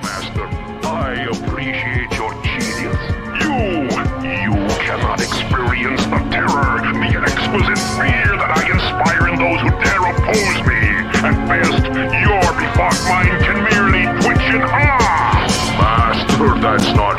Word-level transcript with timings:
Master. 0.00 0.46
I 0.86 1.28
appreciate 1.30 2.10
your 2.18 2.32
genius. 2.42 3.00
You, 3.42 3.86
you 4.24 4.52
cannot 4.82 5.20
experience 5.20 6.04
the 6.06 6.20
terror, 6.30 6.80
the 6.82 7.10
exquisite 7.22 7.80
fear 7.96 8.36
that 8.36 8.50
I 8.54 8.62
inspire 8.68 9.28
in 9.28 9.36
those 9.38 9.60
who 9.62 9.70
dare 9.82 10.04
oppose 10.10 10.60
me. 10.66 10.82
At 11.24 11.36
best, 11.48 11.84
your 11.86 12.44
befogged 12.58 13.04
mind 13.08 13.36
can 13.44 13.58
merely 13.70 14.04
twitch 14.20 14.46
in 14.54 14.62
awe. 14.62 14.98
Ah! 15.00 15.34
Master, 15.78 16.60
that's 16.60 16.90
not 16.94 17.13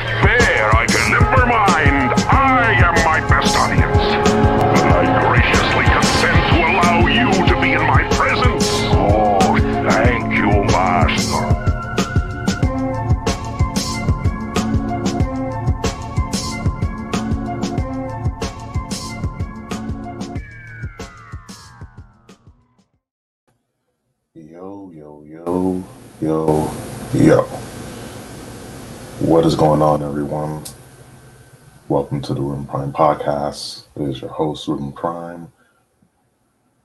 Welcome 31.96 32.22
to 32.24 32.34
the 32.34 32.42
Room 32.42 32.68
Prime 32.68 32.92
Podcast. 32.92 33.86
It 33.96 34.02
is 34.02 34.20
your 34.20 34.30
host, 34.30 34.68
Room 34.68 34.92
Prime. 34.92 35.50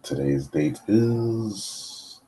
Today's 0.05 0.47
date 0.47 0.79
is 0.87 2.21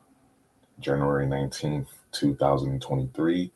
January 0.81 1.25
19th, 1.25 1.87
2023. 2.11 3.53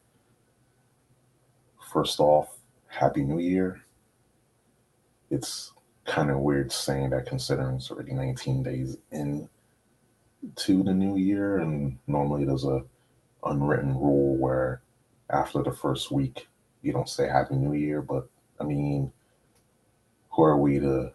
First 1.92 2.22
off, 2.22 2.58
Happy 2.88 3.26
New 3.26 3.40
Year. 3.40 3.82
It's 5.30 5.74
kind 6.06 6.32
of 6.32 6.40
weird 6.40 6.72
saying 6.72 7.10
that 7.10 7.26
considering 7.26 7.76
it's 7.76 7.92
already 7.92 8.14
19 8.14 8.64
days 8.64 8.96
in 9.12 9.50
to 10.56 10.84
the 10.84 10.94
new 10.94 11.18
year 11.18 11.58
and 11.58 11.98
normally 12.08 12.46
there's 12.46 12.64
a 12.64 12.82
unwritten 13.44 13.90
rule 13.90 14.38
where 14.38 14.82
after 15.30 15.62
the 15.64 15.74
first 15.74 16.14
week 16.14 16.48
you 16.82 16.94
don't 16.94 17.10
say 17.10 17.28
happy 17.28 17.56
new 17.56 17.74
year 17.74 18.02
but 18.02 18.30
i 18.62 18.64
mean 18.64 19.12
who 20.38 20.44
are 20.44 20.58
we 20.58 20.80
to 20.80 21.12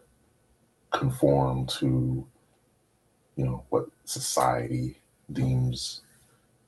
conform 0.91 1.65
to 1.65 2.27
you 3.37 3.45
know 3.45 3.65
what 3.69 3.87
society 4.05 5.01
deems 5.31 6.01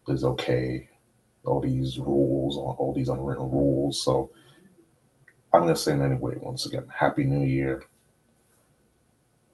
is 0.07 0.23
okay. 0.23 0.89
All 1.45 1.61
these 1.61 1.99
rules 1.99 2.57
all 2.57 2.93
these 2.95 3.09
unwritten 3.09 3.51
rules. 3.51 4.01
So 4.01 4.31
i'm 5.53 5.61
going 5.63 5.75
to 5.75 5.79
say 5.79 5.93
it 5.93 6.01
anyway 6.01 6.35
once 6.39 6.65
again. 6.65 6.87
Happy 6.93 7.25
new 7.25 7.45
year. 7.45 7.83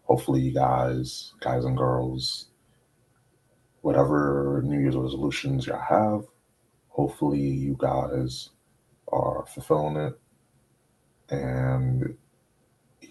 Hopefully 0.04 0.42
you 0.42 0.54
guys 0.54 1.34
guys 1.42 1.66
and 1.66 1.78
girls 1.78 2.48
whatever 3.82 4.62
New 4.64 4.80
Year's 4.80 4.96
resolutions 4.96 5.66
y'all 5.66 5.80
have, 5.80 6.26
hopefully 6.90 7.40
you 7.40 7.76
guys 7.80 8.50
are 9.12 9.46
fulfilling 9.48 9.98
it. 9.98 10.20
And 11.32 12.16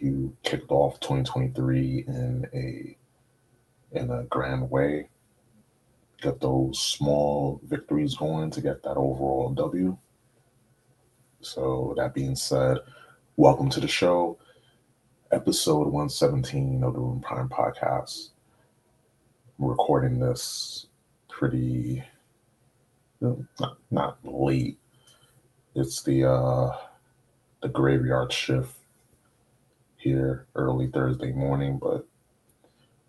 you 0.01 0.37
kicked 0.43 0.71
off 0.71 1.01
2023 1.01 2.05
in 2.07 2.47
a 2.55 2.97
in 3.93 4.11
a 4.11 4.25
grand 4.25 4.71
way. 4.71 5.09
Get 6.23 6.41
those 6.41 6.79
small 6.79 7.61
victories 7.65 8.15
going 8.15 8.51
to 8.53 8.61
get 8.61 8.83
that 8.83 8.97
overall 8.97 9.53
W. 9.55 9.97
So 11.41 11.95
that 11.97 12.15
being 12.15 12.37
said, 12.37 12.79
welcome 13.37 13.71
to 13.71 13.81
the 13.81 13.89
show, 13.89 14.39
episode 15.33 15.87
117 15.87 16.85
of 16.85 16.93
the 16.93 17.01
Room 17.01 17.21
Prime 17.21 17.49
Podcast. 17.49 18.31
I'm 19.59 19.67
recording 19.67 20.19
this 20.19 20.87
pretty 21.29 22.05
not, 23.21 23.79
not 23.91 24.19
late. 24.25 24.79
It's 25.75 26.03
the 26.03 26.29
uh 26.29 26.77
the 27.63 27.69
graveyard 27.69 28.33
shift 28.33 28.80
here 30.01 30.47
early 30.55 30.89
Thursday 30.89 31.33
morning, 31.33 31.79
but 31.79 32.07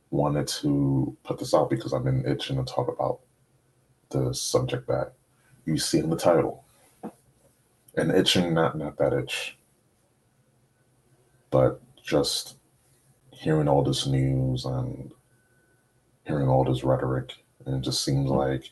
wanted 0.09 0.45
to 0.45 1.15
put 1.23 1.39
this 1.39 1.53
out 1.53 1.69
because 1.69 1.93
I've 1.93 2.03
been 2.03 2.25
itching 2.27 2.57
to 2.57 2.63
talk 2.71 2.89
about 2.89 3.21
the 4.09 4.33
subject 4.33 4.87
that 4.87 5.13
you 5.65 5.77
see 5.77 5.99
in 5.99 6.09
the 6.09 6.17
title. 6.17 6.65
And 7.95 8.11
itching 8.11 8.53
not 8.53 8.77
not 8.77 8.97
that 8.97 9.13
itch, 9.13 9.57
but 11.49 11.81
just 12.01 12.57
hearing 13.31 13.67
all 13.67 13.83
this 13.83 14.05
news 14.05 14.65
and 14.65 15.11
hearing 16.25 16.47
all 16.47 16.63
this 16.63 16.83
rhetoric, 16.83 17.33
and 17.65 17.75
it 17.75 17.81
just 17.81 18.03
seems 18.03 18.29
hmm. 18.29 18.35
like 18.35 18.69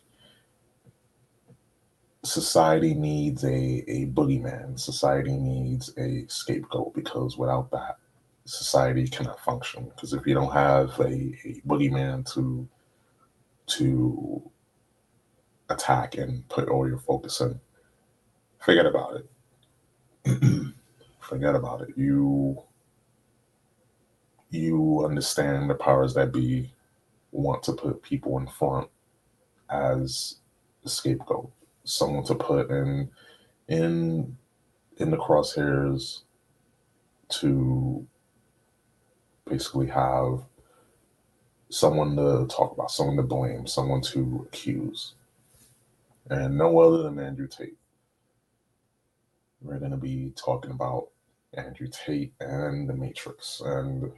society 2.24 2.94
needs 2.94 3.44
a, 3.44 3.84
a 3.88 4.06
boogeyman. 4.08 4.80
Society 4.80 5.36
needs 5.36 5.92
a 5.98 6.26
scapegoat 6.28 6.94
because 6.94 7.38
without 7.38 7.72
that, 7.72 7.98
society 8.50 9.08
cannot 9.08 9.40
function. 9.40 9.86
Because 9.86 10.14
if 10.14 10.26
you 10.26 10.34
don't 10.34 10.52
have 10.52 11.00
a, 11.00 11.06
a 11.06 11.62
boogeyman 11.68 12.32
to 12.34 12.68
to 13.68 14.42
attack 15.70 16.18
and 16.18 16.48
put 16.50 16.70
all 16.70 16.88
your 16.88 16.98
focus 16.98 17.42
in, 17.42 17.60
forget 18.60 18.88
about 18.88 19.18
it. 20.26 20.74
forget 21.20 21.56
about 21.56 21.82
it. 21.82 21.90
You 21.96 22.64
you 24.50 25.06
understand 25.06 25.70
the 25.70 25.76
powers 25.76 26.16
that 26.16 26.34
be 26.34 26.74
want 27.32 27.62
to 27.64 27.74
put 27.74 28.02
people 28.02 28.40
in 28.40 28.48
front 28.48 28.90
as 29.70 30.38
a 30.84 30.90
scapegoat, 30.90 31.52
someone 31.84 32.26
to 32.26 32.34
put 32.34 32.72
in 32.72 33.12
in 33.68 34.36
in 34.98 35.12
the 35.12 35.18
crosshairs 35.18 36.24
to 37.30 38.08
basically 39.50 39.88
have 39.88 40.44
someone 41.70 42.16
to 42.16 42.48
talk 42.48 42.74
about, 42.74 42.92
someone 42.92 43.18
to 43.18 43.24
blame, 43.24 43.68
someone 43.68 44.02
to 44.02 44.48
accuse. 44.48 45.14
And 46.30 46.58
no 46.58 46.80
other 46.80 47.04
than 47.04 47.20
Andrew 47.20 47.48
Tate. 47.48 47.78
We're 49.62 49.80
going 49.80 49.92
to 49.92 49.98
be 49.98 50.32
talking 50.36 50.72
about 50.72 51.08
Andrew 51.54 51.88
Tate 51.92 52.34
and 52.40 52.88
the 52.88 52.94
Matrix. 52.94 53.62
And 53.64 54.12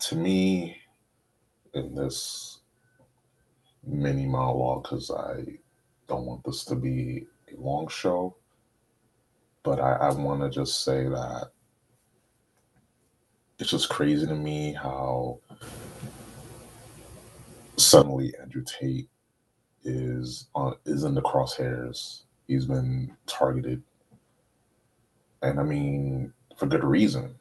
to 0.00 0.16
me, 0.16 0.78
in 1.74 1.94
this 1.94 2.60
mini 3.86 4.26
monologue, 4.26 4.84
because 4.84 5.10
I 5.10 5.58
don't 6.08 6.26
want 6.26 6.44
this 6.44 6.64
to 6.66 6.74
be 6.74 7.26
a 7.52 7.60
long 7.60 7.88
show, 7.88 8.36
but 9.62 9.80
I, 9.80 9.94
I 9.94 10.12
want 10.12 10.42
to 10.42 10.50
just 10.50 10.84
say 10.84 11.04
that 11.04 11.50
it's 13.58 13.70
just 13.70 13.88
crazy 13.88 14.26
to 14.26 14.34
me 14.34 14.72
how 14.72 15.38
suddenly 17.76 18.32
Andrew 18.40 18.64
Tate 18.64 19.08
is 19.84 20.48
on 20.54 20.74
is 20.84 21.04
in 21.04 21.14
the 21.14 21.22
crosshairs. 21.22 22.22
He's 22.48 22.66
been 22.66 23.16
targeted, 23.26 23.82
and 25.42 25.60
I 25.60 25.62
mean 25.62 26.32
for 26.56 26.66
good 26.66 26.84
reason. 26.84 27.36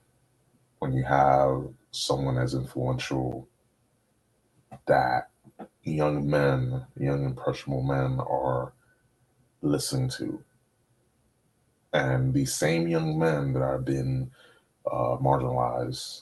When 0.80 0.94
you 0.94 1.04
have 1.04 1.70
someone 1.92 2.38
as 2.38 2.54
influential 2.54 3.48
that 4.86 5.30
young 5.84 6.30
men, 6.30 6.86
young 7.00 7.26
impressionable 7.26 7.84
men 7.84 8.20
are 8.20 8.74
listening 9.62 10.10
to. 10.10 10.44
And 11.94 12.34
these 12.34 12.54
same 12.54 12.88
young 12.88 13.18
men 13.18 13.54
that 13.54 13.64
I've 13.64 13.86
been 13.86 14.32
uh, 14.92 15.18
marginalized, 15.22 16.22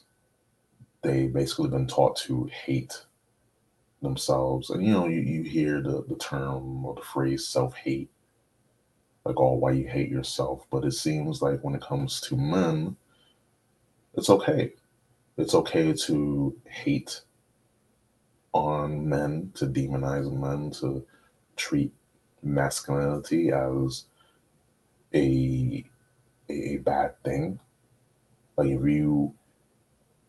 they 1.02 1.28
basically 1.28 1.70
been 1.70 1.88
taught 1.88 2.16
to 2.18 2.50
hate 2.66 3.06
themselves. 4.02 4.70
And 4.70 4.86
you 4.86 4.92
know, 4.92 5.08
you, 5.08 5.22
you 5.22 5.44
hear 5.44 5.82
the, 5.82 6.04
the 6.08 6.16
term 6.16 6.86
or 6.86 6.96
the 6.96 7.02
phrase 7.02 7.48
self 7.48 7.76
hate, 7.76 8.10
like, 9.26 9.36
oh, 9.40 9.54
why 9.54 9.72
you 9.72 9.88
hate 9.88 10.10
yourself. 10.10 10.66
But 10.72 10.86
it 10.86 10.94
seems 10.94 11.42
like 11.42 11.64
when 11.64 11.76
it 11.76 11.82
comes 11.82 12.22
to 12.22 12.36
men, 12.36 12.96
it's 14.16 14.30
okay 14.30 14.74
it's 15.38 15.56
okay 15.56 15.94
to 15.94 16.56
hate 16.66 17.22
on 18.54 19.08
men, 19.08 19.52
to 19.56 19.66
demonize 19.66 20.32
men, 20.32 20.72
to 20.72 21.06
treat 21.56 21.92
masculinity 22.44 23.52
as 23.52 24.06
a 25.14 25.86
a 26.50 26.78
bad 26.78 27.22
thing. 27.24 27.60
Like 28.58 28.70
if 28.70 28.82
you 28.86 29.34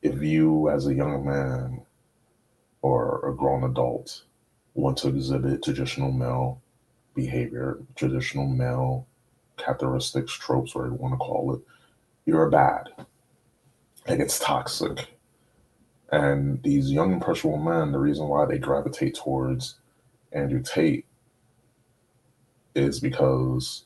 if 0.03 0.23
you 0.23 0.69
as 0.69 0.87
a 0.87 0.95
young 0.95 1.25
man 1.25 1.83
or 2.83 3.29
a 3.29 3.35
grown 3.35 3.65
adult 3.65 4.25
want 4.75 4.97
to 4.99 5.09
exhibit 5.09 5.63
traditional 5.63 6.11
male 6.11 6.61
behavior, 7.15 7.79
traditional 7.95 8.47
male 8.49 9.07
characteristics, 9.57 10.33
tropes, 10.33 10.75
whatever 10.75 10.95
you 10.95 11.01
want 11.01 11.15
to 11.15 11.19
call 11.19 11.55
it, 11.55 11.61
you're 12.25 12.49
bad. 12.51 12.89
Like 14.09 14.19
it's 14.19 14.39
toxic. 14.39 15.19
And 16.11 16.63
these 16.63 16.91
young 16.91 17.13
impressionable 17.13 17.59
men, 17.59 17.93
the 17.93 17.99
reason 17.99 18.29
why 18.29 18.45
they 18.45 18.59
gravitate 18.59 19.15
towards 19.15 19.77
Andrew 20.33 20.63
Tate 20.63 21.07
is 22.75 23.01
because 23.01 23.85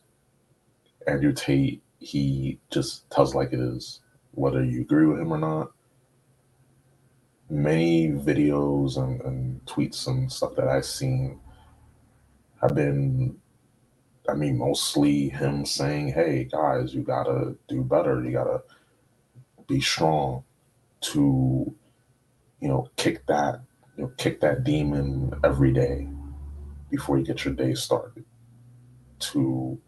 Andrew 1.07 1.33
Tate, 1.33 1.83
he 1.99 2.59
just 2.71 3.09
tells 3.11 3.35
like 3.35 3.53
it 3.53 3.61
is, 3.61 4.01
whether 4.37 4.65
you 4.65 4.83
agree 4.83 5.07
with 5.07 5.19
him 5.19 5.33
or 5.33 5.39
not. 5.39 5.73
Many 7.51 8.11
videos 8.11 8.97
and, 8.97 9.21
and 9.23 9.65
tweets 9.65 10.07
and 10.07 10.31
stuff 10.31 10.55
that 10.57 10.69
I've 10.69 10.85
seen 10.85 11.41
have 12.61 12.75
been 12.75 13.39
I 14.29 14.35
mean, 14.35 14.59
mostly 14.59 15.29
him 15.29 15.65
saying, 15.65 16.09
"Hey 16.09 16.45
guys, 16.45 16.95
you 16.95 17.03
gotta 17.03 17.57
do 17.69 17.83
better. 17.83 18.25
You 18.25 18.33
gotta 18.33 18.63
be 19.69 19.81
strong 19.81 20.45
to, 21.03 21.75
you 22.61 22.69
know, 22.69 22.89
kick 22.97 23.27
that, 23.27 23.61
you 23.97 24.05
know, 24.05 24.13
kick 24.17 24.41
that 24.41 24.65
demon 24.65 25.33
every 25.45 25.73
day 25.73 26.09
before 26.91 27.19
you 27.19 27.25
get 27.25 27.45
your 27.45 27.55
day 27.55 27.75
started. 27.75 28.25
To 29.31 29.79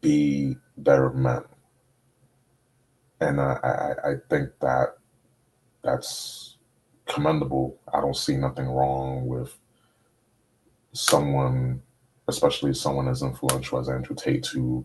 be 0.00 0.56
better 0.76 1.10
men." 1.10 1.44
And 3.20 3.40
uh, 3.40 3.58
I, 3.62 3.68
I, 3.68 3.90
I 4.10 4.14
think 4.30 4.50
that 4.60 4.96
that's 5.84 6.56
commendable. 7.06 7.78
I 7.92 8.00
don't 8.00 8.16
see 8.16 8.36
nothing 8.36 8.66
wrong 8.66 9.26
with 9.26 9.58
someone 10.92 11.82
especially 12.28 12.74
someone 12.74 13.08
as 13.08 13.22
influential 13.22 13.78
as 13.78 13.88
Andrew 13.88 14.16
Tate, 14.16 14.42
to 14.44 14.84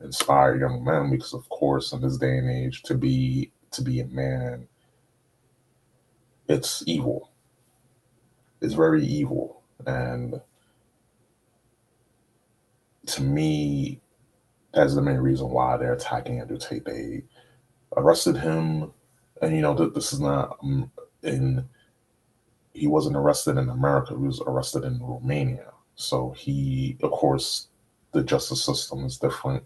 inspire 0.00 0.58
young 0.58 0.84
men. 0.84 1.10
Because 1.10 1.34
of 1.34 1.48
course, 1.48 1.92
in 1.92 2.02
this 2.02 2.18
day 2.18 2.38
and 2.38 2.50
age, 2.50 2.82
to 2.84 2.94
be 2.94 3.50
to 3.72 3.82
be 3.82 4.00
a 4.00 4.06
man, 4.06 4.68
it's 6.48 6.82
evil. 6.86 7.30
It's 8.60 8.74
very 8.74 9.04
evil, 9.04 9.62
and 9.86 10.40
to 13.06 13.22
me, 13.22 14.00
that's 14.72 14.94
the 14.94 15.02
main 15.02 15.18
reason 15.18 15.50
why 15.50 15.76
they're 15.76 15.94
attacking 15.94 16.40
Andrew 16.40 16.58
Tate. 16.58 16.84
They 16.84 17.24
arrested 17.96 18.36
him, 18.36 18.92
and 19.40 19.54
you 19.54 19.62
know 19.62 19.74
that 19.74 19.94
this 19.94 20.12
is 20.12 20.20
not 20.20 20.58
um, 20.62 20.90
in. 21.22 21.68
He 22.74 22.86
wasn't 22.86 23.16
arrested 23.16 23.58
in 23.58 23.68
America. 23.68 24.14
He 24.14 24.26
was 24.26 24.40
arrested 24.40 24.84
in 24.84 24.98
Romania 24.98 25.72
so 25.94 26.30
he, 26.30 26.96
of 27.02 27.10
course, 27.10 27.68
the 28.12 28.22
justice 28.22 28.64
system 28.64 29.04
is 29.04 29.18
different 29.18 29.64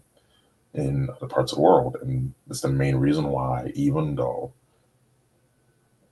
in 0.73 1.09
other 1.09 1.27
parts 1.27 1.51
of 1.51 1.57
the 1.57 1.61
world. 1.61 1.97
And 2.01 2.33
it's 2.49 2.61
the 2.61 2.69
main 2.69 2.95
reason 2.95 3.29
why, 3.29 3.71
even 3.75 4.15
though 4.15 4.53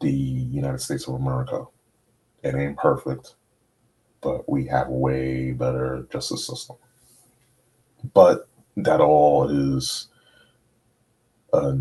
the 0.02 0.12
United 0.12 0.80
States 0.80 1.08
of 1.08 1.16
America, 1.16 1.66
it 2.44 2.56
ain't 2.56 2.78
perfect, 2.78 3.36
but 4.22 4.48
we 4.50 4.66
have 4.68 4.88
a 4.88 4.92
way 4.92 5.52
better 5.52 6.08
justice 6.12 6.46
system. 6.48 6.78
But 8.14 8.48
that 8.78 9.02
all 9.02 9.50
is 9.50 10.08
uh, 11.54 11.76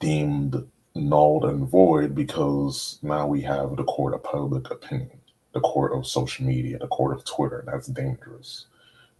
deemed 0.00 0.66
null 0.94 1.46
and 1.46 1.68
void 1.68 2.14
because 2.14 2.98
now 3.02 3.26
we 3.26 3.40
have 3.42 3.76
the 3.76 3.84
court 3.84 4.14
of 4.14 4.24
public 4.24 4.70
opinion 4.70 5.20
the 5.52 5.60
court 5.60 5.92
of 5.92 6.06
social 6.06 6.46
media, 6.46 6.78
the 6.78 6.86
court 6.88 7.16
of 7.16 7.24
Twitter. 7.24 7.64
That's 7.66 7.88
dangerous. 7.88 8.66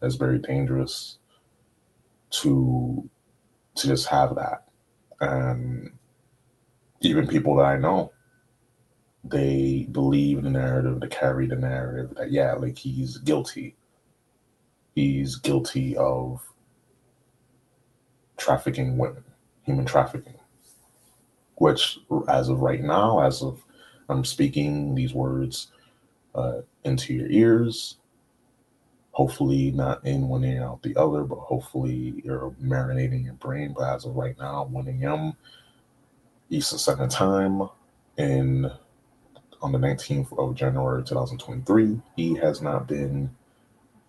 That's 0.01 0.15
very 0.15 0.39
dangerous 0.39 1.19
to 2.31 3.09
to 3.77 3.87
just 3.87 4.07
have 4.09 4.35
that. 4.37 4.65
And 5.21 5.93
even 7.01 7.27
people 7.27 7.57
that 7.57 7.65
I 7.65 7.77
know, 7.77 8.13
they 9.25 9.87
believe 9.91 10.43
the 10.43 10.51
narrative, 10.51 11.01
they 11.01 11.09
carry 11.09 11.47
the 11.47 11.57
narrative 11.57 12.15
that 12.17 12.31
yeah, 12.31 12.53
like 12.55 12.79
he's 12.79 13.19
guilty. 13.19 13.77
He's 14.95 15.37
guilty 15.37 15.97
of 15.97 16.43
trafficking 18.37 18.99
women, 18.99 19.25
human 19.63 19.85
trafficking. 19.85 20.40
Which 21.61 21.99
as 22.29 22.49
of 22.49 22.61
right 22.61 22.83
now, 22.83 23.21
as 23.21 23.43
of 23.43 23.63
I'm 24.09 24.25
speaking 24.25 24.95
these 24.95 25.13
words, 25.13 25.69
uh, 26.35 26.63
into 26.85 27.15
your 27.15 27.29
ears. 27.29 27.97
Hopefully, 29.13 29.71
not 29.73 30.05
in 30.07 30.29
one 30.29 30.45
ear 30.45 30.65
out 30.65 30.83
the 30.83 30.97
other, 30.97 31.25
but 31.25 31.39
hopefully 31.39 32.23
you're 32.25 32.55
marinating 32.63 33.25
your 33.25 33.35
brain. 33.35 33.75
But 33.77 33.95
as 33.95 34.07
of 34.07 34.17
right 34.17 34.39
now, 34.39 34.65
1 34.65 34.89
a.m. 34.89 35.35
Eastern 36.49 36.79
Standard 36.79 37.11
Time, 37.11 37.69
in 38.17 38.71
on 39.63 39.73
the 39.73 39.79
19th 39.79 40.33
of 40.39 40.55
January 40.55 41.05
2023, 41.05 42.01
he 42.17 42.35
has 42.37 42.63
not 42.63 42.87
been 42.87 43.31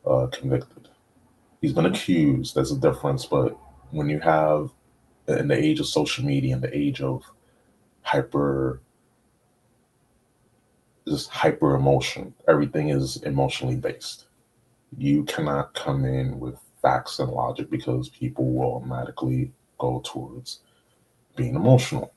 uh, 0.05 0.27
convicted. 0.31 0.87
He's 1.61 1.73
been 1.73 1.85
accused. 1.87 2.55
There's 2.55 2.71
a 2.71 2.79
difference, 2.79 3.25
but 3.25 3.57
when 3.89 4.07
you 4.07 4.19
have 4.21 4.71
in 5.27 5.49
the 5.49 5.57
age 5.57 5.79
of 5.79 5.87
social 5.87 6.23
media, 6.23 6.55
in 6.55 6.61
the 6.61 6.75
age 6.75 7.01
of 7.01 7.23
hyper 8.01 8.81
just 11.07 11.29
hyper 11.29 11.75
emotion. 11.75 12.33
Everything 12.47 12.89
is 12.89 13.17
emotionally 13.23 13.75
based. 13.75 14.27
You 14.97 15.23
cannot 15.23 15.73
come 15.73 16.05
in 16.05 16.39
with 16.39 16.59
facts 16.81 17.19
and 17.19 17.31
logic 17.31 17.69
because 17.69 18.09
people 18.09 18.53
will 18.53 18.75
automatically 18.75 19.51
go 19.77 20.01
towards 20.05 20.59
being 21.35 21.55
emotional 21.55 22.13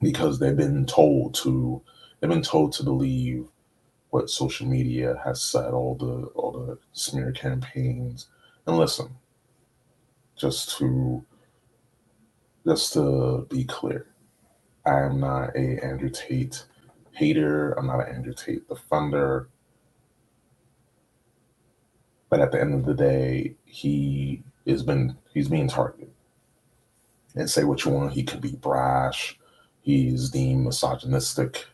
because 0.00 0.38
they've 0.38 0.56
been 0.56 0.86
told 0.86 1.34
to 1.34 1.82
they've 2.20 2.30
been 2.30 2.42
told 2.42 2.72
to 2.72 2.82
believe 2.82 3.48
what 4.10 4.30
social 4.30 4.66
media 4.66 5.20
has 5.24 5.42
said 5.42 5.72
all 5.72 5.94
the 5.96 6.26
all 6.34 6.52
the 6.52 6.78
smear 6.92 7.32
campaigns 7.32 8.28
and 8.66 8.78
listen 8.78 9.08
just 10.36 10.76
to 10.78 11.24
just 12.66 12.92
to 12.92 13.46
be 13.50 13.64
clear 13.64 14.06
i 14.86 15.00
am 15.00 15.20
not 15.20 15.54
a 15.56 15.84
andrew 15.84 16.10
tate 16.10 16.64
hater. 17.14 17.72
I'm 17.72 17.86
not 17.86 18.06
an 18.08 18.14
Andrew 18.14 18.34
Tate 18.34 18.68
defender. 18.68 19.48
But 22.28 22.40
at 22.40 22.52
the 22.52 22.60
end 22.60 22.74
of 22.74 22.84
the 22.84 22.94
day, 22.94 23.54
he 23.64 24.42
is 24.66 24.82
been 24.82 25.16
he's 25.32 25.48
being 25.48 25.68
targeted. 25.68 26.10
And 27.36 27.48
say 27.48 27.64
what 27.64 27.84
you 27.84 27.92
want, 27.92 28.12
he 28.12 28.22
could 28.22 28.40
be 28.40 28.52
brash. 28.56 29.38
He's 29.80 30.30
deemed 30.30 30.64
misogynistic. 30.64 31.66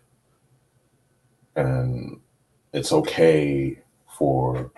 And 1.57 2.21
it's 2.73 2.93
okay 2.93 3.79
for 4.19 4.71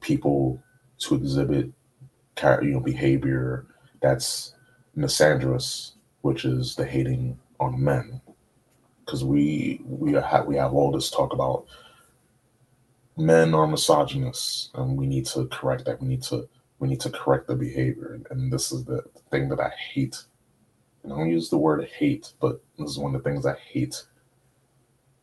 people 0.00 0.62
to 0.98 1.14
exhibit 1.14 1.70
you 2.62 2.70
know 2.70 2.80
behavior 2.80 3.66
that's 4.00 4.54
misandrous, 4.96 5.92
which 6.22 6.44
is 6.44 6.74
the 6.74 6.84
hating 6.84 7.38
on 7.64 7.82
men 7.82 8.20
because 9.04 9.24
we 9.24 9.80
we 9.84 10.12
have 10.12 10.46
we 10.46 10.56
have 10.56 10.72
all 10.72 10.90
this 10.90 11.10
talk 11.10 11.32
about 11.32 11.66
men 13.16 13.54
are 13.54 13.66
misogynists 13.66 14.70
and 14.74 14.96
we 14.96 15.06
need 15.06 15.26
to 15.26 15.46
correct 15.46 15.84
that. 15.84 16.00
We 16.00 16.08
need 16.08 16.22
to 16.24 16.48
we 16.78 16.88
need 16.88 17.00
to 17.00 17.10
correct 17.10 17.46
the 17.46 17.54
behavior 17.54 18.20
and 18.30 18.52
this 18.52 18.72
is 18.72 18.84
the 18.84 19.02
thing 19.30 19.48
that 19.50 19.60
i 19.60 19.70
hate. 19.92 20.24
And 21.02 21.12
i 21.12 21.16
don't 21.16 21.30
use 21.30 21.50
the 21.50 21.58
word 21.58 21.86
hate 21.98 22.32
but 22.40 22.62
this 22.78 22.90
is 22.90 22.98
one 22.98 23.14
of 23.14 23.22
the 23.22 23.28
things 23.28 23.46
i 23.46 23.54
hate 23.54 24.02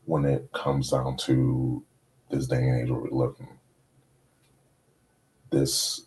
when 0.05 0.25
it 0.25 0.51
comes 0.53 0.89
down 0.91 1.17
to 1.17 1.83
this 2.29 2.47
day 2.47 2.57
and 2.57 2.81
age 2.81 2.89
where 2.89 3.01
we 3.01 3.09
live 3.11 3.35
in. 3.39 3.47
This 5.51 6.05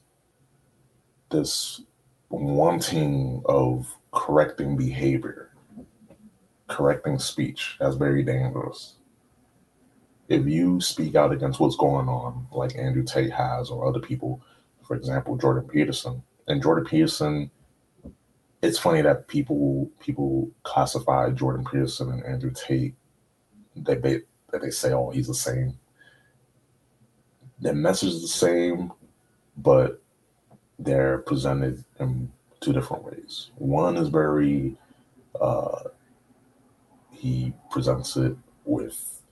this 1.30 1.82
wanting 2.30 3.42
of 3.46 3.86
correcting 4.12 4.76
behavior 4.76 5.53
correcting 6.74 7.18
speech. 7.18 7.76
That's 7.78 7.96
very 7.96 8.22
dangerous. 8.22 8.94
If 10.28 10.46
you 10.46 10.80
speak 10.80 11.14
out 11.14 11.32
against 11.32 11.60
what's 11.60 11.76
going 11.76 12.08
on, 12.08 12.46
like 12.50 12.76
Andrew 12.76 13.04
Tate 13.04 13.32
has, 13.32 13.70
or 13.70 13.86
other 13.86 14.00
people, 14.00 14.42
for 14.82 14.96
example, 14.96 15.36
Jordan 15.36 15.68
Peterson, 15.68 16.22
and 16.48 16.62
Jordan 16.62 16.84
Peterson, 16.84 17.50
it's 18.62 18.78
funny 18.78 19.02
that 19.02 19.28
people 19.28 19.90
people 20.00 20.50
classify 20.62 21.30
Jordan 21.30 21.64
Peterson 21.70 22.10
and 22.10 22.24
Andrew 22.24 22.50
Tate. 22.50 22.94
They, 23.76 23.96
they 23.96 24.20
they 24.60 24.70
say, 24.70 24.92
oh, 24.92 25.10
he's 25.10 25.26
the 25.28 25.34
same. 25.34 25.78
Their 27.60 27.74
message 27.74 28.10
is 28.10 28.22
the 28.22 28.28
same, 28.28 28.92
but 29.56 30.02
they're 30.78 31.18
presented 31.18 31.84
in 32.00 32.32
two 32.60 32.72
different 32.72 33.04
ways. 33.04 33.50
One 33.56 33.96
is 33.96 34.08
very 34.08 34.76
uh, 35.40 35.80
he 37.14 37.52
presents 37.70 38.16
it 38.16 38.36
with, 38.64 39.22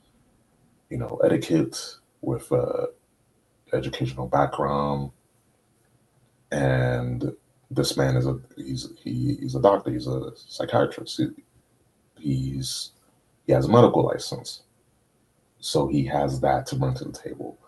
you 0.91 0.99
know, 0.99 1.21
etiquette, 1.25 1.97
with 2.21 2.51
uh, 2.53 2.87
educational 3.73 4.27
background, 4.29 5.11
and 6.51 7.33
this 7.71 7.97
man 7.97 8.17
is 8.17 8.27
a 8.27 8.39
he's 8.57 8.91
he, 9.03 9.37
he's 9.41 9.55
a 9.55 9.63
doctor. 9.63 9.91
He's 9.91 10.07
a 10.07 10.31
psychiatrist. 10.37 11.19
He, 11.19 11.29
he's 12.19 12.93
he 13.47 13.53
has 13.53 13.65
a 13.65 13.69
medical 13.69 14.05
license, 14.05 14.63
so 15.59 15.89
he 15.89 16.05
has 16.07 16.41
that 16.41 16.67
to 16.67 16.77
bring 16.77 16.95
to 16.95 17.05
the 17.05 17.13
table. 17.13 17.59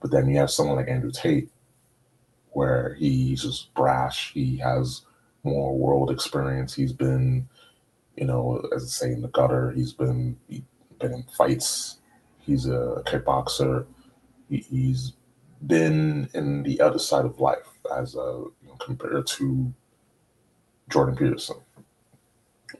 But 0.00 0.10
then 0.10 0.28
you 0.28 0.36
have 0.38 0.50
someone 0.50 0.76
like 0.76 0.88
Andrew 0.88 1.10
Tate, 1.10 1.50
where 2.50 2.94
he's 2.94 3.42
just 3.42 3.72
brash. 3.74 4.32
He 4.34 4.58
has 4.58 5.02
more 5.42 5.76
world 5.76 6.10
experience. 6.10 6.74
He's 6.74 6.92
been, 6.92 7.48
you 8.16 8.26
know, 8.26 8.66
as 8.74 8.84
I 8.84 8.86
say 8.86 9.12
in 9.12 9.22
the 9.22 9.28
gutter. 9.28 9.72
He's 9.72 9.92
been 9.92 10.36
he 10.48 10.64
been 11.00 11.12
in 11.12 11.24
fights. 11.36 11.98
He's 12.38 12.66
a 12.66 13.02
kickboxer. 13.06 13.86
He, 14.48 14.58
he's 14.58 15.12
been 15.66 16.28
in 16.34 16.62
the 16.62 16.80
other 16.80 16.98
side 16.98 17.24
of 17.24 17.40
life 17.40 17.68
as 17.96 18.14
a 18.14 18.44
you 18.62 18.68
know, 18.68 18.74
compared 18.76 19.26
to 19.26 19.72
Jordan 20.90 21.16
Peterson. 21.16 21.56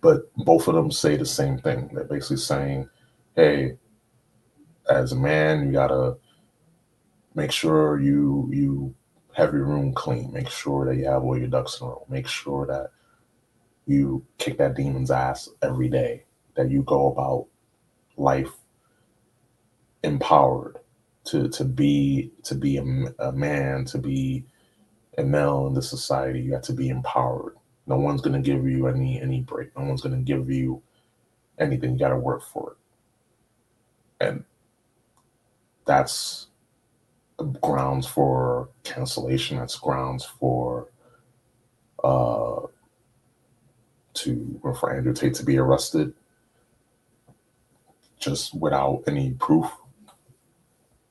But 0.00 0.32
both 0.36 0.68
of 0.68 0.74
them 0.74 0.90
say 0.90 1.16
the 1.16 1.26
same 1.26 1.58
thing. 1.58 1.90
They're 1.92 2.04
basically 2.04 2.36
saying, 2.38 2.88
"Hey, 3.34 3.78
as 4.88 5.12
a 5.12 5.16
man, 5.16 5.66
you 5.66 5.72
gotta 5.72 6.16
make 7.34 7.52
sure 7.52 8.00
you 8.00 8.48
you 8.52 8.94
have 9.34 9.52
your 9.52 9.64
room 9.64 9.92
clean. 9.92 10.32
Make 10.32 10.48
sure 10.48 10.86
that 10.86 10.96
you 10.96 11.06
have 11.06 11.22
all 11.22 11.38
your 11.38 11.48
ducks 11.48 11.80
in 11.80 11.86
a 11.86 11.90
row. 11.90 12.06
Make 12.08 12.26
sure 12.26 12.66
that 12.66 12.90
you 13.86 14.24
kick 14.38 14.58
that 14.58 14.76
demon's 14.76 15.10
ass 15.10 15.48
every 15.62 15.88
day. 15.88 16.24
That 16.56 16.70
you 16.70 16.82
go 16.82 17.08
about 17.12 17.46
life 18.16 18.52
empowered 20.02 20.78
to 21.26 21.48
to 21.48 21.64
be 21.64 22.32
to 22.44 22.54
be 22.54 22.78
a, 22.78 22.82
a 23.18 23.32
man, 23.32 23.84
to 23.86 23.98
be 23.98 24.44
a 25.18 25.22
male 25.24 25.66
in 25.66 25.74
the 25.74 25.82
society. 25.82 26.40
You 26.40 26.54
have 26.54 26.62
to 26.62 26.72
be 26.72 26.88
empowered. 26.88 27.56
No 27.86 27.96
one's 27.96 28.20
gonna 28.20 28.40
give 28.40 28.66
you 28.66 28.86
any 28.88 29.20
any 29.20 29.40
break. 29.40 29.76
No 29.76 29.84
one's 29.84 30.02
gonna 30.02 30.18
give 30.18 30.50
you 30.50 30.82
anything. 31.58 31.92
You 31.92 31.98
got 31.98 32.10
to 32.10 32.18
work 32.18 32.42
for 32.42 32.72
it, 34.20 34.24
and 34.26 34.44
that's 35.86 36.48
grounds 37.60 38.06
for 38.06 38.68
cancellation. 38.84 39.58
That's 39.58 39.78
grounds 39.78 40.24
for 40.24 40.88
uh, 42.02 42.62
to 44.16 44.60
for 44.78 44.94
Andrew 44.94 45.12
Tate 45.12 45.34
to 45.34 45.44
be 45.44 45.58
arrested 45.58 46.12
just 48.18 48.54
without 48.54 49.02
any 49.06 49.32
proof, 49.34 49.70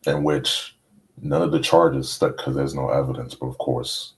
in 0.07 0.23
which 0.23 0.75
none 1.21 1.41
of 1.41 1.51
the 1.51 1.59
charges 1.59 2.09
stuck 2.09 2.37
because 2.37 2.55
there's 2.55 2.75
no 2.75 2.89
evidence. 2.89 3.35
But 3.35 3.47
of 3.47 3.57
course, 3.57 4.13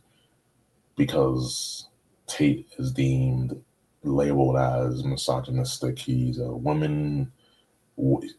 because 0.96 1.88
Tate 2.27 2.67
is 2.77 2.91
deemed 2.91 3.62
labeled 4.03 4.58
as 4.58 5.03
misogynistic, 5.03 6.00
he's 6.00 6.39
a 6.39 6.51
woman. 6.51 7.32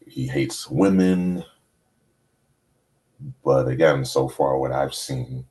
He 0.07 0.27
hates 0.27 0.69
women 0.69 1.43
but 3.43 3.67
again, 3.67 4.05
so 4.05 4.27
far 4.27 4.57
what 4.57 4.71
I've 4.71 4.93
seen, 4.93 5.45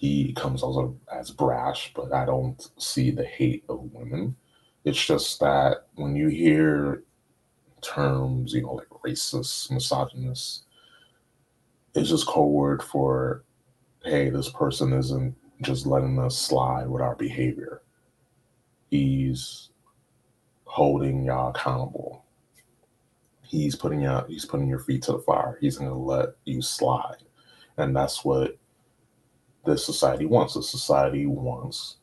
he 0.00 0.32
comes 0.32 0.62
also 0.62 0.98
as 1.12 1.30
brash, 1.30 1.92
but 1.94 2.10
I 2.10 2.24
don't 2.24 2.58
see 2.78 3.10
the 3.10 3.26
hate 3.26 3.64
of 3.68 3.92
women. 3.92 4.34
It's 4.84 5.04
just 5.04 5.40
that 5.40 5.88
when 5.96 6.16
you 6.16 6.28
hear 6.28 7.04
terms, 7.82 8.54
you 8.54 8.62
know, 8.62 8.72
like 8.72 8.88
racist, 9.04 9.70
misogynist, 9.70 10.64
it's 11.94 12.08
just 12.08 12.26
code 12.26 12.50
word 12.50 12.82
for, 12.82 13.44
hey, 14.02 14.30
this 14.30 14.48
person 14.48 14.94
isn't 14.94 15.36
just 15.60 15.84
letting 15.84 16.18
us 16.18 16.38
slide 16.38 16.88
with 16.88 17.02
our 17.02 17.14
behavior. 17.16 17.82
He's 18.90 19.68
holding 20.64 21.24
y'all 21.24 21.50
accountable 21.50 22.24
he's 23.42 23.74
putting 23.74 24.06
out 24.06 24.30
he's 24.30 24.44
putting 24.44 24.68
your 24.68 24.78
feet 24.78 25.02
to 25.02 25.12
the 25.12 25.18
fire 25.18 25.58
he's 25.60 25.76
to 25.76 25.92
let 25.92 26.28
you 26.44 26.62
slide 26.62 27.16
and 27.76 27.94
that's 27.94 28.24
what 28.24 28.56
this 29.64 29.84
society 29.84 30.26
wants. 30.26 30.54
The 30.54 30.62
society 30.62 31.26
wants 31.26 31.96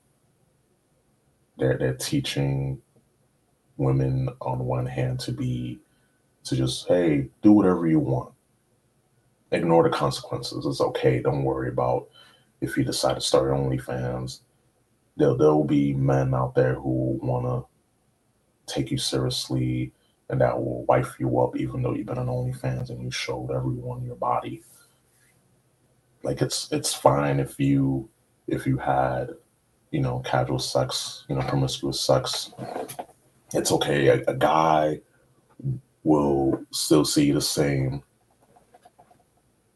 they're, 1.57 1.77
they're 1.77 1.93
teaching 1.95 2.81
women 3.77 4.29
on 4.41 4.59
one 4.59 4.85
hand 4.85 5.19
to 5.21 5.31
be 5.31 5.79
to 6.43 6.55
just 6.55 6.87
hey 6.87 7.29
do 7.41 7.51
whatever 7.51 7.87
you 7.87 7.99
want. 7.99 8.33
Ignore 9.51 9.83
the 9.83 9.89
consequences. 9.89 10.65
It's 10.65 10.81
okay. 10.81 11.21
Don't 11.21 11.43
worry 11.43 11.69
about 11.69 12.09
if 12.61 12.77
you 12.77 12.83
decide 12.83 13.15
to 13.15 13.21
start 13.21 13.51
OnlyFans. 13.51 14.41
There 15.15 15.35
there 15.35 15.53
will 15.53 15.63
be 15.63 15.93
men 15.93 16.33
out 16.33 16.55
there 16.55 16.75
who 16.75 17.19
want 17.21 17.45
to 17.45 18.73
take 18.73 18.91
you 18.91 18.97
seriously 18.97 19.91
and 20.29 20.41
that 20.41 20.57
will 20.57 20.83
wife 20.85 21.15
you 21.19 21.39
up 21.39 21.55
even 21.55 21.81
though 21.81 21.93
you've 21.93 22.05
been 22.07 22.17
on 22.17 22.27
OnlyFans 22.27 22.89
and 22.89 23.01
you 23.01 23.11
showed 23.11 23.51
everyone 23.51 24.05
your 24.05 24.15
body. 24.15 24.63
Like 26.23 26.41
it's 26.41 26.71
it's 26.71 26.93
fine 26.93 27.39
if 27.39 27.59
you 27.59 28.09
if 28.47 28.65
you 28.65 28.77
had, 28.77 29.29
you 29.91 30.01
know, 30.01 30.19
casual 30.19 30.59
sex, 30.59 31.25
you 31.29 31.35
know, 31.35 31.41
promiscuous 31.41 31.99
sex. 32.01 32.51
It's 33.53 33.71
okay. 33.71 34.07
A, 34.07 34.23
a 34.27 34.35
guy 34.35 35.01
will 36.03 36.63
still 36.71 37.05
see 37.05 37.31
the 37.31 37.41
same, 37.41 38.01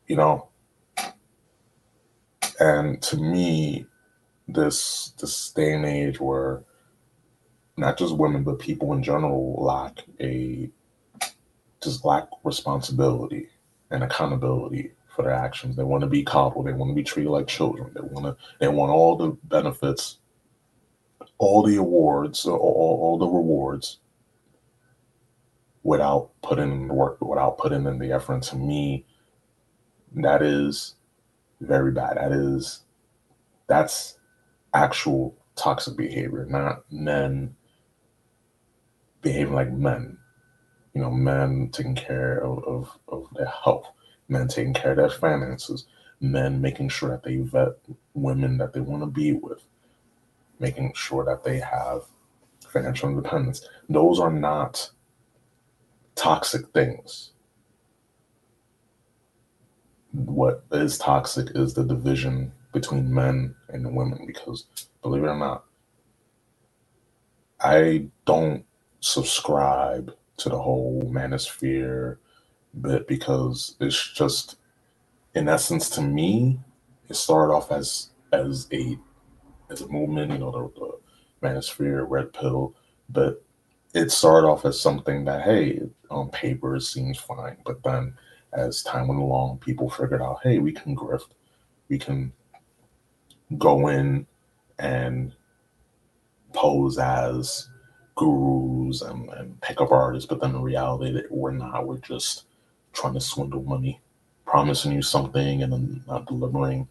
you 0.08 0.16
know. 0.16 0.50
And 2.60 3.02
to 3.04 3.18
me, 3.18 3.86
this 4.48 5.14
this 5.20 5.52
day 5.52 5.74
and 5.74 5.86
age 5.86 6.20
where 6.20 6.64
not 7.78 7.98
just 7.98 8.16
women, 8.16 8.44
but 8.44 8.60
people 8.60 8.94
in 8.94 9.04
general 9.04 9.56
lack 9.64 10.00
a 10.20 10.70
just 11.82 12.06
lack 12.06 12.28
responsibility 12.44 13.48
and 13.90 14.04
accountability 14.04 14.92
for 15.15 15.24
their 15.24 15.34
actions. 15.34 15.75
They 15.75 15.84
want 15.84 16.01
to 16.01 16.08
be 16.08 16.24
coddled. 16.24 16.68
They 16.68 16.74
want 16.74 16.91
to 16.91 16.96
be 16.96 17.03
treated 17.03 17.30
like 17.30 17.48
children. 17.48 17.91
They 17.94 18.01
want 18.01 18.25
to. 18.25 18.38
They 18.60 18.68
want 18.68 18.91
all 18.91 19.15
the 19.15 19.38
benefits, 19.44 20.18
all 21.38 21.63
the 21.63 21.77
awards, 21.77 22.46
uh, 22.46 22.51
all, 22.51 23.00
all 23.01 23.18
the 23.18 23.27
rewards, 23.27 24.00
without 25.84 26.32
putting 26.41 26.72
in 26.72 26.88
the 26.88 26.94
work, 26.94 27.20
without 27.22 27.58
putting 27.58 27.86
in 27.86 28.00
the 28.00 28.12
effort. 28.12 28.44
to 28.44 28.56
me, 28.56 29.06
that 30.15 30.41
is 30.41 30.96
very 31.60 31.91
bad. 31.91 32.18
That 32.18 32.32
is 32.32 32.82
that's 33.68 34.18
actual 34.74 35.36
toxic 35.56 35.96
behavior, 35.98 36.46
not 36.50 36.84
men 36.91 37.56
behaving 39.22 39.53
like 39.53 39.72
men. 39.72 40.18
You 40.94 41.01
know, 41.01 41.12
men 41.12 41.70
taking 41.72 41.96
care 41.96 42.39
of, 42.39 42.63
of, 42.65 43.00
of 43.08 43.27
their 43.34 43.46
health, 43.63 43.88
men 44.32 44.50
taking 44.50 44.76
care 44.76 44.94
of 44.94 44.98
their 44.98 45.12
finances, 45.12 45.88
men 46.22 46.62
making 46.62 46.90
sure 46.90 47.12
that 47.12 47.24
they 47.24 47.38
vet 47.38 47.74
women 48.16 48.60
that 48.60 48.74
they 48.74 48.82
want 48.82 49.04
to 49.04 49.08
be 49.08 49.34
with, 49.34 49.64
making 50.60 50.94
sure 50.96 51.26
that 51.26 51.44
they 51.44 51.60
have 51.60 52.04
financial 52.68 53.10
independence. 53.10 53.68
Those 53.90 54.20
are 54.20 54.32
not 54.34 54.92
toxic 56.16 56.68
things. 56.74 57.32
What 60.14 60.66
is 60.72 60.98
toxic 60.98 61.50
is 61.56 61.74
the 61.74 61.84
division 61.86 62.54
between 62.74 63.14
men 63.14 63.56
and 63.70 63.96
women 63.96 64.26
because 64.28 64.66
believe 65.04 65.24
it 65.24 65.28
or 65.28 65.38
not, 65.38 65.66
I 67.62 68.08
don't 68.26 68.66
subscribe 69.02 70.16
to 70.38 70.50
the 70.50 70.60
whole 70.62 71.02
manosphere 71.14 72.18
bit 72.80 73.08
because 73.08 73.75
it's 73.80 74.13
just 74.13 74.58
in 75.36 75.50
essence 75.50 75.90
to 75.90 76.01
me 76.01 76.60
it 77.10 77.16
started 77.16 77.54
off 77.54 77.72
as 77.72 78.12
as 78.32 78.68
a 78.72 78.98
as 79.70 79.82
a 79.82 79.88
movement 79.88 80.32
you 80.32 80.38
know 80.38 80.51
the, 80.51 80.80
the 80.80 81.48
manosphere 81.48 82.06
red 82.08 82.32
pill 82.32 82.74
but 83.10 83.44
it 83.94 84.10
started 84.10 84.48
off 84.48 84.63
as 84.66 84.80
something 84.80 85.25
that 85.25 85.42
hey 85.42 85.82
on 86.10 86.30
paper 86.30 86.75
it 86.75 86.82
seems 86.82 87.18
fine 87.18 87.58
but 87.66 87.84
then 87.84 88.13
as 88.54 88.84
time 88.84 89.08
went 89.08 89.20
along 89.20 89.58
people 89.58 89.90
figured 89.90 90.22
out 90.22 90.40
hey 90.44 90.60
we 90.60 90.72
can 90.72 90.96
grift 90.96 91.32
we 91.90 91.98
can 91.98 92.32
go 93.58 93.90
in 93.90 94.25
and 94.80 95.34
pose 96.54 96.98
as 96.98 97.70
gurus 98.16 99.01
and, 99.01 99.30
and 99.30 99.60
pickup 99.62 99.92
artists, 99.92 100.28
but 100.28 100.40
then 100.42 100.51
in 100.51 100.62
reality, 100.62 101.12
that 101.12 101.32
we're 101.32 101.51
not. 101.51 101.88
We're 101.88 101.98
just 101.98 102.46
trying 102.94 103.14
to 103.14 103.22
swindle 103.22 103.64
money, 103.64 104.02
promising 104.46 104.92
you 104.92 105.02
something 105.02 105.64
and 105.64 105.72
then 105.72 106.04
not 106.08 106.28
delivering. 106.28 106.88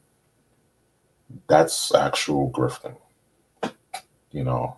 That's 1.48 1.94
actual 1.94 2.50
grifting, 2.50 2.96
you 4.32 4.44
know. 4.44 4.76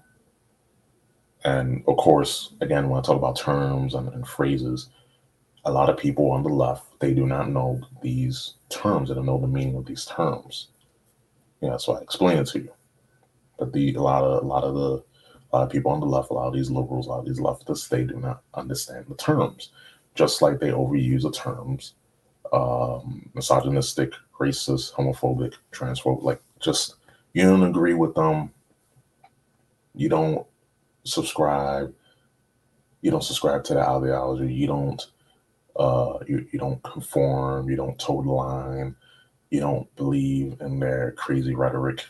And 1.44 1.82
of 1.88 1.96
course, 1.96 2.54
again, 2.60 2.88
when 2.88 2.98
I 2.98 3.02
talk 3.02 3.16
about 3.16 3.36
terms 3.36 3.94
and, 3.94 4.08
and 4.10 4.26
phrases, 4.26 4.90
a 5.64 5.72
lot 5.72 5.88
of 5.88 5.96
people 5.96 6.30
on 6.30 6.42
the 6.42 6.48
left 6.48 6.98
they 7.00 7.14
do 7.14 7.26
not 7.26 7.48
know 7.48 7.80
these 8.02 8.54
terms 8.68 9.08
they 9.08 9.14
don't 9.14 9.26
know 9.26 9.40
the 9.40 9.46
meaning 9.46 9.76
of 9.76 9.86
these 9.86 10.06
terms 10.06 10.68
you 11.60 11.68
know, 11.68 11.76
so 11.76 11.96
i 11.96 12.00
explain 12.00 12.38
it 12.38 12.46
to 12.46 12.58
you 12.60 12.72
but 13.58 13.72
the 13.72 13.94
a 13.94 14.02
lot 14.02 14.24
of 14.24 14.42
a 14.42 14.46
lot 14.46 14.64
of 14.64 14.74
the 14.74 15.04
a 15.52 15.56
lot 15.56 15.64
of 15.64 15.70
people 15.70 15.92
on 15.92 16.00
the 16.00 16.06
left 16.06 16.30
a 16.30 16.34
lot 16.34 16.48
of 16.48 16.54
these 16.54 16.70
liberals 16.70 17.06
a 17.06 17.10
lot 17.10 17.20
of 17.20 17.26
these 17.26 17.38
leftists 17.38 17.88
they 17.88 18.04
do 18.04 18.16
not 18.16 18.42
understand 18.54 19.04
the 19.08 19.14
terms 19.16 19.70
just 20.14 20.42
like 20.42 20.60
they 20.60 20.70
overuse 20.70 21.22
the 21.22 21.32
terms 21.32 21.94
um, 22.52 23.30
misogynistic 23.34 24.12
racist 24.40 24.94
homophobic 24.94 25.54
transphobic 25.72 26.22
like 26.22 26.42
just 26.60 26.96
you 27.34 27.42
don't 27.44 27.64
agree 27.64 27.94
with 27.94 28.14
them 28.14 28.50
you 29.94 30.08
don't 30.08 30.46
subscribe 31.04 31.94
you 33.02 33.10
don't 33.10 33.24
subscribe 33.24 33.64
to 33.64 33.74
the 33.74 33.80
ideology 33.80 34.52
you 34.52 34.66
don't 34.66 35.02
uh, 35.76 36.18
you, 36.28 36.46
you 36.52 36.58
don't 36.58 36.82
conform, 36.82 37.70
you 37.70 37.76
don't 37.76 37.98
toe 37.98 38.22
the 38.22 38.30
line, 38.30 38.94
you 39.50 39.60
don't 39.60 39.94
believe 39.96 40.56
in 40.60 40.80
their 40.80 41.12
crazy 41.12 41.54
rhetoric, 41.54 42.04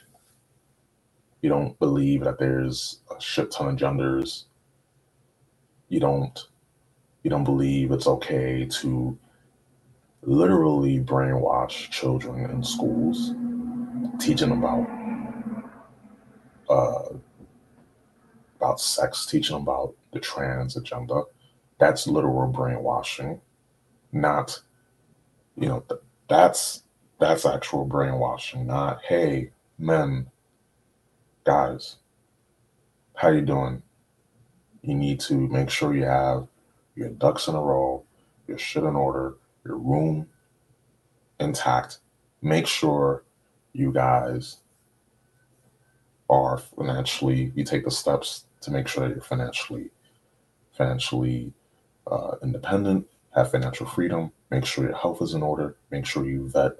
you 1.42 1.50
don't 1.50 1.78
believe 1.80 2.25
that 2.25 2.38
there's 2.38 3.00
a 3.16 3.21
shit 3.21 3.50
ton 3.52 3.68
of 3.71 3.76
genders, 3.76 4.47
you 5.88 6.00
don't 6.00 6.49
you 7.22 7.30
don't 7.30 7.44
believe 7.44 7.92
it's 7.92 8.06
okay 8.06 8.66
to 8.66 9.18
literally 10.22 10.98
brainwash 11.00 11.90
children 11.90 12.50
in 12.50 12.62
schools, 12.62 13.32
teaching 14.18 14.52
about 14.52 14.88
uh, 16.68 17.14
about 18.56 18.80
sex, 18.80 19.26
teaching 19.26 19.56
about 19.56 19.94
the 20.12 20.20
trans 20.20 20.76
agenda. 20.76 21.22
That's 21.78 22.06
literal 22.06 22.46
brainwashing 22.48 23.40
not 24.12 24.60
you 25.56 25.68
know 25.68 25.80
th- 25.88 26.00
that's 26.28 26.84
that's 27.18 27.46
actual 27.46 27.84
brainwashing 27.84 28.66
not 28.66 29.00
hey 29.08 29.50
men 29.78 30.26
guys 31.44 31.96
how 33.16 33.28
you 33.28 33.40
doing 33.40 33.82
you 34.82 34.94
need 34.94 35.18
to 35.18 35.34
make 35.48 35.70
sure 35.70 35.94
you 35.94 36.04
have 36.04 36.46
your 36.94 37.08
ducks 37.11 37.49
in 37.49 37.54
a 37.54 37.61
row 37.61 38.04
your 38.46 38.58
shit 38.58 38.84
in 38.84 38.96
order 38.96 39.34
your 39.64 39.76
room 39.76 40.26
intact 41.40 41.99
make 42.40 42.66
sure 42.66 43.25
you 43.72 43.92
guys 43.92 44.58
are 46.28 46.58
financially 46.58 47.52
you 47.54 47.64
take 47.64 47.84
the 47.84 47.90
steps 47.90 48.44
to 48.61 48.70
make 48.70 48.88
sure 48.88 49.06
that 49.06 49.14
you're 49.14 49.25
financially 49.25 49.90
financially 50.72 51.52
uh, 52.11 52.32
independent 52.42 53.06
have 53.34 53.50
financial 53.50 53.87
freedom, 53.87 54.30
make 54.50 54.64
sure 54.64 54.84
your 54.84 54.96
health 54.96 55.22
is 55.22 55.34
in 55.34 55.42
order, 55.42 55.76
make 55.90 56.06
sure 56.06 56.26
you 56.26 56.49
vet 56.49 56.72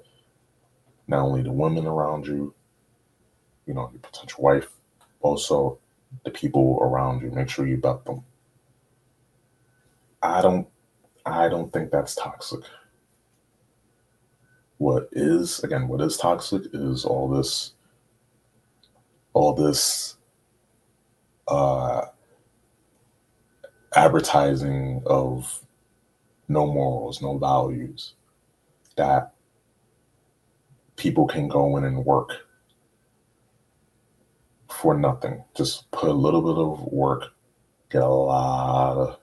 not 1.07 1.23
only 1.23 1.41
the 1.41 1.51
women 1.51 1.85
around 1.85 2.25
you, 2.27 2.53
you 3.65 3.73
know, 3.73 3.89
your 3.91 3.99
potential 3.99 4.43
wife, 4.43 4.67
also 5.21 5.79
the 6.23 6.31
people 6.31 6.79
around 6.81 7.21
you, 7.21 7.31
make 7.31 7.49
sure 7.49 7.67
you 7.67 7.77
vet 7.77 8.05
them. 8.05 8.23
I 10.23 10.41
don't 10.41 10.67
I 11.25 11.49
don't 11.49 11.71
think 11.71 11.91
that's 11.91 12.15
toxic. 12.15 12.61
What 14.77 15.09
is 15.11 15.59
again, 15.63 15.87
what 15.89 16.01
is 16.01 16.17
toxic 16.17 16.63
is 16.73 17.03
all 17.03 17.27
this 17.29 17.73
all 19.33 19.53
this 19.53 20.15
uh 21.47 22.05
advertising 23.95 25.03
of 25.05 25.61
no 26.47 26.65
morals, 26.67 27.21
no 27.21 27.37
values, 27.37 28.13
that 28.95 29.33
people 30.95 31.27
can 31.27 31.49
go 31.49 31.75
in 31.77 31.83
and 31.83 32.05
work 32.05 32.31
for 34.69 34.97
nothing. 34.97 35.43
Just 35.53 35.91
put 35.91 36.09
a 36.09 36.13
little 36.13 36.41
bit 36.41 36.57
of 36.57 36.91
work, 36.93 37.25
get 37.89 38.01
a 38.01 38.07
lot 38.07 38.97
of 38.97 39.19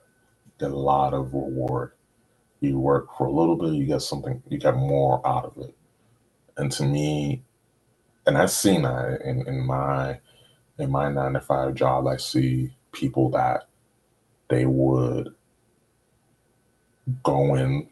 a 0.61 0.75
lot 0.75 1.13
of 1.13 1.33
reward. 1.33 1.93
You 2.59 2.79
work 2.79 3.09
for 3.17 3.27
a 3.27 3.31
little 3.31 3.55
bit, 3.55 3.73
you 3.73 3.85
get 3.85 4.01
something, 4.01 4.43
you 4.49 4.57
get 4.59 4.75
more 4.75 5.25
out 5.27 5.45
of 5.45 5.57
it. 5.63 5.75
And 6.57 6.71
to 6.73 6.83
me, 6.83 7.43
and 8.25 8.37
I've 8.37 8.51
seen 8.51 8.83
that 8.83 9.21
in, 9.23 9.47
in 9.47 9.65
my 9.65 10.19
in 10.77 10.91
my 10.91 11.11
nine 11.11 11.33
to 11.33 11.41
five 11.41 11.75
job, 11.75 12.07
I 12.07 12.17
see 12.17 12.75
people 12.91 13.29
that 13.31 13.65
they 14.49 14.65
would 14.65 15.29
go 17.23 17.55
in, 17.55 17.89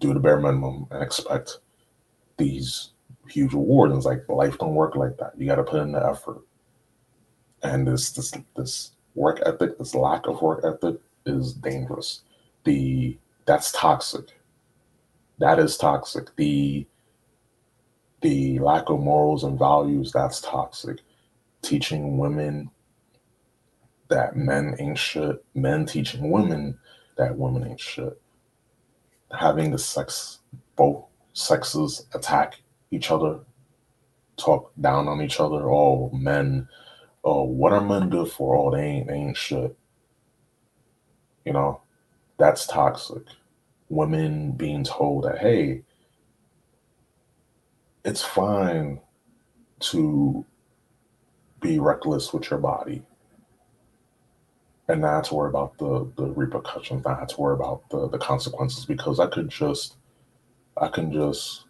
do 0.00 0.14
the 0.14 0.20
bare 0.20 0.40
minimum, 0.40 0.86
and 0.90 1.02
expect 1.02 1.58
these 2.38 2.90
huge 3.28 3.52
rewards. 3.52 3.90
And 3.92 3.98
it's 3.98 4.06
like 4.06 4.28
life 4.28 4.58
don't 4.58 4.74
work 4.74 4.96
like 4.96 5.18
that. 5.18 5.32
You 5.38 5.46
got 5.46 5.56
to 5.56 5.64
put 5.64 5.82
in 5.82 5.92
the 5.92 6.04
effort. 6.04 6.42
And 7.62 7.86
this 7.86 8.10
this 8.10 8.32
this 8.56 8.92
work 9.14 9.40
ethic, 9.46 9.78
this 9.78 9.94
lack 9.94 10.26
of 10.26 10.42
work 10.42 10.64
ethic, 10.64 11.00
is 11.26 11.52
dangerous. 11.54 12.22
The 12.64 13.18
that's 13.44 13.72
toxic. 13.72 14.38
That 15.38 15.58
is 15.58 15.76
toxic. 15.76 16.34
The 16.36 16.86
the 18.22 18.58
lack 18.58 18.88
of 18.88 19.00
morals 19.00 19.44
and 19.44 19.58
values, 19.58 20.12
that's 20.12 20.40
toxic. 20.40 21.00
Teaching 21.62 22.18
women 22.18 22.70
that 24.08 24.36
men 24.36 24.76
ain't 24.78 24.98
shit, 24.98 25.44
men 25.54 25.84
teaching 25.84 26.30
women 26.30 26.78
that 27.16 27.36
women 27.36 27.66
ain't 27.66 27.80
shit 27.80 28.20
having 29.32 29.70
the 29.70 29.78
sex 29.78 30.40
both 30.76 31.04
sexes 31.32 32.06
attack 32.14 32.60
each 32.90 33.10
other, 33.10 33.40
talk 34.36 34.72
down 34.80 35.08
on 35.08 35.20
each 35.20 35.40
other. 35.40 35.70
Oh, 35.70 36.10
men, 36.10 36.68
oh, 37.24 37.44
what 37.44 37.72
are 37.72 37.80
men 37.80 38.08
good 38.08 38.30
for? 38.30 38.56
Oh, 38.56 38.70
they 38.74 38.82
ain't, 38.82 39.08
they 39.08 39.14
ain't 39.14 39.36
shit. 39.36 39.76
You 41.46 41.52
know, 41.54 41.80
that's 42.38 42.66
toxic. 42.66 43.22
Women 43.88 44.52
being 44.52 44.84
told 44.84 45.24
that, 45.24 45.38
hey, 45.38 45.84
it's 48.04 48.22
fine 48.22 49.00
to 49.78 50.44
be 51.60 51.78
reckless 51.78 52.32
with 52.32 52.50
your 52.50 52.58
body 52.58 53.02
and 54.88 55.00
not 55.00 55.24
to 55.24 55.34
worry 55.34 55.48
about 55.48 55.78
the 55.78 56.10
the 56.16 56.30
repercussions, 56.32 57.04
not 57.04 57.28
to 57.28 57.40
worry 57.40 57.54
about 57.54 57.88
the 57.90 58.08
the 58.08 58.18
consequences, 58.18 58.84
because 58.84 59.20
I 59.20 59.26
could 59.26 59.48
just 59.48 59.96
I 60.76 60.88
can 60.88 61.12
just 61.12 61.64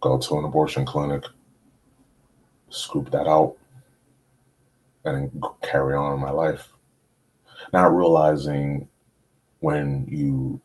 go 0.00 0.18
to 0.18 0.38
an 0.38 0.44
abortion 0.44 0.84
clinic, 0.84 1.24
scoop 2.70 3.10
that 3.10 3.26
out, 3.26 3.56
and 5.04 5.44
carry 5.62 5.94
on 5.94 6.20
my 6.20 6.30
life. 6.30 6.72
Not 7.72 7.94
realizing 7.94 8.88
when 9.60 10.06
you 10.08 10.60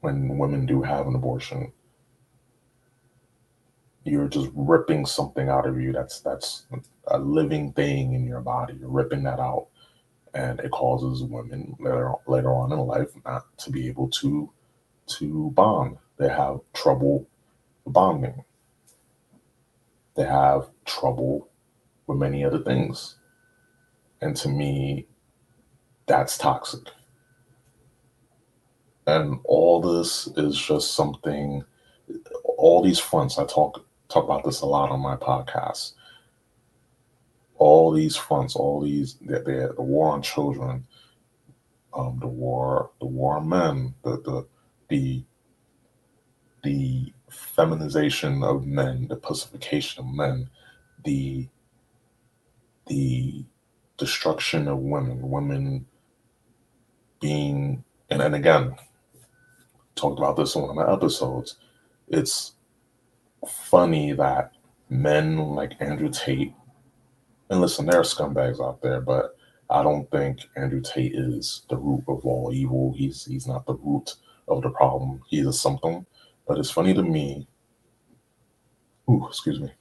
when 0.00 0.38
women 0.38 0.66
do 0.66 0.82
have 0.82 1.06
an 1.06 1.14
abortion, 1.14 1.72
you're 4.04 4.28
just 4.28 4.50
ripping 4.54 5.04
something 5.06 5.48
out 5.48 5.66
of 5.66 5.80
you 5.80 5.92
that's 5.92 6.20
that's 6.20 6.66
a 7.08 7.18
living 7.18 7.72
thing 7.72 8.14
in 8.14 8.26
your 8.26 8.40
body. 8.40 8.74
You're 8.80 8.88
ripping 8.90 9.22
that 9.24 9.40
out 9.40 9.66
and 10.34 10.60
it 10.60 10.70
causes 10.70 11.22
women 11.24 11.76
later 11.80 12.12
later 12.26 12.52
on 12.54 12.72
in 12.72 12.78
life 12.80 13.10
not 13.24 13.46
to 13.58 13.70
be 13.70 13.88
able 13.88 14.08
to 14.08 14.50
to 15.06 15.50
bond. 15.50 15.96
They 16.18 16.28
have 16.28 16.60
trouble 16.72 17.26
bonding. 17.86 18.44
They 20.14 20.24
have 20.24 20.70
trouble 20.84 21.48
with 22.06 22.18
many 22.18 22.44
other 22.44 22.58
things. 22.62 23.16
And 24.20 24.36
to 24.36 24.48
me, 24.48 25.06
that's 26.10 26.36
toxic. 26.36 26.88
And 29.06 29.40
all 29.44 29.80
this 29.80 30.28
is 30.36 30.58
just 30.58 30.94
something 30.94 31.64
all 32.58 32.82
these 32.82 32.98
fronts 32.98 33.38
I 33.38 33.46
talk 33.46 33.84
talk 34.08 34.24
about 34.24 34.44
this 34.44 34.60
a 34.60 34.66
lot 34.66 34.90
on 34.90 35.00
my 35.00 35.16
podcast 35.16 35.92
all 37.60 37.92
these 37.92 38.16
fronts, 38.16 38.56
all 38.56 38.80
these 38.80 39.16
the, 39.20 39.40
the, 39.40 39.74
the 39.76 39.82
war 39.82 40.12
on 40.12 40.22
children, 40.22 40.86
um, 41.94 42.18
the 42.20 42.26
war 42.26 42.90
the 43.00 43.06
war 43.06 43.36
on 43.36 43.48
men, 43.48 43.94
the 44.02 44.12
the 44.22 44.46
the 44.88 45.24
the 46.64 47.12
feminization 47.30 48.42
of 48.42 48.66
men, 48.66 49.08
the 49.08 49.16
pacification 49.16 50.04
of 50.04 50.12
men, 50.12 50.50
the 51.04 51.48
the 52.88 53.44
destruction 53.98 54.66
of 54.66 54.78
women, 54.78 55.30
women 55.30 55.86
being 57.20 57.84
and, 58.10 58.22
and 58.22 58.34
again, 58.34 58.74
talked 59.94 60.18
about 60.18 60.36
this 60.36 60.54
in 60.54 60.62
one 60.62 60.70
of 60.70 60.76
my 60.76 60.92
episodes. 60.92 61.56
It's 62.08 62.54
funny 63.48 64.12
that 64.12 64.52
men 64.88 65.38
like 65.38 65.80
Andrew 65.80 66.10
Tate 66.10 66.54
and 67.50 67.60
listen, 67.60 67.84
there 67.84 67.98
are 67.98 68.04
scumbags 68.04 68.64
out 68.64 68.80
there, 68.80 69.00
but 69.00 69.36
I 69.68 69.82
don't 69.82 70.08
think 70.10 70.38
Andrew 70.56 70.80
Tate 70.80 71.14
is 71.14 71.62
the 71.68 71.76
root 71.76 72.04
of 72.06 72.24
all 72.24 72.52
evil. 72.54 72.94
He's 72.96 73.24
he's 73.24 73.46
not 73.46 73.66
the 73.66 73.74
root 73.74 74.14
of 74.46 74.62
the 74.62 74.70
problem. 74.70 75.20
He's 75.28 75.46
a 75.46 75.52
symptom. 75.52 76.06
But 76.46 76.58
it's 76.58 76.70
funny 76.70 76.94
to 76.94 77.02
me. 77.02 77.46
Ooh, 79.08 79.26
excuse 79.28 79.60
me. 79.60 79.72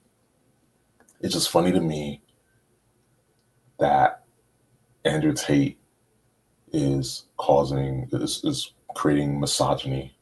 It's 1.22 1.34
just 1.34 1.50
funny 1.50 1.72
to 1.72 1.80
me 1.80 2.22
that 3.80 4.24
Andrew 5.06 5.34
Tate 5.34 5.79
is 6.72 7.26
causing 7.38 8.08
is, 8.12 8.44
is 8.44 8.74
creating 8.96 9.40
misogyny 9.40 10.16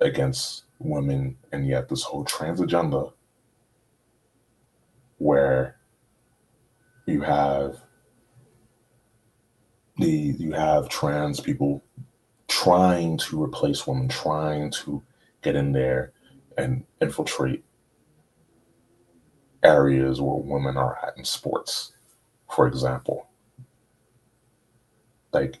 against 0.00 0.64
women 0.78 1.36
and 1.52 1.66
yet 1.66 1.88
this 1.88 2.02
whole 2.02 2.24
trans 2.24 2.60
agenda 2.60 3.06
where 5.18 5.76
you 7.06 7.20
have 7.20 7.76
the 9.98 10.34
you 10.38 10.52
have 10.52 10.88
trans 10.88 11.40
people 11.40 11.82
trying 12.48 13.18
to 13.18 13.42
replace 13.42 13.86
women, 13.86 14.08
trying 14.08 14.70
to 14.70 15.02
get 15.42 15.56
in 15.56 15.72
there 15.72 16.12
and 16.56 16.84
infiltrate 17.00 17.64
areas 19.62 20.20
where 20.20 20.36
women 20.36 20.76
are 20.76 20.98
at 21.06 21.16
in 21.16 21.24
sports, 21.24 21.92
for 22.54 22.66
example. 22.66 23.28
Like 25.34 25.60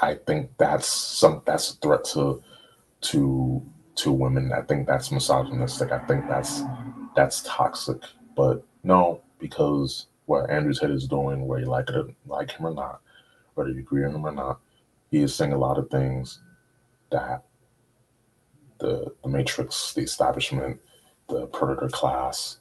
I 0.00 0.14
think 0.14 0.50
that's 0.58 0.86
some 0.88 1.42
that's 1.46 1.72
a 1.72 1.76
threat 1.76 2.04
to 2.14 2.42
to 3.02 3.62
to 3.96 4.12
women. 4.12 4.52
I 4.52 4.62
think 4.62 4.86
that's 4.86 5.10
misogynistic. 5.10 5.92
I 5.92 5.98
think 6.00 6.28
that's 6.28 6.62
that's 7.16 7.42
toxic. 7.46 8.02
But 8.36 8.64
no, 8.84 9.22
because 9.38 10.06
what 10.26 10.50
Andrew 10.50 10.72
Tate 10.74 10.90
is 10.90 11.08
doing, 11.08 11.46
whether 11.46 11.62
you 11.62 11.68
like 11.68 11.90
it 11.90 12.06
like 12.26 12.52
him 12.52 12.66
or 12.66 12.74
not, 12.74 13.00
whether 13.54 13.70
you 13.70 13.80
agree 13.80 14.04
with 14.04 14.14
him 14.14 14.26
or 14.26 14.32
not, 14.32 14.60
he 15.10 15.22
is 15.22 15.34
saying 15.34 15.52
a 15.52 15.58
lot 15.58 15.78
of 15.78 15.90
things 15.90 16.40
that 17.10 17.44
the 18.78 19.12
the 19.22 19.28
matrix, 19.28 19.94
the 19.94 20.02
establishment, 20.02 20.80
the 21.28 21.46
predator 21.46 21.88
class, 21.88 22.58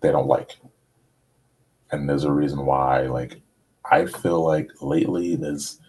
they 0.00 0.10
don't 0.10 0.26
like. 0.26 0.56
And 1.92 2.08
there's 2.08 2.24
a 2.24 2.32
reason 2.32 2.66
why, 2.66 3.02
like, 3.02 3.40
I 3.90 4.06
feel 4.06 4.44
like 4.44 4.70
lately 4.80 5.36
there's 5.36 5.80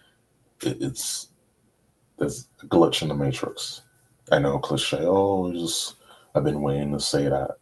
it, 0.62 0.78
it's 0.80 1.28
there's 2.18 2.48
a 2.62 2.66
glitch 2.66 3.02
in 3.02 3.08
the 3.08 3.14
matrix. 3.14 3.82
I 4.30 4.38
know 4.38 4.58
cliche, 4.58 4.98
oh 5.00 5.52
just 5.52 5.96
I've 6.34 6.44
been 6.44 6.62
waiting 6.62 6.92
to 6.92 7.00
say 7.00 7.24
that. 7.28 7.56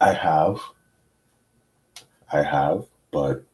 I 0.00 0.12
have. 0.12 0.60
I 2.32 2.42
have, 2.42 2.86
but 3.10 3.44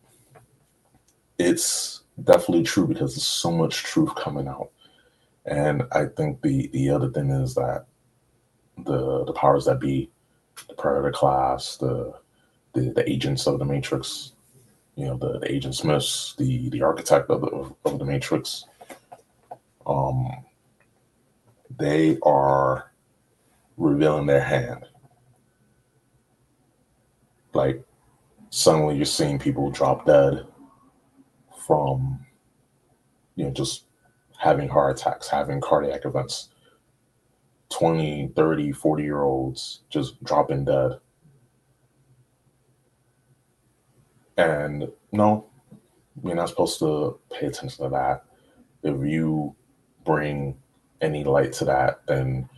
it's 1.38 2.02
definitely 2.22 2.64
true 2.64 2.86
because 2.86 3.14
there's 3.14 3.26
so 3.26 3.50
much 3.50 3.82
truth 3.82 4.14
coming 4.14 4.48
out. 4.48 4.70
And 5.46 5.84
I 5.92 6.06
think 6.06 6.42
the 6.42 6.68
the 6.68 6.90
other 6.90 7.10
thing 7.10 7.30
is 7.30 7.54
that 7.54 7.86
the 8.84 9.24
the 9.24 9.32
powers 9.32 9.64
that 9.66 9.80
be, 9.80 10.10
the 10.68 10.74
predator 10.74 11.12
class, 11.12 11.76
the 11.76 12.14
the, 12.74 12.92
the 12.92 13.08
agents 13.10 13.46
of 13.46 13.58
the 13.58 13.64
matrix, 13.64 14.32
you 14.98 15.04
know, 15.04 15.16
the, 15.16 15.38
the 15.38 15.52
agent 15.52 15.76
Smiths, 15.76 16.34
the 16.38 16.68
the 16.70 16.82
architect 16.82 17.30
of 17.30 17.40
the 17.42 17.46
of, 17.84 17.98
the 18.00 18.04
matrix, 18.04 18.64
um 19.86 20.28
they 21.78 22.18
are 22.24 22.90
revealing 23.76 24.26
their 24.26 24.42
hand. 24.42 24.86
Like 27.54 27.80
suddenly 28.50 28.96
you're 28.96 29.04
seeing 29.04 29.38
people 29.38 29.70
drop 29.70 30.04
dead 30.04 30.44
from 31.64 32.26
you 33.36 33.44
know 33.44 33.52
just 33.52 33.84
having 34.36 34.68
heart 34.68 34.98
attacks 34.98 35.28
having 35.28 35.60
cardiac 35.60 36.06
events. 36.06 36.48
20 37.70 38.32
30 38.34 38.72
40 38.72 39.02
year 39.04 39.22
olds 39.22 39.82
just 39.90 40.22
dropping 40.24 40.64
dead 40.64 40.98
and 44.38 44.88
no 45.12 45.46
you're 46.24 46.34
not 46.34 46.48
supposed 46.48 46.78
to 46.78 47.18
pay 47.30 47.46
attention 47.46 47.84
to 47.84 47.90
that 47.90 48.24
if 48.82 49.06
you 49.06 49.54
bring 50.04 50.56
any 51.02 51.22
light 51.24 51.52
to 51.52 51.64
that 51.64 52.00
then 52.06 52.48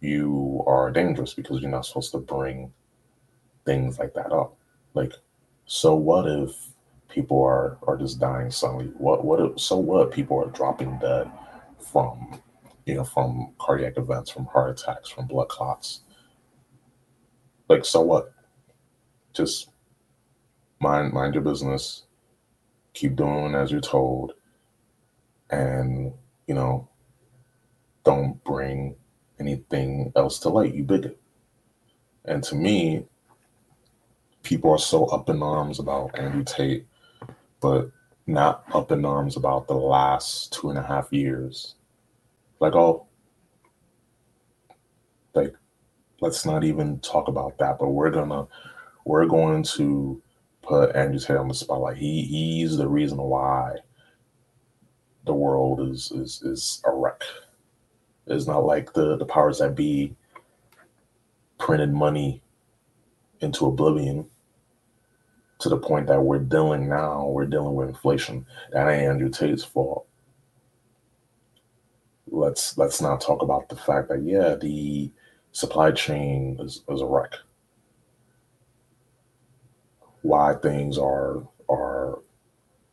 you 0.00 0.62
are 0.66 0.90
dangerous 0.90 1.34
because 1.34 1.60
you're 1.60 1.70
not 1.70 1.84
supposed 1.84 2.12
to 2.12 2.18
bring 2.18 2.72
things 3.66 3.98
like 3.98 4.14
that 4.14 4.32
up 4.32 4.56
like 4.94 5.12
so 5.66 5.94
what 5.94 6.28
if 6.28 6.74
people 7.14 7.42
are 7.42 7.78
are 7.86 7.96
just 7.96 8.18
dying 8.18 8.50
suddenly. 8.50 8.86
What 8.98 9.24
what 9.24 9.58
so 9.60 9.78
what 9.78 10.10
people 10.10 10.42
are 10.42 10.50
dropping 10.50 10.98
dead 10.98 11.30
from 11.78 12.40
you 12.86 12.94
know 12.94 13.04
from 13.04 13.54
cardiac 13.58 13.96
events, 13.96 14.30
from 14.30 14.46
heart 14.46 14.80
attacks, 14.80 15.08
from 15.08 15.26
blood 15.26 15.48
clots. 15.48 16.00
Like 17.68 17.84
so 17.84 18.02
what? 18.02 18.32
Just 19.32 19.70
mind 20.84 21.12
mind 21.12 21.34
your 21.34 21.42
business. 21.42 22.04
Keep 22.92 23.16
doing 23.16 23.54
as 23.54 23.72
you're 23.72 23.80
told, 23.80 24.34
and 25.50 26.12
you 26.46 26.54
know, 26.54 26.88
don't 28.04 28.42
bring 28.44 28.96
anything 29.40 30.12
else 30.14 30.38
to 30.40 30.48
light. 30.48 30.74
You 30.74 30.84
bigot. 30.84 31.18
And 32.26 32.42
to 32.44 32.54
me, 32.54 33.04
people 34.42 34.70
are 34.70 34.78
so 34.78 35.06
up 35.06 35.28
in 35.28 35.42
arms 35.42 35.78
about 35.78 36.18
Andrew 36.18 36.44
Tate 36.44 36.86
but 37.64 37.90
not 38.26 38.62
up 38.74 38.92
in 38.92 39.06
arms 39.06 39.38
about 39.38 39.66
the 39.68 39.74
last 39.74 40.52
two 40.52 40.68
and 40.68 40.78
a 40.78 40.82
half 40.82 41.10
years. 41.10 41.76
Like, 42.60 42.74
oh, 42.74 43.06
like, 45.32 45.54
let's 46.20 46.44
not 46.44 46.62
even 46.62 47.00
talk 47.00 47.28
about 47.28 47.56
that. 47.56 47.78
But 47.78 47.88
we're 47.88 48.10
gonna, 48.10 48.46
we're 49.06 49.24
going 49.24 49.62
to 49.78 50.22
put 50.66 50.94
Andrew 50.96 51.18
Tate 51.18 51.36
on 51.36 51.48
the 51.48 51.54
spotlight. 51.54 51.96
He 51.96 52.22
he's 52.22 52.76
the 52.76 52.88
reason 52.88 53.18
why 53.18 53.76
the 55.26 55.34
world 55.34 55.80
is 55.80 56.10
is 56.12 56.42
is 56.42 56.82
a 56.84 56.92
wreck. 56.92 57.22
It's 58.26 58.46
not 58.46 58.64
like 58.64 58.92
the 58.92 59.16
the 59.16 59.26
powers 59.26 59.58
that 59.58 59.74
be 59.74 60.14
printed 61.58 61.92
money 61.92 62.42
into 63.40 63.66
oblivion 63.66 64.26
to 65.60 65.68
the 65.68 65.78
point 65.78 66.06
that 66.08 66.20
we're 66.20 66.38
dealing 66.38 66.88
now, 66.88 67.26
we're 67.26 67.46
dealing 67.46 67.74
with 67.74 67.88
inflation. 67.88 68.44
That 68.72 68.88
ain't 68.88 69.02
Andrew 69.02 69.30
Tate's 69.30 69.64
fault. 69.64 70.06
Let's 72.26 72.76
let's 72.76 73.00
not 73.00 73.20
talk 73.20 73.42
about 73.42 73.68
the 73.68 73.76
fact 73.76 74.08
that 74.08 74.22
yeah, 74.22 74.56
the 74.56 75.10
supply 75.52 75.92
chain 75.92 76.58
is, 76.60 76.82
is 76.88 77.00
a 77.00 77.06
wreck. 77.06 77.32
Why 80.24 80.54
things 80.54 80.96
are 80.96 81.46
are 81.68 82.20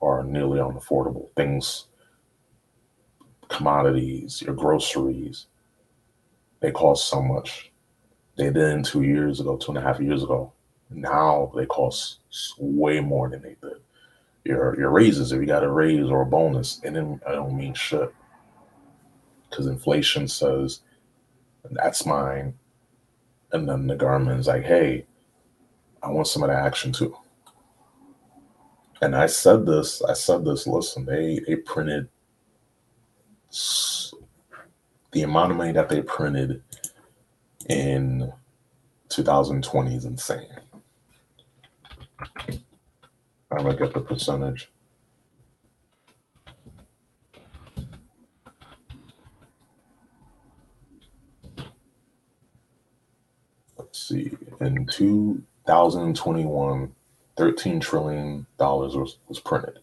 are 0.02 0.24
nearly 0.26 0.60
unaffordable. 0.60 1.30
Things 1.34 1.86
commodities, 3.48 4.42
your 4.42 4.54
groceries, 4.54 5.48
they 6.60 6.72
cost 6.72 7.08
so 7.08 7.22
much. 7.22 7.72
They 8.36 8.48
didn't 8.48 8.84
two 8.84 9.04
years 9.04 9.40
ago, 9.40 9.56
two 9.56 9.72
and 9.72 9.78
a 9.78 9.82
half 9.82 10.02
years 10.02 10.24
ago. 10.24 10.52
Now 10.90 11.54
they 11.56 11.66
cost 11.66 12.20
way 12.60 13.00
more 13.00 13.30
than 13.30 13.44
they 13.44 13.56
did. 13.62 13.80
Your 14.44 14.78
your 14.78 14.90
raises, 14.90 15.32
if 15.32 15.40
you 15.40 15.48
got 15.48 15.64
a 15.64 15.72
raise 15.72 16.10
or 16.10 16.24
a 16.24 16.26
bonus, 16.26 16.82
and 16.84 16.98
then 16.98 17.22
I 17.26 17.32
don't 17.32 17.56
mean 17.56 17.74
shit. 17.74 18.14
Because 19.50 19.68
inflation 19.68 20.28
says 20.28 20.82
that's 21.72 22.06
mine. 22.06 22.56
And 23.54 23.70
then 23.70 23.88
the 23.88 23.96
government's 23.96 24.48
like, 24.48 24.66
hey, 24.66 25.06
I 26.04 26.10
want 26.10 26.28
some 26.28 26.44
of 26.44 26.50
that 26.50 26.66
action 26.66 26.92
too. 26.92 27.16
And 29.02 29.16
I 29.16 29.26
said 29.26 29.66
this, 29.66 30.04
I 30.04 30.14
said 30.14 30.46
this, 30.46 30.68
listen, 30.68 31.06
they 31.06 31.40
they 31.48 31.56
printed 31.56 32.08
the 35.12 35.24
amount 35.24 35.52
of 35.52 35.58
money 35.58 35.74
that 35.74 35.90
they 35.90 36.02
printed 36.02 36.64
in 37.68 38.32
2020 39.10 39.96
is 39.96 40.06
insane. 40.06 40.48
I'm 43.52 43.64
gonna 43.64 43.76
get 43.76 43.94
the 43.94 44.00
percentage. 44.00 44.72
Let's 53.78 54.08
see. 54.08 54.32
In 54.62 54.86
2021, 54.86 56.96
13 57.38 57.80
trillion 57.80 58.46
dollars 58.58 58.96
was, 58.96 59.18
was 59.28 59.40
printed, 59.40 59.80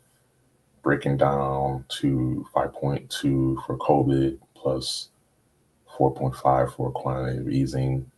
breaking 0.83 1.17
down 1.17 1.85
to 1.89 2.47
5.2 2.55 3.67
for 3.67 3.79
COVID 3.79 4.39
plus 4.55 5.09
4.5 5.99 6.75
for 6.75 6.91
quantitative 6.93 7.49
easing 7.49 8.11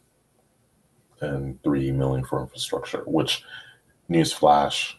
and 1.21 1.63
3 1.63 1.93
million 1.93 2.25
for 2.25 2.41
infrastructure, 2.41 3.03
which 3.07 3.43
newsflash 4.11 4.95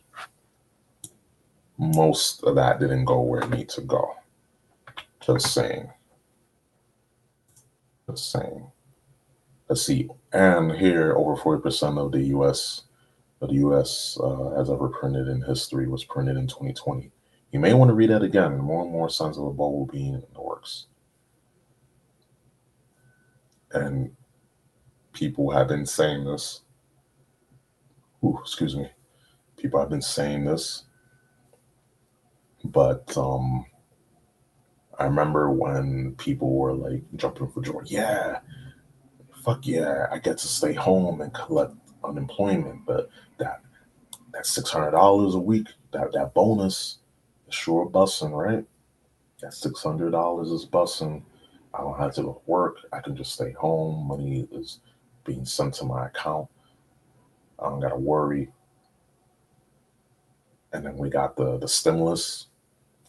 most 1.77 2.43
of 2.43 2.55
that 2.55 2.79
didn't 2.79 3.05
go 3.05 3.21
where 3.21 3.41
it 3.41 3.49
needs 3.49 3.75
to 3.75 3.81
go. 3.81 4.15
Just 5.19 5.53
saying. 5.53 5.89
Just 8.09 8.31
saying. 8.31 8.71
Let's 9.67 9.83
see. 9.85 10.09
And 10.31 10.71
here, 10.73 11.15
over 11.15 11.35
40% 11.35 11.97
of 11.97 12.11
the 12.11 12.21
US, 12.37 12.83
the 13.41 13.53
US 13.65 14.17
uh, 14.21 14.51
as 14.51 14.69
ever 14.69 14.87
printed 14.87 15.27
in 15.27 15.41
history 15.41 15.87
was 15.87 16.03
printed 16.03 16.37
in 16.37 16.47
2020. 16.47 17.11
You 17.51 17.59
may 17.59 17.73
want 17.73 17.89
to 17.89 17.95
read 17.95 18.11
that 18.11 18.21
again. 18.21 18.57
More 18.59 18.83
and 18.83 18.91
more 18.91 19.09
signs 19.09 19.37
of 19.37 19.43
a 19.43 19.49
bubble 19.49 19.89
being 19.91 20.13
in 20.13 20.23
the 20.33 20.41
works. 20.41 20.85
And 23.73 24.11
people 25.11 25.49
have 25.51 25.67
been 25.67 25.85
saying 25.85 26.25
this. 26.25 26.61
Ooh, 28.23 28.37
excuse 28.41 28.75
me. 28.75 28.89
People 29.57 29.79
have 29.79 29.89
been 29.89 30.01
saying 30.01 30.45
this. 30.45 30.83
But 32.63 33.17
um 33.17 33.65
I 34.99 35.05
remember 35.05 35.49
when 35.49 36.13
people 36.19 36.53
were 36.53 36.73
like 36.73 37.01
jumping 37.15 37.49
for 37.49 37.61
joy. 37.61 37.81
Yeah, 37.85 38.39
fuck 39.43 39.65
yeah, 39.65 40.05
I 40.11 40.19
get 40.19 40.37
to 40.37 40.47
stay 40.47 40.73
home 40.73 41.21
and 41.21 41.33
collect 41.33 41.73
unemployment. 42.03 42.85
But 42.85 43.09
that 43.37 43.61
that 44.33 44.45
six 44.45 44.69
hundred 44.69 44.91
dollars 44.91 45.35
a 45.35 45.39
week, 45.39 45.67
that 45.91 46.11
that 46.13 46.33
bonus 46.33 46.97
is 47.47 47.55
sure 47.55 47.89
bussing, 47.89 48.31
right? 48.31 48.65
That 49.41 49.53
six 49.53 49.83
hundred 49.83 50.11
dollars 50.11 50.49
is 50.49 50.65
bussing. 50.65 51.23
I 51.73 51.79
don't 51.79 51.99
have 51.99 52.13
to 52.15 52.23
go 52.23 52.33
to 52.33 52.51
work. 52.51 52.77
I 52.91 52.99
can 52.99 53.15
just 53.15 53.33
stay 53.33 53.51
home. 53.51 54.07
Money 54.07 54.47
is 54.51 54.79
being 55.25 55.45
sent 55.45 55.75
to 55.75 55.85
my 55.85 56.07
account. 56.07 56.49
I 57.59 57.69
don't 57.69 57.79
gotta 57.79 57.97
worry. 57.97 58.49
And 60.73 60.85
then 60.85 60.97
we 60.97 61.09
got 61.09 61.35
the 61.35 61.57
the 61.57 61.67
stimulus 61.67 62.47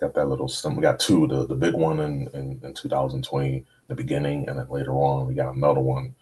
got 0.03 0.15
that 0.15 0.29
little 0.29 0.49
stem. 0.49 0.75
We 0.75 0.83
got 0.83 0.99
two, 0.99 1.27
the, 1.29 1.47
the 1.47 1.55
big 1.55 1.75
one 1.75 2.01
in, 2.01 2.29
in, 2.35 2.61
in 2.63 2.75
2020, 2.75 3.65
the 3.87 3.95
beginning, 3.95 4.49
and 4.49 4.59
then 4.59 4.69
later 4.69 4.93
on 4.95 5.29
we 5.29 5.35
got 5.35 5.55
another 5.55 5.81
one. 5.81 6.15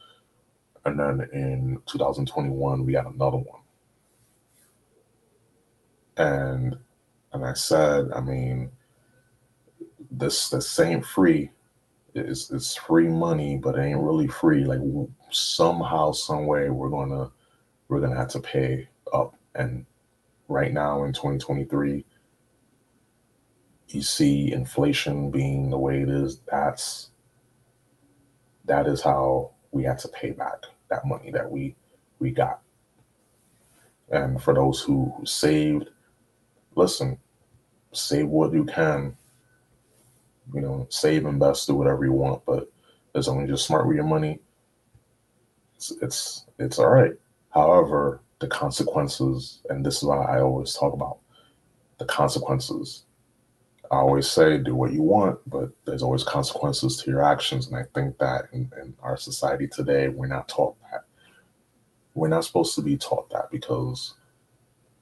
And 0.85 0.99
then 0.99 1.29
in 1.33 1.83
2021 1.87 2.85
we 2.85 2.95
had 2.95 3.07
another 3.07 3.39
one. 3.39 3.61
And 6.17 6.79
and 7.33 7.45
I 7.45 7.53
said, 7.55 8.11
I 8.15 8.21
mean, 8.21 8.71
this 10.11 10.49
the 10.49 10.61
same 10.61 11.03
free. 11.03 11.51
is 12.15 12.51
it's 12.51 12.75
free 12.75 13.09
money, 13.09 13.57
but 13.57 13.77
it 13.77 13.83
ain't 13.83 14.01
really 14.01 14.27
free. 14.27 14.65
Like 14.65 14.81
somehow, 15.31 16.13
some 16.13 16.47
way, 16.47 16.71
we're 16.71 16.91
gonna 16.91 17.31
we're 17.89 18.01
gonna 18.01 18.17
have 18.17 18.29
to 18.29 18.41
pay 18.41 18.89
up. 19.13 19.35
And 19.55 19.87
right 20.49 20.73
now 20.73 21.05
in 21.05 21.13
2023, 21.13 22.05
you 23.89 24.03
see 24.03 24.53
inflation 24.53 25.31
being 25.31 25.71
the 25.71 25.79
way 25.79 26.03
it 26.03 26.09
is, 26.09 26.41
that's 26.51 27.11
that 28.65 28.87
is 28.87 29.03
how 29.03 29.53
we 29.73 29.85
had 29.85 29.99
to 30.01 30.09
pay 30.09 30.31
back 30.31 30.65
that 30.89 31.07
money 31.07 31.31
that 31.31 31.51
we 31.51 31.75
we 32.19 32.31
got. 32.31 32.61
And 34.11 34.43
for 34.43 34.53
those 34.55 34.81
who, 34.81 35.15
saved, 35.25 35.89
listen, 36.75 37.19
save 37.93 38.27
what 38.27 38.53
you 38.53 38.65
can. 38.65 39.17
You 40.53 40.61
know, 40.61 40.87
save, 40.91 41.27
invest, 41.27 41.69
do 41.69 41.77
whatever 41.77 42.05
you 42.05 42.13
want, 42.13 42.45
but 42.45 42.71
as 43.15 43.29
long 43.29 43.43
as 43.43 43.49
you're 43.49 43.57
smart 43.57 43.87
with 43.87 43.97
your 43.97 44.05
money, 44.05 44.41
it's 45.77 45.93
it's, 46.03 46.47
it's 46.59 46.79
all 46.79 46.89
right. 46.91 47.13
However, 47.51 48.21
the 48.41 48.49
consequences, 48.49 49.61
and 49.69 49.87
this 49.87 49.99
is 49.99 50.05
why 50.05 50.25
I 50.25 50.41
always 50.41 50.75
talk 50.75 50.93
about 50.93 51.19
the 51.99 52.05
consequences 52.07 53.05
I 53.91 53.97
always 53.97 54.31
say, 54.31 54.59
do 54.59 54.75
what 54.77 54.93
you 54.93 55.03
want, 55.03 55.41
but 55.49 55.71
there's 55.85 56.03
always 56.03 56.23
consequences 56.23 56.97
to 56.99 57.11
your 57.11 57.25
actions. 57.25 57.67
And 57.67 57.77
I 57.77 57.85
think 57.93 58.19
that 58.19 58.45
in, 58.53 58.71
in, 58.81 58.95
our 59.03 59.17
society 59.17 59.67
today, 59.67 60.09
we're 60.09 60.29
not 60.29 60.49
taught 60.49 60.77
that. 60.83 61.05
We're 62.15 62.29
not 62.29 62.45
supposed 62.45 62.77
to 62.77 62.83
be 62.83 62.97
taught 62.97 63.29
that 63.31 63.51
because 63.51 64.15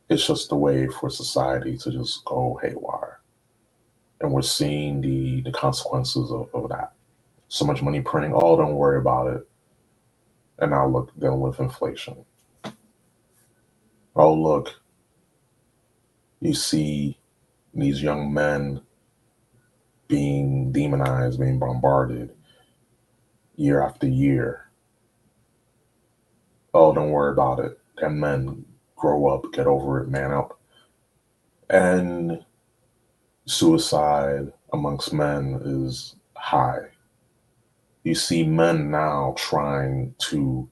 it's 0.08 0.26
just 0.26 0.52
a 0.52 0.56
way 0.56 0.88
for 0.88 1.10
society 1.10 1.76
to 1.76 1.90
just 1.90 2.24
go 2.24 2.58
haywire. 2.62 3.20
And 4.22 4.32
we're 4.32 4.40
seeing 4.40 5.02
the, 5.02 5.42
the 5.42 5.52
consequences 5.52 6.30
of, 6.32 6.48
of 6.54 6.70
that. 6.70 6.92
So 7.48 7.66
much 7.66 7.82
money 7.82 8.00
printing, 8.00 8.32
oh, 8.34 8.56
don't 8.56 8.74
worry 8.74 8.98
about 8.98 9.34
it. 9.34 9.48
And 10.60 10.70
now 10.70 10.88
look, 10.88 11.12
dealing 11.18 11.40
with 11.40 11.60
inflation. 11.60 12.24
Oh, 14.16 14.34
look, 14.34 14.74
you 16.40 16.54
see 16.54 17.17
these 17.80 18.02
young 18.02 18.32
men 18.32 18.80
being 20.08 20.72
demonized, 20.72 21.38
being 21.38 21.58
bombarded 21.58 22.34
year 23.56 23.82
after 23.82 24.08
year. 24.08 24.70
Oh, 26.72 26.94
don't 26.94 27.10
worry 27.10 27.32
about 27.32 27.60
it. 27.60 27.78
Them 28.00 28.20
men 28.20 28.64
grow 28.96 29.26
up, 29.26 29.52
get 29.52 29.66
over 29.66 30.00
it, 30.02 30.08
man 30.08 30.32
up. 30.32 30.58
And 31.70 32.44
suicide 33.46 34.52
amongst 34.72 35.12
men 35.12 35.60
is 35.64 36.16
high. 36.36 36.88
You 38.04 38.14
see 38.14 38.44
men 38.44 38.90
now 38.90 39.34
trying 39.36 40.14
to, 40.18 40.68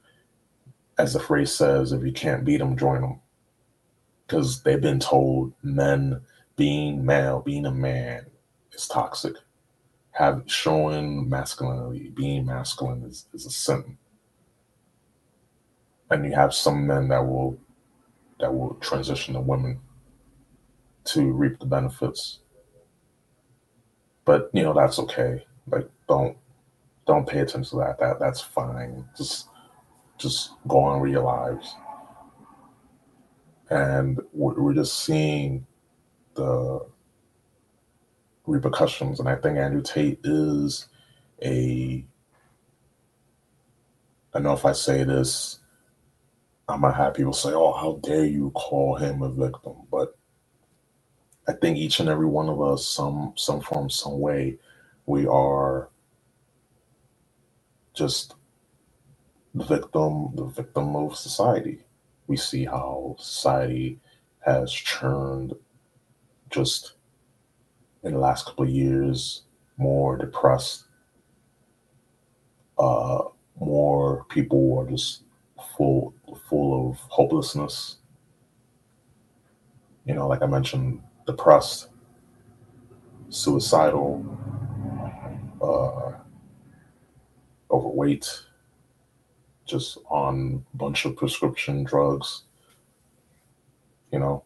as 0.99 1.13
the 1.13 1.21
phrase 1.21 1.53
says, 1.53 1.93
if 1.93 2.05
you 2.05 2.13
can't 2.13 2.45
beat 2.45 2.59
them, 2.59 2.77
join 2.77 3.01
them. 3.03 3.21
Because 4.27 4.63
they've 4.63 4.81
been 4.81 5.01
told 5.01 5.53
men 5.63 6.21
being 6.57 7.05
male, 7.05 7.41
being 7.41 7.67
a 7.67 7.71
man 7.71 8.27
is 8.73 8.89
toxic. 8.89 9.35
Have 10.13 10.45
showing 10.47 11.29
masculinity, 11.29 12.11
being 12.11 12.47
masculine 12.47 13.03
is, 13.05 13.27
is 13.35 13.45
a 13.45 13.51
sin. 13.51 13.99
And 16.11 16.25
you 16.25 16.35
have 16.35 16.55
some 16.55 16.87
men 16.87 17.09
that 17.09 17.27
will 17.27 17.59
that 18.41 18.55
will 18.55 18.75
transition 18.81 19.35
to 19.35 19.41
women 19.41 19.81
to 21.05 21.33
reap 21.33 21.59
the 21.59 21.67
benefits. 21.67 22.41
But 24.25 24.51
you 24.53 24.63
know, 24.63 24.73
that's 24.73 24.99
okay. 25.01 25.45
Like 25.71 25.89
don't 26.09 26.37
don't 27.07 27.29
pay 27.29 27.41
attention 27.41 27.79
to 27.79 27.85
that. 27.85 27.99
That 27.99 28.19
that's 28.19 28.41
fine. 28.41 29.05
Just 29.17 29.49
just 30.17 30.53
go 30.67 30.81
on 30.81 31.01
with 31.01 31.11
your 31.11 31.25
lives. 31.25 31.75
And 33.69 34.21
we're, 34.33 34.61
we're 34.61 34.75
just 34.75 35.05
seeing 35.05 35.67
the 36.37 36.81
repercussions. 38.47 39.21
And 39.21 39.29
I 39.29 39.37
think 39.37 39.59
Andrew 39.59 39.83
Tate 39.83 40.21
is 40.25 40.89
a, 41.43 42.05
I 44.35 44.39
know 44.41 44.55
if 44.55 44.65
I 44.65 44.73
say 44.73 45.05
this, 45.05 45.61
I 46.69 46.77
might 46.77 46.97
have 46.97 47.15
people 47.15 47.33
say, 47.35 47.51
oh, 47.53 47.73
how 47.75 48.01
dare 48.03 48.27
you 48.27 48.51
call 48.53 48.97
him 48.97 49.23
a 49.23 49.31
victim? 49.31 49.75
But 49.91 50.17
I 51.49 51.53
think 51.53 51.79
each 51.79 52.01
and 52.01 52.09
every 52.09 52.27
one 52.27 52.49
of 52.49 52.61
us, 52.63 52.87
some 52.89 53.35
some 53.37 53.61
form, 53.61 53.91
some 53.91 54.21
way, 54.21 54.59
we 55.07 55.27
are 55.27 55.91
just 57.95 58.35
the 59.55 59.65
victim, 59.65 60.33
the 60.37 60.47
victim 60.47 60.97
of 60.97 61.17
society. 61.17 61.81
We 62.27 62.37
see 62.37 62.65
how 62.65 63.17
society 63.19 64.01
has 64.47 64.73
churned 64.73 65.55
just 66.51 66.95
in 68.03 68.13
the 68.13 68.19
last 68.19 68.47
couple 68.47 68.65
of 68.65 68.71
years 68.71 69.43
more 69.77 70.17
depressed. 70.17 70.85
Uh, 72.79 73.23
more 73.59 74.25
people 74.29 74.79
are 74.79 74.91
just 74.91 75.23
full 75.77 76.15
full 76.49 76.91
of 76.91 76.99
hopelessness. 77.09 77.97
You 80.05 80.15
know, 80.15 80.29
like 80.29 80.43
I 80.43 80.47
mentioned, 80.47 81.03
depressed, 81.27 81.89
suicidal, 83.29 84.25
uh, 85.61 86.13
overweight, 87.71 88.29
just 89.65 89.99
on 90.09 90.65
a 90.73 90.77
bunch 90.77 91.05
of 91.07 91.17
prescription 91.17 91.83
drugs. 91.83 92.43
You 94.13 94.21
know, 94.21 94.45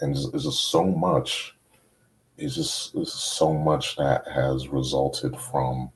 and 0.00 0.16
it's, 0.16 0.44
just 0.44 0.70
so 0.70 0.84
much. 0.84 1.54
It's 2.36 2.54
just 2.54 2.94
it's 2.94 3.12
so 3.12 3.52
much 3.52 3.96
that 3.96 4.26
has 4.28 4.68
resulted 4.68 5.36
from 5.36 5.90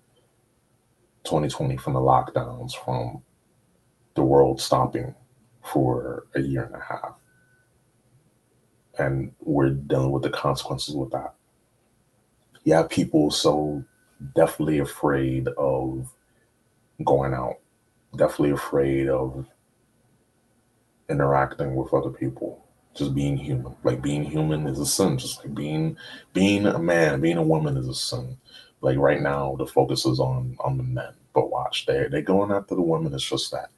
2020, 1.25 1.77
from 1.77 1.93
the 1.93 2.01
lockdowns, 2.01 2.73
from 2.75 3.23
the 4.15 4.23
world 4.23 4.61
stopping 4.61 5.15
for 5.63 6.27
a 6.35 6.41
year 6.41 6.65
and 6.65 6.75
a 6.75 6.81
half, 6.81 7.15
and 8.99 9.33
we're 9.41 9.71
dealing 9.71 10.11
with 10.11 10.25
the 10.25 10.31
consequences 10.31 10.95
with 10.95 11.11
that. 11.13 11.35
You 12.65 12.75
have 12.75 12.91
people 12.91 13.31
so 13.31 13.85
definitely 14.35 14.81
afraid 14.81 15.49
of 15.57 16.13
going 17.05 17.35
out, 17.35 17.57
definitely 18.17 18.51
afraid 18.51 19.09
of 19.09 19.47
interacting 21.09 21.77
with 21.77 21.93
other 21.95 22.11
people 22.11 22.65
just 22.95 23.15
being 23.15 23.37
human. 23.37 23.75
Like 23.85 24.03
being 24.03 24.25
human 24.25 24.67
is 24.67 24.79
a 24.79 24.87
sin. 24.87 25.19
Just 25.19 25.45
like 25.45 25.55
being 25.55 25.97
being 26.33 26.67
a 26.67 26.79
man, 26.79 27.21
being 27.21 27.39
a 27.39 27.43
woman 27.43 27.77
is 27.77 27.89
a 27.89 27.95
sin. 27.95 28.37
Like 28.81 28.99
right 28.99 29.21
now, 29.21 29.57
the 29.57 29.67
focus 29.67 30.05
is 30.05 30.21
on 30.21 30.57
on 30.61 30.77
the 30.77 30.83
men. 30.83 31.15
But 31.33 31.51
watch, 31.51 31.87
they 31.87 32.09
they 32.11 32.23
going 32.23 32.51
after 32.53 32.75
the 32.75 32.83
women. 32.83 33.15
It's 33.15 33.29
just 33.29 33.51
that 33.53 33.71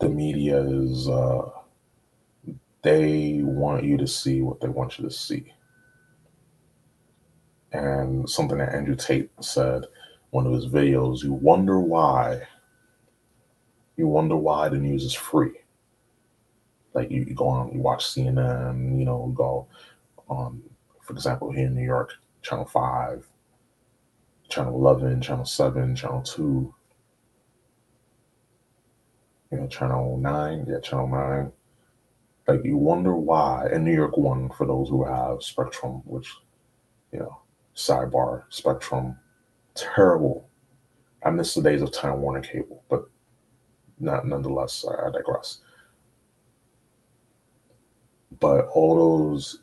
the 0.00 0.08
media 0.08 0.60
is 0.62 1.08
uh 1.08 1.48
they 2.82 3.40
want 3.42 3.84
you 3.84 3.96
to 3.96 4.06
see 4.06 4.42
what 4.42 4.60
they 4.60 4.68
want 4.68 4.98
you 4.98 5.04
to 5.04 5.10
see. 5.10 5.52
And 7.72 8.28
something 8.28 8.58
that 8.58 8.74
Andrew 8.74 8.94
Tate 8.94 9.30
said 9.40 9.84
one 10.30 10.46
of 10.46 10.52
his 10.52 10.66
videos, 10.66 11.22
you 11.22 11.32
wonder 11.32 11.80
why 11.80 12.42
you 13.96 14.08
wonder 14.08 14.36
why 14.36 14.68
the 14.68 14.76
news 14.76 15.04
is 15.04 15.14
free 15.14 15.52
like 16.94 17.10
you, 17.10 17.24
you 17.24 17.34
go 17.34 17.48
on, 17.48 17.72
you 17.72 17.80
watch 17.80 18.06
CNN, 18.06 18.98
you 18.98 19.04
know, 19.04 19.32
go 19.34 19.66
on, 20.28 20.62
for 21.02 21.12
example, 21.12 21.50
here 21.50 21.66
in 21.66 21.74
New 21.74 21.84
York, 21.84 22.14
Channel 22.42 22.64
5, 22.64 23.26
Channel 24.48 24.74
11, 24.74 25.20
Channel 25.20 25.44
7, 25.44 25.96
Channel 25.96 26.22
2, 26.22 26.74
you 29.50 29.58
know, 29.58 29.66
Channel 29.66 30.18
9, 30.18 30.66
yeah, 30.68 30.80
Channel 30.80 31.08
9. 31.08 31.52
Like 32.46 32.64
you 32.64 32.76
wonder 32.76 33.14
why, 33.16 33.68
and 33.72 33.84
New 33.84 33.94
York 33.94 34.16
1 34.16 34.50
for 34.50 34.66
those 34.66 34.88
who 34.88 35.04
have 35.04 35.42
Spectrum, 35.42 36.02
which, 36.04 36.32
you 37.12 37.18
know, 37.18 37.40
sidebar, 37.74 38.44
Spectrum, 38.50 39.18
terrible. 39.74 40.48
I 41.24 41.30
miss 41.30 41.54
the 41.54 41.62
days 41.62 41.82
of 41.82 41.90
Time 41.90 42.20
Warner 42.20 42.42
Cable, 42.42 42.84
but 42.88 43.08
not 43.98 44.26
nonetheless, 44.26 44.84
I, 44.88 45.08
I 45.08 45.10
digress 45.10 45.60
but 48.40 48.66
all 48.68 48.96
those 48.96 49.60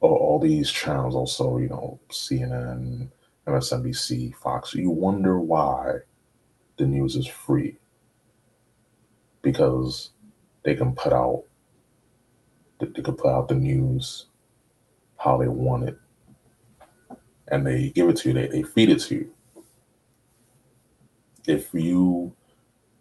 all, 0.00 0.14
all 0.14 0.38
these 0.38 0.70
channels 0.70 1.14
also 1.14 1.58
you 1.58 1.68
know 1.68 1.98
cnn 2.10 3.08
msnbc 3.46 4.34
fox 4.36 4.74
you 4.74 4.90
wonder 4.90 5.38
why 5.38 5.98
the 6.76 6.86
news 6.86 7.16
is 7.16 7.26
free. 7.26 7.76
Because 9.42 10.10
they 10.64 10.74
can 10.74 10.94
put 10.94 11.12
out 11.12 11.44
they 12.78 13.02
can 13.02 13.14
put 13.14 13.30
out 13.30 13.48
the 13.48 13.54
news 13.54 14.26
how 15.18 15.38
they 15.38 15.48
want 15.48 15.88
it. 15.88 15.96
And 17.48 17.66
they 17.66 17.90
give 17.90 18.08
it 18.08 18.16
to 18.18 18.28
you 18.28 18.34
they, 18.34 18.48
they 18.48 18.62
feed 18.62 18.90
it 18.90 19.00
to 19.02 19.14
you. 19.14 19.32
If 21.46 21.72
you 21.72 22.34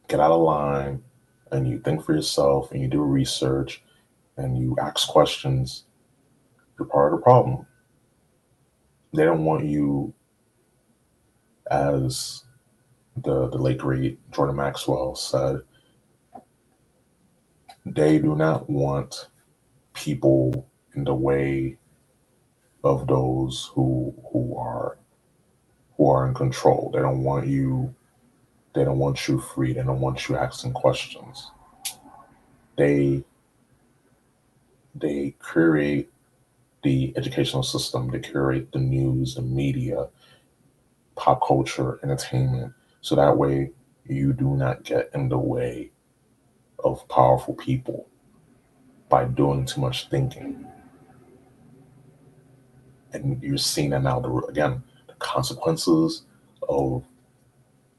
get 0.08 0.20
out 0.20 0.32
of 0.32 0.42
line 0.42 1.04
and 1.52 1.68
you 1.68 1.80
think 1.80 2.04
for 2.04 2.14
yourself 2.14 2.72
and 2.72 2.82
you 2.82 2.88
do 2.88 3.02
research 3.02 3.84
and 4.38 4.58
you 4.58 4.76
ask 4.82 5.08
questions, 5.08 5.86
you're 6.78 6.88
part 6.88 7.14
of 7.14 7.20
the 7.20 7.24
problem. 7.24 7.66
They 9.14 9.24
don't 9.24 9.46
want 9.46 9.66
you, 9.66 10.14
as 11.72 12.44
the, 13.16 13.50
the 13.50 13.58
late 13.58 13.78
great 13.78 14.20
Jordan 14.32 14.58
Maxwell 14.58 15.16
said, 15.16 15.62
they 17.86 18.20
do 18.20 18.36
not 18.36 18.70
want 18.70 19.30
people 19.94 20.68
in 20.96 21.04
the 21.04 21.14
way 21.14 21.78
of 22.84 23.08
those 23.08 23.72
who 23.74 24.14
who 24.32 24.56
are 24.58 24.98
who 25.98 26.10
are 26.10 26.28
in 26.28 26.34
control. 26.34 26.92
They 26.94 27.00
don't 27.00 27.24
want 27.24 27.48
you 27.48 27.96
they 28.74 28.84
don't 28.84 29.00
want 29.00 29.28
you 29.28 29.40
free. 29.40 29.74
They 29.74 29.84
don't 29.84 30.02
want 30.02 30.28
you 30.28 30.36
asking 30.36 30.74
questions. 30.74 31.52
They 32.78 33.24
they 34.96 35.36
curate 35.52 36.10
the 36.84 37.14
educational 37.18 37.64
system, 37.64 38.10
they 38.10 38.20
curate 38.20 38.72
the 38.72 38.80
news, 38.80 39.36
the 39.36 39.42
media, 39.42 40.08
pop 41.16 41.46
culture, 41.46 42.00
entertainment. 42.04 42.74
So 43.02 43.16
that 43.16 43.38
way 43.38 43.72
you 44.08 44.34
do 44.34 44.56
not 44.56 44.84
get 44.84 45.10
in 45.14 45.30
the 45.30 45.38
way 45.38 45.92
of 46.84 47.08
powerful 47.10 47.56
people 47.56 48.08
by 49.10 49.26
doing 49.26 49.66
too 49.66 49.82
much 49.82 50.10
thinking. 50.10 50.66
And 53.14 53.42
you're 53.42 53.58
seeing 53.58 53.92
that 53.92 54.04
now, 54.04 54.20
the, 54.20 54.30
again, 54.50 54.84
the 55.08 55.14
consequences 55.16 56.24
of 56.68 57.04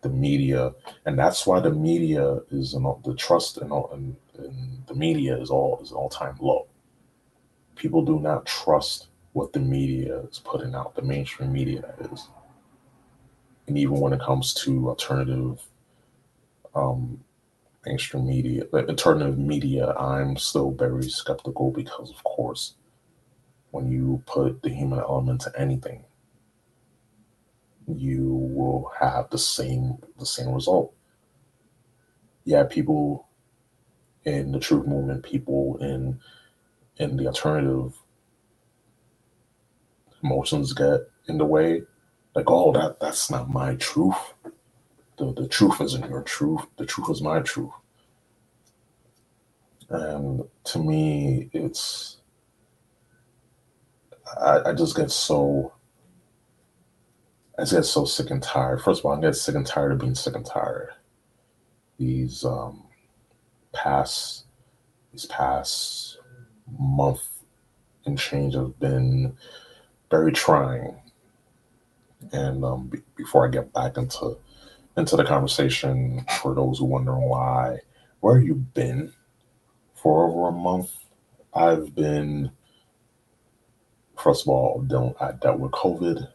the 0.02 0.08
media. 0.08 0.74
And 1.06 1.18
that's 1.18 1.46
why 1.46 1.60
the 1.60 1.70
media 1.70 2.40
is, 2.50 2.72
the 2.72 3.14
trust 3.18 3.58
in, 3.58 3.72
in, 3.72 4.16
in 4.38 4.84
the 4.86 4.94
media 4.94 5.36
is 5.40 5.50
all 5.50 5.80
is 5.82 5.90
all 5.90 6.08
time 6.08 6.36
low 6.40 6.68
people 7.76 8.02
do 8.04 8.18
not 8.18 8.46
trust 8.46 9.08
what 9.32 9.52
the 9.52 9.60
media 9.60 10.20
is 10.20 10.38
putting 10.38 10.74
out, 10.74 10.94
the 10.94 11.02
mainstream 11.02 11.52
media 11.52 11.82
that 11.82 12.12
is. 12.12 12.28
And 13.66 13.76
even 13.76 14.00
when 14.00 14.12
it 14.12 14.20
comes 14.20 14.54
to 14.54 14.88
alternative 14.88 15.60
um, 16.74 17.22
mainstream 17.84 18.26
media, 18.26 18.64
alternative 18.72 19.38
media, 19.38 19.92
I'm 19.92 20.36
still 20.36 20.70
very 20.70 21.08
skeptical 21.08 21.70
because, 21.70 22.10
of 22.10 22.22
course, 22.24 22.74
when 23.70 23.90
you 23.90 24.22
put 24.26 24.62
the 24.62 24.70
human 24.70 25.00
element 25.00 25.42
to 25.42 25.52
anything, 25.58 26.04
you 27.86 28.24
will 28.26 28.90
have 28.98 29.30
the 29.30 29.38
same 29.38 29.98
the 30.18 30.26
same 30.26 30.48
result. 30.48 30.92
Yeah, 32.44 32.64
people 32.64 33.28
in 34.24 34.52
the 34.52 34.58
truth 34.58 34.86
movement, 34.86 35.22
people 35.24 35.78
in 35.80 36.20
and 36.98 37.18
the 37.18 37.26
alternative 37.26 37.94
emotions 40.22 40.72
get 40.72 41.00
in 41.28 41.38
the 41.38 41.44
way. 41.44 41.82
Like, 42.34 42.50
oh, 42.50 42.72
that 42.72 43.00
that's 43.00 43.30
not 43.30 43.50
my 43.50 43.76
truth. 43.76 44.34
The 45.18 45.32
the 45.32 45.48
truth 45.48 45.80
isn't 45.80 46.08
your 46.08 46.22
truth. 46.22 46.62
The 46.76 46.86
truth 46.86 47.10
is 47.10 47.22
my 47.22 47.40
truth. 47.40 47.72
And 49.88 50.42
to 50.64 50.78
me, 50.78 51.48
it's 51.52 52.18
I, 54.40 54.70
I 54.70 54.72
just 54.74 54.96
get 54.96 55.10
so 55.10 55.72
I 57.58 57.62
just 57.62 57.72
get 57.72 57.84
so 57.84 58.04
sick 58.04 58.30
and 58.30 58.42
tired. 58.42 58.82
First 58.82 59.00
of 59.00 59.06
all, 59.06 59.16
I 59.16 59.20
get 59.20 59.36
sick 59.36 59.54
and 59.54 59.66
tired 59.66 59.92
of 59.92 59.98
being 59.98 60.14
sick 60.14 60.34
and 60.34 60.44
tired. 60.44 60.90
These 61.98 62.44
um 62.44 62.84
past 63.72 64.44
these 65.12 65.26
past 65.26 66.05
month 66.78 67.22
and 68.04 68.18
change 68.18 68.54
have 68.54 68.78
been 68.78 69.36
very 70.10 70.32
trying. 70.32 70.96
And 72.32 72.64
um, 72.64 72.88
b- 72.88 73.02
before 73.16 73.46
I 73.46 73.50
get 73.50 73.72
back 73.72 73.96
into 73.96 74.38
into 74.96 75.16
the 75.16 75.24
conversation, 75.24 76.24
for 76.40 76.54
those 76.54 76.78
who 76.78 76.86
wondering 76.86 77.28
why, 77.28 77.78
where 78.20 78.38
you 78.38 78.54
been 78.54 79.12
for 79.94 80.28
over 80.28 80.48
a 80.48 80.52
month? 80.52 80.90
I've 81.54 81.94
been, 81.94 82.50
first 84.18 84.42
of 84.42 84.48
all, 84.48 84.82
dealt, 84.82 85.16
I 85.20 85.32
dealt 85.32 85.58
with 85.58 85.72
COVID 85.72 86.28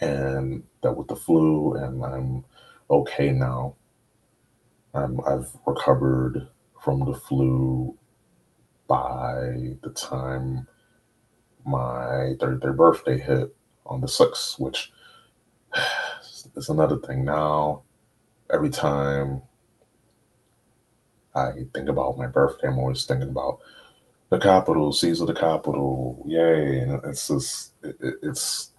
and 0.00 0.64
dealt 0.82 0.96
with 0.96 1.08
the 1.08 1.16
flu, 1.16 1.74
and 1.74 2.04
I'm 2.04 2.44
okay 2.90 3.30
now. 3.30 3.76
I'm, 4.94 5.20
I've 5.26 5.48
recovered 5.66 6.48
from 6.82 7.04
the 7.04 7.14
flu 7.14 7.96
by 8.86 9.76
the 9.82 9.90
time 9.94 10.66
my 11.64 12.34
33rd 12.38 12.76
birthday 12.76 13.18
hit 13.18 13.54
on 13.86 14.00
the 14.00 14.06
6th, 14.06 14.58
which 14.58 14.92
is 16.56 16.68
another 16.68 16.98
thing. 16.98 17.24
Now, 17.24 17.82
every 18.52 18.70
time 18.70 19.42
I 21.34 21.52
think 21.74 21.88
about 21.88 22.18
my 22.18 22.26
birthday, 22.26 22.68
I'm 22.68 22.78
always 22.78 23.04
thinking 23.04 23.30
about 23.30 23.58
the 24.30 24.38
Capitol, 24.38 24.92
Caesar 24.92 25.26
the 25.26 25.34
Capitol, 25.34 26.22
yay. 26.26 26.80
And 26.80 27.00
it's 27.04 27.28
just, 27.28 27.72
it, 27.82 27.96
it's 28.22 28.70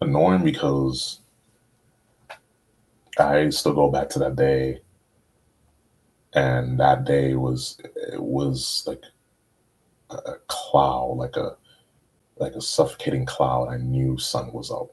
annoying 0.00 0.44
because 0.44 1.20
I 3.18 3.50
still 3.50 3.74
go 3.74 3.90
back 3.90 4.08
to 4.10 4.18
that 4.20 4.36
day. 4.36 4.80
And 6.34 6.78
that 6.78 7.04
day 7.04 7.34
was, 7.34 7.80
it 8.12 8.22
was 8.22 8.84
like 8.86 9.02
a 10.10 10.34
cloud, 10.46 11.14
like 11.16 11.36
a 11.36 11.56
like 12.36 12.54
a 12.54 12.60
suffocating 12.60 13.26
cloud. 13.26 13.68
I 13.68 13.78
knew 13.78 14.18
sun 14.18 14.52
was 14.52 14.70
up, 14.70 14.88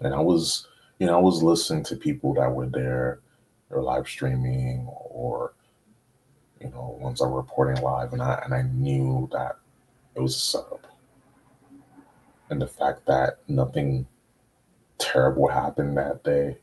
and 0.00 0.14
I 0.14 0.20
was, 0.20 0.66
you 0.98 1.06
know, 1.06 1.16
I 1.16 1.20
was 1.20 1.42
listening 1.42 1.84
to 1.84 1.96
people 1.96 2.34
that 2.34 2.52
were 2.52 2.66
there, 2.66 3.20
or 3.70 3.82
live 3.82 4.08
streaming, 4.08 4.86
or 4.88 5.54
you 6.60 6.70
know, 6.70 6.96
ones 7.00 7.20
that 7.20 7.28
were 7.28 7.40
reporting 7.40 7.82
live, 7.82 8.12
and 8.12 8.22
I 8.22 8.40
and 8.44 8.54
I 8.54 8.62
knew 8.62 9.28
that 9.32 9.56
it 10.14 10.20
was 10.20 10.36
a 10.36 10.38
setup, 10.38 10.86
and 12.50 12.60
the 12.60 12.66
fact 12.66 13.06
that 13.06 13.38
nothing 13.48 14.06
terrible 14.98 15.48
happened 15.48 15.96
that 15.96 16.22
day, 16.22 16.58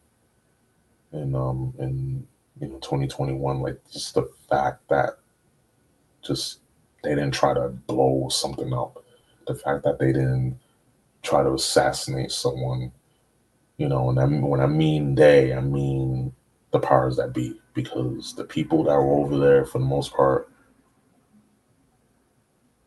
in 1.12 1.36
um 1.36 1.74
in 1.80 2.28
you 2.60 2.68
know 2.68 2.78
2021, 2.80 3.60
like 3.62 3.80
just 3.92 4.14
the 4.14 4.30
fact 4.50 4.88
that 4.90 5.18
just 6.22 6.60
they 7.04 7.10
didn't 7.10 7.34
try 7.34 7.54
to 7.54 7.70
blow 7.70 8.28
something 8.30 8.74
up. 8.74 9.04
The 9.48 9.56
fact 9.56 9.84
that 9.84 10.00
they 10.00 10.12
didn't 10.12 10.60
try 11.22 11.44
to 11.44 11.54
assassinate 11.54 12.32
someone, 12.32 12.92
you 13.78 13.88
know, 13.88 14.10
and 14.10 14.20
I 14.20 14.26
when 14.26 14.60
I 14.60 14.68
mean 14.68 15.16
they, 15.16 15.54
I 15.54 15.62
mean 15.62 16.34
the 16.72 16.80
powers 16.80 17.18
that 17.18 17.34
be, 17.34 17.60
because 17.74 18.36
the 18.36 18.44
people 18.44 18.84
that 18.84 18.96
were 18.96 19.20
over 19.20 19.38
there, 19.38 19.66
for 19.66 19.80
the 19.80 19.86
most 19.86 20.14
part, 20.14 20.50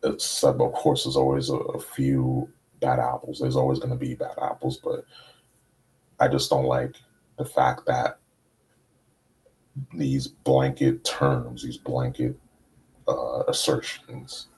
it's 0.02 0.42
of 0.44 0.58
course 0.72 1.04
there's 1.04 1.16
always 1.16 1.50
a, 1.50 1.56
a 1.56 1.80
few 1.80 2.48
bad 2.80 2.98
apples. 2.98 3.38
There's 3.38 3.56
always 3.56 3.78
going 3.78 3.90
to 3.90 3.96
be 3.96 4.14
bad 4.14 4.36
apples, 4.42 4.78
but 4.82 5.04
I 6.18 6.28
just 6.28 6.50
don't 6.50 6.64
like 6.64 6.94
the 7.38 7.44
fact 7.44 7.86
that 7.86 8.18
these 9.94 10.26
blanket 10.28 11.04
terms, 11.04 11.62
these 11.62 11.78
blanket 11.78 12.36
uh, 13.10 13.44
assertions. 13.48 14.48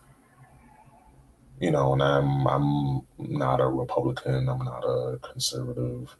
You 1.61 1.70
know, 1.70 1.92
and 1.92 2.03
I'm 2.03 2.46
I'm 2.46 3.03
not 3.18 3.61
a 3.61 3.66
Republican. 3.66 4.48
I'm 4.48 4.64
not 4.64 4.84
a 4.84 5.18
conservative, 5.22 6.16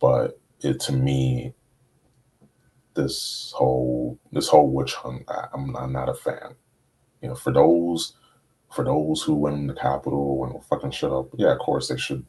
but 0.00 0.40
it 0.60 0.80
to 0.80 0.92
me, 0.92 1.52
this 2.94 3.52
whole 3.54 4.18
this 4.32 4.48
whole 4.48 4.70
witch 4.70 4.94
hunt, 4.94 5.24
I, 5.28 5.48
I'm 5.52 5.76
I'm 5.76 5.92
not 5.92 6.08
a 6.08 6.14
fan. 6.14 6.54
You 7.20 7.28
know, 7.28 7.34
for 7.34 7.52
those 7.52 8.14
for 8.72 8.84
those 8.84 9.22
who 9.22 9.34
went 9.34 9.56
in 9.56 9.66
the 9.66 9.74
Capitol 9.74 10.44
and 10.44 10.64
fucking 10.64 10.92
shut 10.92 11.12
up, 11.12 11.28
yeah, 11.36 11.52
of 11.52 11.58
course 11.58 11.88
they 11.88 11.98
should 11.98 12.24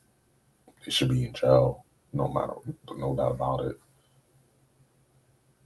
they 0.85 0.91
should 0.91 1.09
be 1.09 1.25
in 1.25 1.33
jail, 1.33 1.85
no 2.11 2.27
matter 2.27 2.53
no 2.97 3.15
doubt 3.15 3.31
about 3.31 3.61
it. 3.61 3.79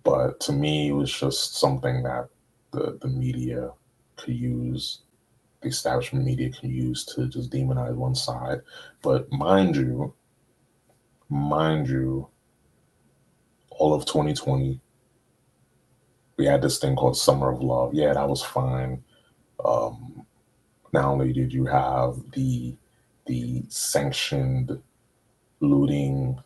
But 0.03 0.39
to 0.41 0.53
me, 0.53 0.89
it 0.89 0.93
was 0.93 1.11
just 1.11 1.57
something 1.57 2.03
that 2.03 2.29
the, 2.71 2.97
the 3.01 3.07
media 3.07 3.71
could 4.15 4.35
use, 4.35 5.01
the 5.61 5.69
establishment 5.69 6.25
media 6.25 6.49
can 6.51 6.69
use 6.69 7.05
to 7.05 7.27
just 7.27 7.51
demonize 7.51 7.95
one 7.95 8.15
side. 8.15 8.61
But 9.01 9.31
mind 9.31 9.75
you, 9.75 10.13
mind 11.29 11.87
you, 11.87 12.27
all 13.69 13.93
of 13.93 14.05
2020, 14.05 14.79
we 16.37 16.45
had 16.45 16.61
this 16.61 16.79
thing 16.79 16.95
called 16.95 17.17
Summer 17.17 17.51
of 17.51 17.61
Love. 17.61 17.93
Yeah, 17.93 18.13
that 18.13 18.29
was 18.29 18.43
fine. 18.43 19.03
Um, 19.63 20.25
not 20.93 21.05
only 21.05 21.33
did 21.33 21.51
you 21.51 21.65
have 21.65 22.15
the 22.31 22.75
the 23.25 23.63
sanctioned 23.67 24.81
looting, 25.59 26.39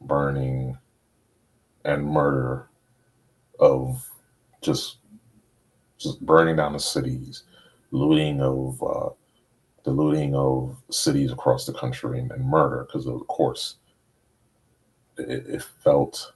burning, 0.00 0.78
and 1.84 2.06
murder 2.06 2.68
of 3.60 4.10
just 4.62 4.96
just 4.96 4.96
burning 6.12 6.56
down 6.56 6.72
the 6.72 6.78
cities, 6.78 7.44
looting 7.90 8.40
of 8.40 8.82
uh, 8.82 9.10
the 9.84 9.90
looting 9.90 10.34
of 10.34 10.76
cities 10.90 11.32
across 11.32 11.66
the 11.66 11.72
country, 11.72 12.18
and, 12.18 12.30
and 12.32 12.44
murder. 12.44 12.86
Because 12.86 13.06
of 13.06 13.26
course, 13.26 13.76
it, 15.18 15.46
it 15.46 15.62
felt 15.82 16.32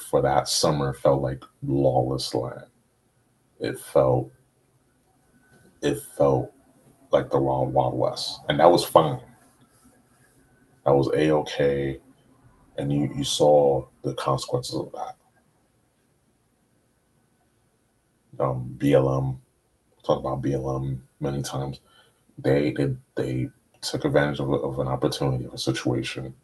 for 0.00 0.22
that 0.22 0.48
summer 0.48 0.94
felt 0.94 1.22
like 1.22 1.42
lawless 1.62 2.34
land. 2.34 2.66
It 3.60 3.78
felt 3.78 4.30
it 5.82 6.00
felt 6.16 6.52
like 7.10 7.30
the 7.30 7.40
wild 7.40 7.72
wild 7.72 7.98
west, 7.98 8.40
and 8.48 8.58
that 8.60 8.70
was 8.70 8.84
fine. 8.84 9.20
That 10.84 10.94
was 10.94 11.08
a 11.08 11.30
okay, 11.30 12.00
and 12.78 12.92
you 12.92 13.12
you 13.14 13.24
saw 13.24 13.86
the 14.02 14.14
consequences 14.14 14.74
of 14.74 14.90
that. 14.92 15.16
Um, 18.42 18.74
BLM, 18.78 19.38
talk 20.04 20.18
about 20.18 20.42
BLM 20.42 21.00
many 21.20 21.42
times. 21.42 21.80
They 22.38 22.72
they 22.72 22.94
they 23.14 23.48
took 23.80 24.04
advantage 24.04 24.40
of, 24.40 24.50
of 24.52 24.78
an 24.78 24.88
opportunity 24.88 25.44
of 25.44 25.54
a 25.54 25.58
situation. 25.58 26.34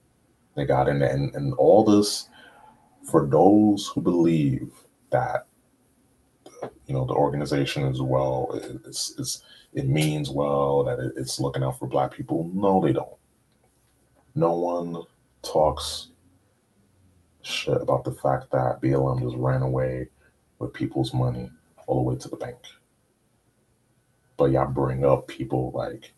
They 0.54 0.64
got 0.64 0.88
in, 0.88 1.02
and 1.02 1.34
and 1.34 1.54
all 1.54 1.84
this 1.84 2.28
for 3.10 3.26
those 3.26 3.88
who 3.88 4.00
believe 4.00 4.70
that 5.10 5.46
you 6.86 6.94
know 6.94 7.04
the 7.04 7.14
organization 7.14 7.84
is 7.84 8.00
well, 8.00 8.60
it's 8.86 9.14
it's 9.18 9.42
it 9.72 9.88
means 9.88 10.30
well 10.30 10.84
that 10.84 10.98
it, 10.98 11.12
it's 11.16 11.40
looking 11.40 11.62
out 11.62 11.78
for 11.78 11.86
Black 11.86 12.12
people. 12.12 12.50
No, 12.54 12.80
they 12.80 12.92
don't. 12.92 13.16
No 14.34 14.52
one 14.52 15.02
talks 15.42 16.08
shit 17.42 17.80
about 17.80 18.04
the 18.04 18.12
fact 18.12 18.50
that 18.52 18.80
BLM 18.80 19.22
just 19.22 19.36
ran 19.36 19.62
away 19.62 20.08
with 20.58 20.72
people's 20.72 21.14
money 21.14 21.50
all 21.88 22.04
the 22.04 22.10
way 22.10 22.16
to 22.16 22.28
the 22.28 22.36
bank. 22.36 22.58
But 24.36 24.52
y'all 24.52 24.70
bring 24.70 25.04
up 25.04 25.26
people 25.26 25.72
like 25.74 26.12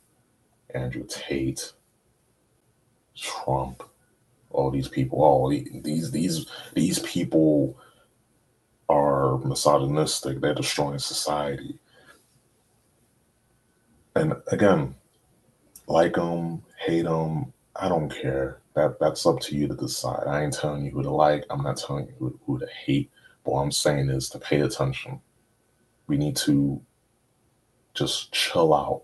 Andrew 0.74 1.06
Tate, 1.08 1.72
Trump, 3.16 3.82
all 4.50 4.70
these 4.70 4.88
people. 4.88 5.22
Oh, 5.22 5.24
all 5.24 5.48
these 5.48 6.10
these 6.10 6.46
these 6.74 6.98
people 6.98 7.78
are 8.88 9.38
misogynistic. 9.38 10.40
They're 10.40 10.54
destroying 10.54 10.98
society. 10.98 11.78
And 14.16 14.34
again, 14.48 14.96
like 15.86 16.14
them, 16.14 16.62
hate 16.78 17.04
them. 17.04 17.52
I 17.76 17.88
don't 17.88 18.10
care. 18.10 18.60
That 18.74 18.98
that's 18.98 19.24
up 19.24 19.40
to 19.40 19.56
you 19.56 19.68
to 19.68 19.74
decide. 19.74 20.24
I 20.26 20.42
ain't 20.42 20.52
telling 20.52 20.84
you 20.84 20.90
who 20.90 21.02
to 21.04 21.10
like. 21.10 21.44
I'm 21.48 21.62
not 21.62 21.76
telling 21.76 22.08
you 22.08 22.14
who, 22.18 22.40
who 22.44 22.58
to 22.58 22.66
hate. 22.66 23.08
But 23.44 23.54
what 23.54 23.62
I'm 23.62 23.72
saying 23.72 24.10
is 24.10 24.28
to 24.30 24.38
pay 24.38 24.60
attention 24.60 25.20
we 26.10 26.18
need 26.18 26.34
to 26.34 26.82
just 27.94 28.32
chill 28.32 28.74
out 28.74 29.02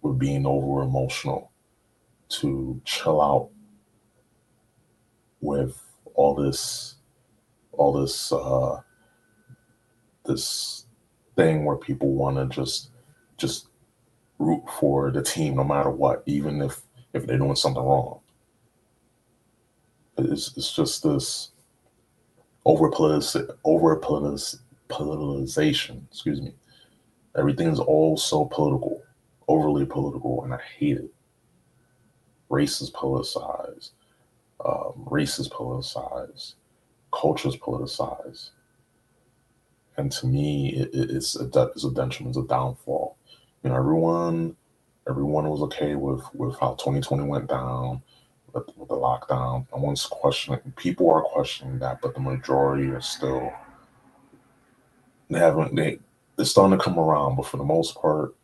with 0.00 0.18
being 0.18 0.46
over 0.46 0.82
emotional, 0.82 1.52
to 2.30 2.80
chill 2.86 3.20
out 3.20 3.50
with 5.42 5.78
all 6.14 6.34
this, 6.34 6.96
all 7.72 7.92
this, 7.92 8.32
uh, 8.32 8.80
this 10.24 10.86
thing 11.36 11.66
where 11.66 11.76
people 11.76 12.14
want 12.14 12.38
to 12.38 12.46
just, 12.46 12.90
just 13.36 13.68
root 14.38 14.62
for 14.78 15.10
the 15.10 15.22
team 15.22 15.56
no 15.56 15.64
matter 15.64 15.90
what, 15.90 16.22
even 16.24 16.62
if 16.62 16.80
if 17.12 17.26
they're 17.26 17.38
doing 17.38 17.56
something 17.56 17.82
wrong. 17.82 18.20
It's 20.16 20.56
it's 20.56 20.72
just 20.72 21.02
this 21.02 21.50
over 22.64 22.90
over 23.64 23.96
politicization. 24.90 26.02
Excuse 26.10 26.40
me. 26.40 26.54
Everything's 27.36 27.80
all 27.80 28.16
so 28.16 28.44
political, 28.44 29.02
overly 29.48 29.86
political, 29.86 30.44
and 30.44 30.52
I 30.52 30.60
hate 30.78 30.98
it. 30.98 31.10
Race 32.48 32.80
is 32.80 32.90
politicized. 32.90 33.90
Um, 34.64 35.06
race 35.10 35.38
is 35.38 35.48
politicized. 35.48 36.54
Culture 37.12 37.48
is 37.48 37.56
politicized. 37.56 38.50
And 39.96 40.10
to 40.12 40.26
me, 40.26 40.74
it, 40.74 40.90
it's 40.92 41.38
a 41.38 41.44
it's 41.74 41.84
a 41.84 41.90
detriment, 41.90 42.36
it's 42.36 42.44
a 42.44 42.48
downfall. 42.48 43.16
You 43.62 43.70
know, 43.70 43.76
everyone 43.76 44.56
everyone 45.08 45.48
was 45.48 45.62
okay 45.62 45.94
with 45.94 46.22
with 46.34 46.58
how 46.58 46.74
2020 46.74 47.24
went 47.24 47.48
down 47.48 48.02
with, 48.52 48.64
with 48.76 48.88
the 48.88 48.94
lockdown. 48.94 49.66
No 49.72 49.82
one's 49.82 50.06
questioning. 50.06 50.60
People 50.76 51.10
are 51.10 51.22
questioning 51.22 51.78
that, 51.78 52.00
but 52.00 52.14
the 52.14 52.20
majority 52.20 52.88
are 52.88 53.00
still 53.00 53.52
they 55.30 55.38
haven't 55.38 55.74
they 55.74 55.98
they're 56.36 56.44
starting 56.44 56.78
to 56.78 56.84
come 56.84 56.98
around, 56.98 57.36
but 57.36 57.46
for 57.46 57.56
the 57.56 57.64
most 57.64 57.94
part, 58.00 58.34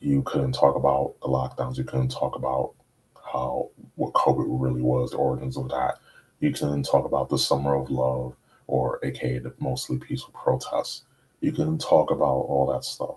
you 0.00 0.22
couldn't 0.22 0.52
talk 0.52 0.76
about 0.76 1.14
the 1.20 1.28
lockdowns. 1.28 1.76
You 1.76 1.84
couldn't 1.84 2.10
talk 2.10 2.36
about 2.36 2.74
how 3.32 3.70
what 3.96 4.12
COVID 4.14 4.46
really 4.48 4.82
was, 4.82 5.10
the 5.10 5.18
origins 5.18 5.56
of 5.56 5.68
that. 5.68 5.98
You 6.40 6.52
couldn't 6.52 6.84
talk 6.84 7.04
about 7.04 7.28
the 7.28 7.38
summer 7.38 7.74
of 7.74 7.90
love, 7.90 8.34
or 8.66 8.98
aka 9.04 9.38
the 9.38 9.52
mostly 9.58 9.98
peaceful 9.98 10.32
protests. 10.32 11.02
You 11.40 11.52
couldn't 11.52 11.80
talk 11.80 12.10
about 12.10 12.46
all 12.48 12.70
that 12.72 12.84
stuff. 12.84 13.16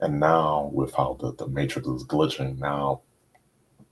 And 0.00 0.18
now, 0.18 0.70
with 0.72 0.92
how 0.94 1.16
the, 1.20 1.32
the 1.34 1.46
matrix 1.46 1.86
is 1.86 2.04
glitching, 2.04 2.58
now 2.58 3.02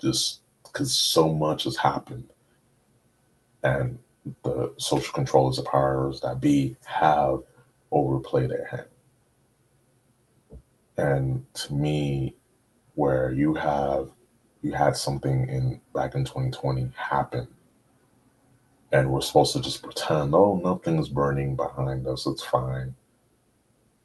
just 0.00 0.40
because 0.64 0.94
so 0.94 1.32
much 1.32 1.64
has 1.64 1.76
happened, 1.76 2.30
and 3.62 3.98
the 4.42 4.72
social 4.76 5.12
controllers, 5.12 5.56
the 5.56 5.62
powers 5.62 6.20
that 6.20 6.40
be, 6.40 6.76
have 6.84 7.40
overplayed 7.90 8.50
their 8.50 8.66
hand. 8.66 8.86
And 10.96 11.54
to 11.54 11.74
me, 11.74 12.34
where 12.94 13.32
you 13.32 13.54
have 13.54 14.10
you 14.62 14.72
had 14.72 14.94
something 14.94 15.48
in 15.48 15.80
back 15.94 16.14
in 16.14 16.24
2020 16.24 16.90
happen, 16.94 17.48
and 18.92 19.10
we're 19.10 19.22
supposed 19.22 19.54
to 19.54 19.60
just 19.60 19.82
pretend, 19.82 20.34
oh, 20.34 20.60
nothing's 20.62 21.08
burning 21.08 21.56
behind 21.56 22.06
us, 22.06 22.26
it's 22.26 22.44
fine. 22.44 22.94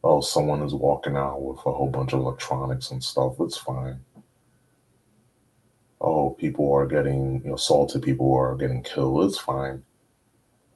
Oh, 0.01 0.21
someone 0.21 0.61
is 0.61 0.73
walking 0.73 1.17
out 1.17 1.41
with 1.41 1.57
a 1.57 1.73
whole 1.73 1.89
bunch 1.89 2.13
of 2.13 2.19
electronics 2.19 2.91
and 2.91 3.03
stuff, 3.03 3.33
it's 3.41 3.57
fine. 3.57 3.99
Oh, 5.99 6.29
people 6.29 6.71
are 6.71 6.85
getting 6.85 7.41
you 7.43 7.49
know, 7.49 7.55
assaulted, 7.55 8.03
people 8.03 8.33
are 8.33 8.55
getting 8.55 8.83
killed, 8.83 9.25
it's 9.25 9.39
fine 9.39 9.83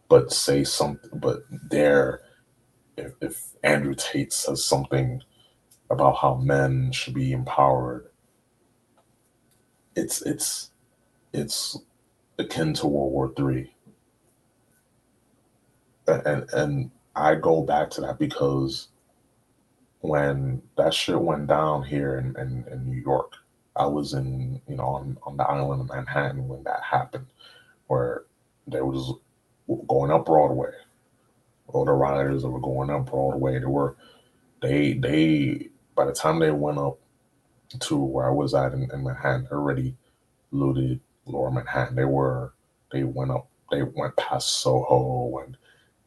but 0.10 0.34
say 0.34 0.64
something, 0.66 1.12
but 1.14 1.44
dare 1.70 2.22
if, 2.98 3.14
if 3.22 3.44
Andrew 3.64 3.96
Tate 3.96 4.34
says 4.34 4.64
something 4.64 5.22
about 5.90 6.18
how 6.18 6.36
men 6.36 6.92
should 6.92 7.14
be 7.14 7.32
empowered, 7.32 8.10
it's 9.96 10.22
it's 10.22 10.72
it's 11.34 11.78
akin 12.40 12.74
to 12.76 12.88
World 12.88 13.12
War 13.12 13.34
Three. 13.36 13.74
And 16.08 16.50
and 16.54 16.92
I 17.16 17.36
go 17.36 17.64
back 17.64 17.90
to 17.92 18.02
that 18.02 18.20
because 18.20 18.90
when 20.02 20.62
that 20.78 20.94
shit 20.94 21.20
went 21.20 21.48
down 21.48 21.84
here 21.84 22.18
in, 22.20 22.36
in, 22.40 22.66
in 22.72 22.86
New 22.90 23.02
York, 23.02 23.34
I 23.76 23.86
was 23.86 24.14
in, 24.14 24.62
you 24.68 24.76
know, 24.76 24.86
on, 24.86 25.18
on 25.24 25.38
the 25.38 25.44
island 25.44 25.82
of 25.82 25.90
Manhattan 25.90 26.48
when 26.48 26.64
that 26.64 26.82
happened, 26.84 27.28
where 27.88 28.24
there 28.68 28.86
was 28.86 29.14
going 29.88 30.12
up 30.12 30.26
Broadway. 30.26 30.72
All 31.68 31.86
the 31.86 31.92
riders 31.92 32.42
that 32.42 32.50
were 32.50 32.60
going 32.60 32.90
up 32.90 33.10
Broadway, 33.10 33.60
they 33.60 33.66
were 33.66 33.96
they 34.62 34.94
they 34.94 35.70
by 35.96 36.06
the 36.06 36.14
time 36.14 36.40
they 36.40 36.52
went 36.52 36.78
up 36.78 37.00
to 37.80 37.98
where 37.98 38.28
I 38.28 38.32
was 38.32 38.54
at 38.54 38.74
in, 38.74 38.90
in 38.92 39.04
Manhattan, 39.04 39.48
already 39.52 39.96
looted 40.52 41.00
Lower 41.26 41.52
Manhattan. 41.52 41.96
They 41.96 42.06
were 42.06 42.54
they 42.92 43.04
went 43.04 43.32
up 43.32 43.48
they 43.72 43.84
went 43.84 44.16
past 44.16 44.62
Soho 44.62 45.40
and 45.46 45.58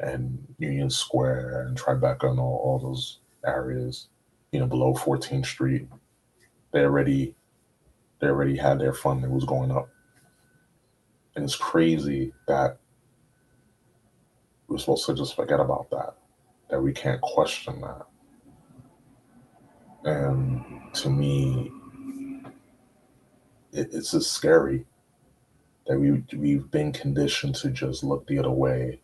and 0.01 0.55
Union 0.59 0.91
Square 0.91 1.67
and 1.69 1.79
Tribeca 1.79 2.29
and 2.31 2.41
all, 2.41 2.61
all 2.65 2.79
those 2.81 3.21
areas, 3.47 4.09
you 4.51 4.59
know, 4.59 4.67
below 4.67 4.95
14th 4.95 5.47
Street. 5.47 5.87
They 6.73 6.81
already 6.81 7.37
they 8.21 8.29
already 8.29 8.57
had 8.57 8.81
their 8.81 8.93
fund 8.93 9.23
that 9.23 9.31
was 9.31 9.45
going 9.45 9.71
up. 9.71 9.89
And 11.35 11.45
it's 11.45 11.57
crazy 11.57 12.33
that 12.47 12.79
we're 14.73 14.79
supposed 14.79 15.05
to 15.05 15.15
just 15.15 15.37
forget 15.37 15.61
about 15.61 15.91
that, 15.91 16.15
that 16.71 16.81
we 16.81 16.93
can't 16.93 17.21
question 17.21 17.79
that. 17.83 18.07
And 20.05 20.65
to 20.95 21.11
me, 21.11 21.71
it, 23.73 23.91
it's 23.93 24.13
just 24.13 24.33
scary 24.33 24.87
that 25.87 25.99
we 25.99 26.25
we've 26.37 26.71
been 26.71 26.91
conditioned 26.91 27.55
to 27.57 27.71
just 27.71 28.03
look 28.03 28.27
the 28.27 28.39
other 28.39 28.51
way. 28.51 29.01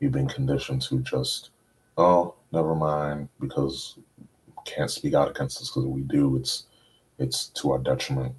We've 0.00 0.10
been 0.10 0.28
conditioned 0.28 0.82
to 0.82 0.98
just, 0.98 1.50
oh, 1.96 2.34
never 2.50 2.74
mind, 2.74 3.28
because 3.40 3.96
can't 4.64 4.90
speak 4.90 5.14
out 5.14 5.30
against 5.30 5.60
this 5.60 5.68
because 5.70 5.86
we 5.86 6.00
do, 6.02 6.36
it's 6.36 6.64
it's 7.18 7.46
to 7.50 7.70
our 7.70 7.78
detriment. 7.78 8.34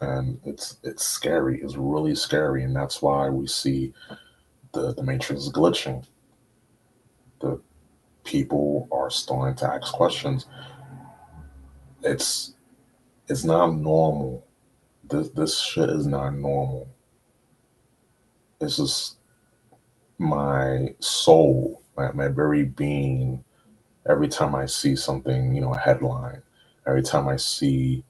And 0.00 0.40
it's 0.46 0.78
it's 0.82 1.04
scary. 1.04 1.60
It's 1.60 1.76
really 1.76 2.14
scary, 2.14 2.64
and 2.64 2.74
that's 2.74 3.02
why 3.02 3.28
we 3.28 3.46
see 3.46 3.92
the 4.72 4.94
the 4.94 5.02
matrix 5.02 5.42
is 5.42 5.52
glitching. 5.52 6.04
The 7.40 7.60
people 8.24 8.88
are 8.92 9.10
starting 9.10 9.56
to 9.56 9.66
ask 9.66 9.92
questions. 9.92 10.46
It's 12.02 12.54
it's 13.28 13.44
not 13.44 13.74
normal. 13.74 14.46
This 15.08 15.28
this 15.30 15.58
shit 15.58 15.90
is 15.90 16.06
not 16.06 16.30
normal. 16.34 16.88
It's 18.60 18.76
just 18.76 19.16
my 20.18 20.94
soul, 21.00 21.82
my, 21.96 22.12
my 22.12 22.28
very 22.28 22.64
being, 22.64 23.42
every 24.08 24.28
time 24.28 24.54
I 24.54 24.66
see 24.66 24.94
something, 24.94 25.54
you 25.54 25.62
know, 25.62 25.72
a 25.72 25.78
headline, 25.78 26.42
every 26.86 27.02
time 27.02 27.26
I 27.26 27.36
see 27.36 28.04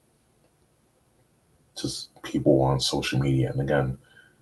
just 1.75 2.09
people 2.21 2.61
on 2.61 2.79
social 2.81 3.17
media. 3.19 3.51
And 3.51 3.61
again, 3.61 3.97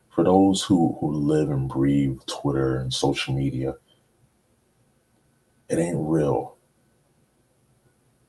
for 0.10 0.24
those 0.24 0.62
who, 0.62 0.97
who 0.99 1.12
live 1.14 1.49
and 1.49 1.70
breathe 1.70 2.20
Twitter 2.26 2.78
and 2.78 2.93
social 2.93 3.34
media, 3.34 3.76
it 5.70 5.80
ain't 5.80 5.97
real. 5.99 6.57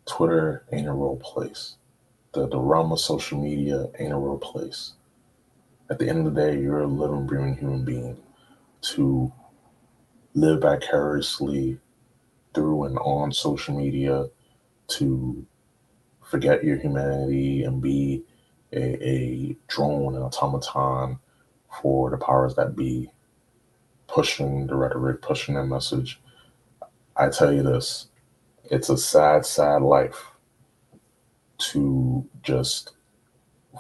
Twitter 0.07 0.65
ain't 0.73 0.89
a 0.89 0.93
real 0.93 1.17
place. 1.17 1.77
The, 2.33 2.49
the 2.49 2.59
realm 2.59 2.93
of 2.93 3.01
social 3.01 3.41
media 3.43 3.87
ain't 3.99 4.13
a 4.13 4.17
real 4.17 4.39
place. 4.39 4.93
At 5.91 5.99
the 5.99 6.09
end 6.09 6.27
of 6.27 6.35
the 6.35 6.41
day, 6.41 6.61
you're 6.61 6.83
a 6.83 6.87
living, 6.87 7.27
breathing 7.27 7.57
human 7.57 7.85
being. 7.85 8.17
To 8.83 9.33
live 10.35 10.63
vicariously 10.63 11.79
through 12.55 12.85
and 12.85 12.99
on 12.99 13.33
social 13.33 13.77
media, 13.77 14.27
to 14.89 15.47
forget 16.23 16.65
your 16.65 16.79
humanity 16.79 17.65
and 17.65 17.83
be 17.83 18.23
a, 18.73 19.07
a 19.07 19.57
drone, 19.67 20.15
an 20.15 20.23
automaton 20.23 21.19
for 21.83 22.11
the 22.11 22.17
powers 22.17 22.55
that 22.57 22.77
be, 22.77 23.11
pushing 24.07 24.67
the 24.67 24.75
rhetoric, 24.75 25.23
pushing 25.23 25.55
their 25.55 25.65
message. 25.65 26.21
I 27.17 27.29
tell 27.29 27.53
you 27.53 27.63
this, 27.63 28.09
it's 28.65 28.89
a 28.89 28.97
sad, 28.97 29.47
sad 29.47 29.83
life 29.83 30.27
to 31.59 32.27
just 32.43 32.93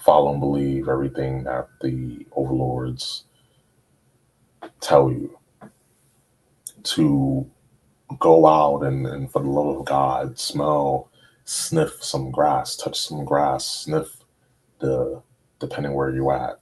follow 0.03 0.32
and 0.32 0.41
believe 0.41 0.88
everything 0.88 1.45
that 1.45 1.68
the 1.80 2.26
overlords 2.32 3.24
tell 4.80 5.11
you. 5.11 5.36
To 6.82 7.51
go 8.18 8.47
out 8.47 8.82
and, 8.82 9.07
and 9.07 9.30
for 9.30 9.43
the 9.43 9.49
love 9.49 9.80
of 9.80 9.84
God, 9.84 10.38
smell, 10.38 11.11
sniff 11.45 12.03
some 12.03 12.30
grass, 12.30 12.76
touch 12.76 12.99
some 12.99 13.24
grass, 13.24 13.66
sniff 13.66 14.24
the 14.78 15.22
depending 15.59 15.93
where 15.93 16.11
you're 16.11 16.32
at. 16.32 16.61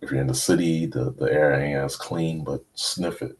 If 0.00 0.10
you're 0.10 0.20
in 0.20 0.26
the 0.26 0.34
city, 0.34 0.86
the, 0.86 1.12
the 1.12 1.26
air 1.32 1.54
ain't 1.54 1.78
as 1.78 1.96
clean, 1.96 2.44
but 2.44 2.64
sniff 2.74 3.20
it. 3.22 3.36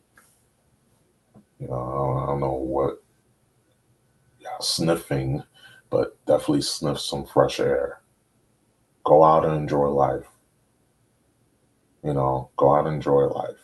You 1.60 1.68
know, 1.68 1.74
I 1.74 1.94
don't, 1.94 2.22
I 2.22 2.26
don't 2.26 2.40
know 2.40 2.52
what 2.52 3.02
yeah, 4.40 4.56
sniffing, 4.60 5.42
but 5.90 6.16
definitely 6.26 6.62
sniff 6.62 7.00
some 7.00 7.26
fresh 7.26 7.60
air. 7.60 8.00
Go 9.04 9.24
out 9.24 9.44
and 9.44 9.56
enjoy 9.56 9.88
life. 9.88 10.26
You 12.04 12.14
know, 12.14 12.50
go 12.56 12.74
out 12.74 12.86
and 12.86 12.96
enjoy 12.96 13.26
life. 13.26 13.56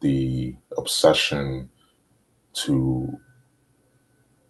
The 0.00 0.56
obsession 0.76 1.68
to 2.52 3.20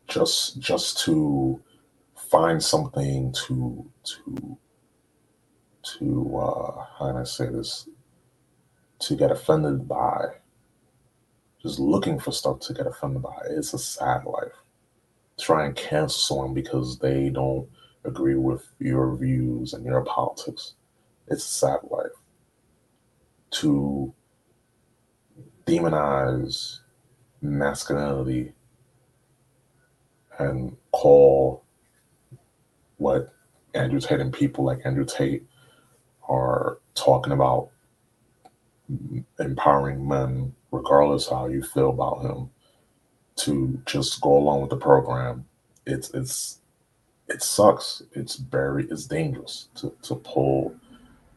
just 0.09 0.59
just 0.59 0.99
to 1.01 1.61
find 2.31 2.63
something 2.63 3.33
to 3.47 3.91
to 4.05 4.59
to 5.83 6.39
uh 6.39 6.85
how 6.99 7.09
can 7.09 7.17
I 7.17 7.25
say 7.25 7.47
this? 7.47 7.89
To 9.01 9.17
get 9.17 9.31
offended 9.31 9.89
by 9.89 10.27
just 11.63 11.79
looking 11.79 12.19
for 12.19 12.33
stuff 12.33 12.61
to 12.61 12.75
get 12.75 12.87
offended 12.87 13.23
by. 13.23 13.37
It's 13.51 13.75
a 13.75 13.79
sad 13.79 14.25
life. 14.25 14.53
Try 15.39 15.67
and 15.67 15.77
cancel 15.77 16.21
someone 16.21 16.55
because 16.55 16.99
they 16.99 17.31
don't 17.31 17.69
agree 18.05 18.35
with 18.35 18.67
your 18.79 19.17
views 19.17 19.73
and 19.73 19.85
your 19.85 20.03
politics. 20.05 20.75
It's 21.29 21.45
a 21.45 21.49
sad 21.49 21.79
life. 21.91 22.13
To 23.53 24.13
demonize 25.67 26.81
masculinity 27.43 28.53
and 30.39 30.77
call 30.93 31.65
what 32.97 33.33
Andrew 33.75 34.01
Tate 34.01 34.21
and 34.21 34.33
people 34.33 34.65
like 34.65 34.81
Andrew 34.85 35.05
Tate 35.05 35.45
are 36.31 36.79
talking 36.95 37.33
about 37.33 37.71
empowering 39.39 40.07
men, 40.09 40.55
regardless 40.71 41.29
how 41.29 41.47
you 41.49 41.63
feel 41.63 41.91
about 41.91 42.23
him, 42.23 42.51
to 43.37 43.81
just 43.87 44.21
go 44.21 44.37
along 44.37 44.63
with 44.63 44.71
the 44.71 44.77
program. 44.77 45.47
It's 45.87 46.11
it's 46.15 46.61
it 47.29 47.43
sucks. 47.43 48.03
It's 48.13 48.37
very 48.37 48.87
it's 48.91 49.07
dangerous 49.07 49.69
to, 49.77 49.95
to 50.03 50.17
pull 50.17 50.75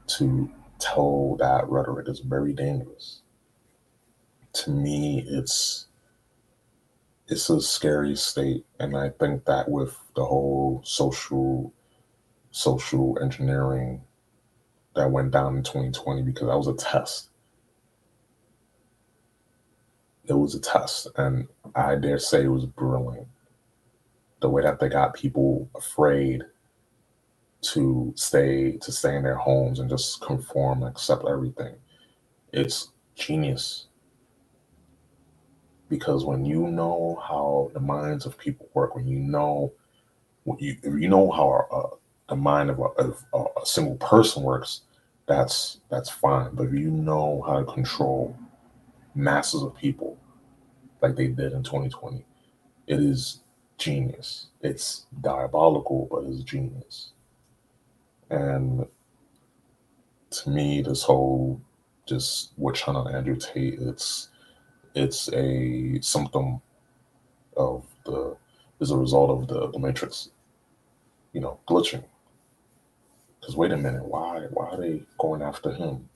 to 0.08 0.52
tell 0.80 1.38
that 1.40 1.70
rhetoric. 1.70 2.08
It's 2.08 2.20
very 2.20 2.54
dangerous. 2.54 3.22
To 4.54 4.72
me, 4.72 5.26
it's 5.28 5.88
it's 7.28 7.50
a 7.50 7.62
scary 7.62 8.16
state 8.16 8.66
and 8.80 8.98
i 8.98 9.10
think 9.10 9.46
that 9.46 9.70
with 9.70 9.98
the 10.16 10.26
whole 10.26 10.82
social 10.84 11.74
social 12.52 13.18
engineering 13.22 14.02
that 14.96 15.12
went 15.12 15.32
down 15.32 15.58
in 15.58 15.64
2020 15.64 16.22
because 16.22 16.48
that 16.48 16.58
was 16.58 16.68
a 16.68 16.74
test. 16.74 17.30
It 20.26 20.34
was 20.34 20.56
a 20.56 20.60
test 20.60 21.08
and 21.18 21.48
i 21.76 21.96
dare 21.96 22.20
say 22.20 22.44
it 22.46 22.48
was 22.48 22.66
brilliant. 22.66 23.28
The 24.42 24.50
way 24.50 24.64
that 24.64 24.80
they 24.80 24.90
got 24.90 25.14
people 25.14 25.70
afraid 25.76 26.44
to 27.62 28.14
stay 28.16 28.78
to 28.78 28.92
stay 28.92 29.16
in 29.16 29.24
their 29.24 29.38
homes 29.38 29.80
and 29.80 29.90
just 29.90 30.22
conform 30.22 30.84
accept 30.84 31.26
everything. 31.28 31.76
It's 32.52 32.92
genius. 33.16 33.88
Because 35.90 36.26
when 36.26 36.46
you 36.46 36.68
know 36.68 37.22
how 37.28 37.72
the 37.74 37.80
minds 37.80 38.26
of 38.26 38.38
people 38.38 38.70
work, 38.74 38.96
when 38.96 39.08
you 39.08 39.20
know 39.20 39.74
when 40.44 40.58
you 40.60 40.78
you 40.84 41.08
know 41.08 41.32
how 41.32 41.68
uh, 41.72 41.96
the 42.30 42.36
mind 42.36 42.70
of 42.70 42.80
a, 42.80 42.84
of 42.84 43.24
a 43.62 43.66
single 43.66 43.96
person 43.96 44.44
works, 44.44 44.82
that's 45.28 45.80
that's 45.90 46.10
fine. 46.10 46.52
But 46.54 46.68
if 46.68 46.74
you 46.74 46.92
know 46.92 47.44
how 47.46 47.60
to 47.60 47.66
control 47.66 48.36
masses 49.16 49.62
of 49.64 49.76
people, 49.76 50.18
like 51.02 51.16
they 51.16 51.28
did 51.28 51.54
in 51.54 51.64
2020. 51.64 52.26
It 52.88 53.00
is 53.00 53.42
genius. 53.78 54.48
It's 54.62 55.06
diabolical, 55.22 56.08
but 56.10 56.24
it's 56.26 56.44
genius. 56.44 57.12
And 58.30 58.88
to 60.32 60.50
me, 60.50 60.82
this 60.82 61.04
whole 61.04 61.62
just 62.08 62.54
witch 62.58 62.82
hunt 62.82 62.98
on 62.98 63.14
Andrew 63.14 63.36
Tate, 63.36 63.80
it's 63.80 64.30
it's 64.96 65.30
a 65.34 66.00
symptom 66.02 66.62
of 67.58 67.86
the 68.06 68.36
is 68.80 68.92
a 68.92 68.98
result 68.98 69.30
of 69.30 69.48
the, 69.48 69.72
the 69.72 69.80
matrix, 69.80 70.30
you 71.32 71.40
know, 71.42 71.60
glitching. 71.68 72.04
Because 73.44 73.58
wait 73.58 73.74
a 73.74 73.78
minute, 73.78 74.06
why 74.06 74.48
why 74.52 74.70
are 74.70 74.78
they 74.80 75.04
going 75.20 75.42
after 75.42 75.74
him? 75.74 76.08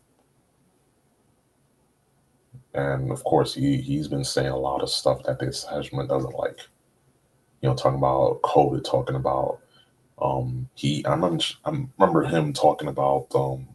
And 2.74 3.12
of 3.12 3.22
course, 3.26 3.54
he 3.54 3.82
he's 3.82 4.08
been 4.08 4.24
saying 4.24 4.48
a 4.48 4.58
lot 4.58 4.82
of 4.82 4.90
stuff 4.90 5.24
that 5.24 5.40
the 5.40 5.48
establishment 5.48 6.08
doesn't 6.08 6.36
like. 6.36 6.62
You 7.62 7.70
know, 7.70 7.76
talking 7.76 7.98
about 7.98 8.42
COVID, 8.44 8.86
talking 8.86 9.18
about 9.18 9.60
um 10.22 10.70
he 10.76 11.06
I 11.06 11.12
remember 11.12 11.44
I 11.66 11.72
remember 12.00 12.24
him 12.24 12.54
talking 12.54 12.88
about 12.88 13.28
um 13.36 13.68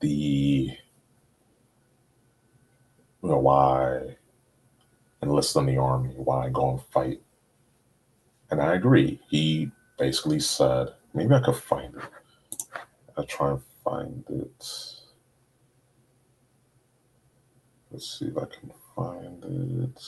the 0.00 0.08
you 0.08 0.78
know 3.22 3.38
why 3.38 4.16
enlist 5.22 5.56
in 5.56 5.66
the 5.66 5.76
army, 5.76 6.14
why 6.16 6.48
go 6.48 6.70
and 6.70 6.82
fight. 6.82 7.20
And 8.50 8.62
I 8.62 8.74
agree. 8.76 9.20
He 9.28 9.70
basically 9.98 10.40
said, 10.40 10.88
maybe 11.14 11.34
I 11.34 11.40
could 11.40 11.56
find 11.56 11.94
it. 11.94 12.02
I'll 13.16 13.24
try 13.24 13.50
and 13.50 13.62
find 13.84 14.24
it. 14.28 14.66
Let's 17.90 18.18
see 18.18 18.26
if 18.26 18.36
I 18.36 18.44
can 18.44 18.70
find 18.94 19.44
it. 19.44 20.02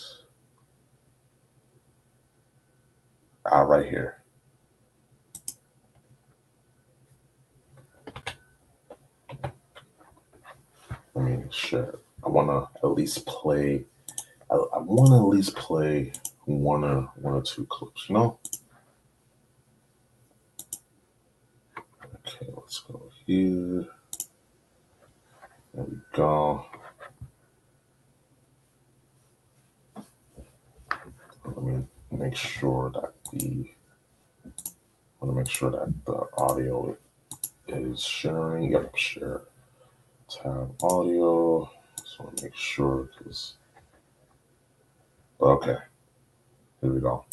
Ah, 3.47 3.63
right 3.63 3.89
here. 3.89 4.23
I 11.17 11.19
mean, 11.19 11.49
share. 11.51 11.99
I 12.25 12.29
want 12.29 12.49
to 12.49 12.87
at 12.87 12.93
least 12.93 13.27
play. 13.27 13.85
I, 14.51 14.55
I 14.55 14.79
want 14.79 15.11
to 15.11 15.17
at 15.17 15.37
least 15.37 15.57
play 15.57 16.13
one 16.45 16.85
or 16.85 17.11
one 17.17 17.35
or 17.35 17.43
two 17.43 17.67
clips. 17.67 18.09
You 18.09 18.15
know. 18.15 18.39
Okay, 22.35 22.53
let's 22.57 22.79
go 22.81 23.03
here. 23.27 23.87
There 25.75 25.85
we 25.85 25.97
go. 26.13 26.65
Let 31.45 31.63
me 31.65 31.83
make 32.13 32.37
sure 32.37 32.93
that 32.95 33.13
the 33.33 33.71
want 35.21 35.33
to 35.33 35.33
make 35.33 35.49
sure 35.49 35.71
that 35.71 35.93
the 36.05 36.27
audio 36.39 36.97
is 37.67 38.01
sharing. 38.01 38.73
Yep, 38.73 38.97
share. 38.97 39.43
Tab 40.31 40.73
audio. 40.83 41.69
Just 41.99 42.21
want 42.21 42.37
to 42.37 42.45
make 42.45 42.55
sure 42.55 43.09
because. 43.19 43.55
Okay, 45.41 45.77
here 46.81 46.93
we 46.93 47.01
go. 47.01 47.25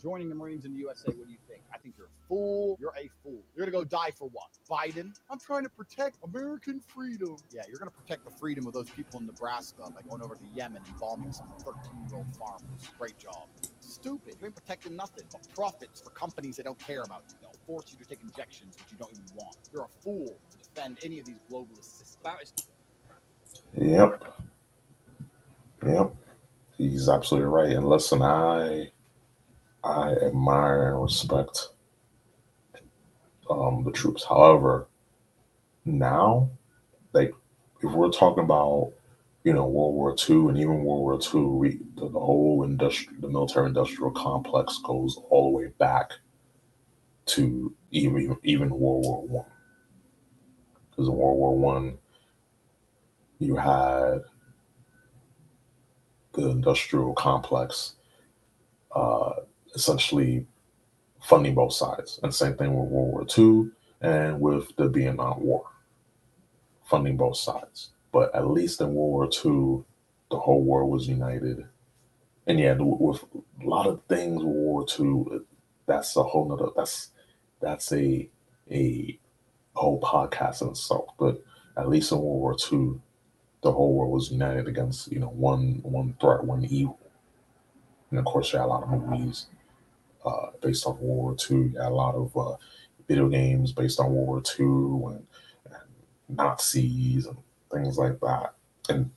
Joining 0.00 0.28
the 0.28 0.34
Marines 0.36 0.64
in 0.64 0.74
the 0.74 0.78
USA, 0.78 1.06
what 1.08 1.26
do 1.26 1.32
you? 1.32 1.38
I 1.78 1.80
think 1.80 1.94
you're 1.96 2.06
a 2.06 2.28
fool. 2.28 2.76
You're 2.80 2.94
a 2.98 3.08
fool. 3.22 3.40
You're 3.54 3.66
gonna 3.66 3.78
go 3.78 3.84
die 3.84 4.10
for 4.10 4.28
what? 4.30 4.48
Biden? 4.68 5.14
I'm 5.30 5.38
trying 5.38 5.62
to 5.62 5.68
protect 5.68 6.18
American 6.24 6.80
freedom. 6.80 7.36
Yeah, 7.50 7.62
you're 7.68 7.78
gonna 7.78 7.90
protect 7.90 8.24
the 8.24 8.32
freedom 8.32 8.66
of 8.66 8.72
those 8.72 8.90
people 8.90 9.20
in 9.20 9.26
Nebraska 9.26 9.82
by 9.94 10.02
going 10.08 10.22
over 10.22 10.34
to 10.34 10.42
Yemen 10.54 10.82
and 10.84 10.98
bombing 10.98 11.32
some 11.32 11.46
13-year-old 11.60 12.34
farmers. 12.36 12.90
Great 12.98 13.16
job. 13.18 13.46
Stupid. 13.78 14.36
You 14.40 14.46
ain't 14.46 14.56
protecting 14.56 14.96
nothing 14.96 15.24
but 15.30 15.46
profits 15.54 16.00
for 16.00 16.10
companies 16.10 16.56
that 16.56 16.64
don't 16.64 16.78
care 16.78 17.02
about 17.02 17.22
you. 17.28 17.36
They'll 17.40 17.52
force 17.66 17.86
you 17.92 18.04
to 18.04 18.04
take 18.04 18.22
injections 18.22 18.74
that 18.76 18.84
you 18.90 18.98
don't 18.98 19.12
even 19.12 19.36
want. 19.36 19.56
You're 19.72 19.84
a 19.84 20.02
fool 20.02 20.36
to 20.50 20.58
defend 20.58 20.98
any 21.04 21.20
of 21.20 21.26
these 21.26 21.40
globalist 21.50 21.98
systems. 21.98 22.52
Yep. 23.76 24.24
Yep. 25.86 26.14
He's 26.76 27.08
absolutely 27.08 27.48
right. 27.48 27.70
And 27.70 27.88
listen, 27.88 28.22
I 28.22 28.90
I 29.84 30.12
admire 30.12 30.88
and 30.88 31.02
respect 31.02 31.68
um, 33.50 33.84
the 33.84 33.92
troops. 33.92 34.24
However, 34.24 34.88
now, 35.84 36.50
like 37.12 37.32
if 37.82 37.92
we're 37.92 38.10
talking 38.10 38.44
about 38.44 38.92
you 39.44 39.52
know 39.52 39.66
World 39.66 39.94
War 39.94 40.16
II 40.28 40.48
and 40.48 40.58
even 40.58 40.84
World 40.84 41.00
War 41.00 41.20
II, 41.34 41.48
we, 41.48 41.80
the, 41.96 42.08
the 42.08 42.18
whole 42.18 42.64
industry, 42.64 43.16
the 43.20 43.28
military-industrial 43.28 44.10
complex 44.12 44.78
goes 44.84 45.18
all 45.30 45.50
the 45.50 45.56
way 45.56 45.72
back 45.78 46.12
to 47.26 47.74
even 47.90 48.36
even 48.42 48.70
World 48.70 49.04
War 49.04 49.26
One. 49.26 49.46
Because 50.90 51.08
in 51.08 51.14
World 51.14 51.38
War 51.38 51.56
One, 51.56 51.98
you 53.38 53.56
had 53.56 54.22
the 56.32 56.48
industrial 56.50 57.14
complex 57.14 57.94
uh, 58.94 59.32
essentially 59.74 60.46
funding 61.22 61.54
both 61.54 61.72
sides. 61.72 62.20
And 62.22 62.34
same 62.34 62.54
thing 62.54 62.74
with 62.74 62.88
World 62.88 63.12
War 63.12 63.26
II 63.36 63.70
and 64.00 64.40
with 64.40 64.74
the 64.76 64.88
Vietnam 64.88 65.42
War, 65.42 65.64
funding 66.84 67.16
both 67.16 67.36
sides. 67.36 67.90
But 68.12 68.34
at 68.34 68.48
least 68.48 68.80
in 68.80 68.94
World 68.94 69.10
War 69.12 69.24
II, 69.26 69.84
the 70.30 70.38
whole 70.38 70.62
world 70.62 70.90
was 70.90 71.08
united. 71.08 71.64
And 72.46 72.58
yeah, 72.58 72.76
with 72.78 73.22
a 73.22 73.66
lot 73.66 73.86
of 73.86 74.00
things, 74.08 74.42
World 74.42 74.90
War 74.98 75.26
II, 75.30 75.40
that's 75.86 76.16
a 76.16 76.22
whole 76.22 76.48
nother, 76.48 76.70
that's, 76.76 77.10
that's 77.60 77.92
a, 77.92 78.28
a 78.70 79.18
whole 79.74 80.00
podcast 80.00 80.62
in 80.62 80.68
itself. 80.68 81.10
But 81.18 81.42
at 81.76 81.88
least 81.88 82.12
in 82.12 82.18
World 82.18 82.40
War 82.40 82.56
II, 82.72 83.00
the 83.62 83.72
whole 83.72 83.94
world 83.94 84.12
was 84.12 84.30
united 84.30 84.68
against, 84.68 85.10
you 85.10 85.18
know, 85.18 85.28
one, 85.28 85.80
one 85.82 86.14
threat, 86.20 86.44
one 86.44 86.64
evil. 86.64 86.98
And 88.10 88.18
of 88.18 88.24
course, 88.24 88.52
there 88.52 88.60
are 88.60 88.66
a 88.66 88.70
lot 88.70 88.84
of 88.84 88.90
movies 88.90 89.46
uh, 90.28 90.50
based 90.60 90.86
off 90.86 90.98
World 90.98 91.42
War 91.50 91.58
II. 91.58 91.72
Had 91.74 91.92
a 91.92 91.94
lot 91.94 92.14
of 92.14 92.36
uh, 92.36 92.56
video 93.06 93.28
games 93.28 93.72
based 93.72 94.00
on 94.00 94.12
World 94.12 94.28
War 94.28 94.42
II 94.58 95.14
and, 95.14 95.26
and 95.66 96.36
Nazis 96.36 97.26
and 97.26 97.38
things 97.72 97.96
like 97.98 98.20
that. 98.20 98.54
And 98.88 99.10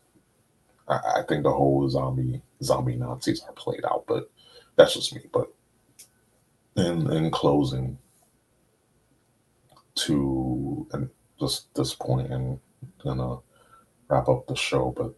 I, 0.87 0.95
I, 1.17 1.21
think 1.27 1.43
the 1.43 1.51
whole 1.51 1.87
zombie 1.89 2.41
zombie 2.63 2.95
Nazis 2.95 3.43
are 3.43 3.53
played 3.53 3.85
out, 3.85 4.05
but 4.07 4.29
that's 4.75 4.93
just 4.93 5.13
me. 5.13 5.21
But 5.31 5.47
in 6.75 7.11
in 7.11 7.31
closing, 7.31 7.97
to 9.95 10.87
and 10.91 11.09
just 11.39 11.73
this 11.75 11.93
point, 11.93 12.31
and 12.31 12.59
gonna 13.03 13.37
wrap 14.07 14.27
up 14.27 14.47
the 14.47 14.55
show, 14.55 14.93
but 14.95 15.13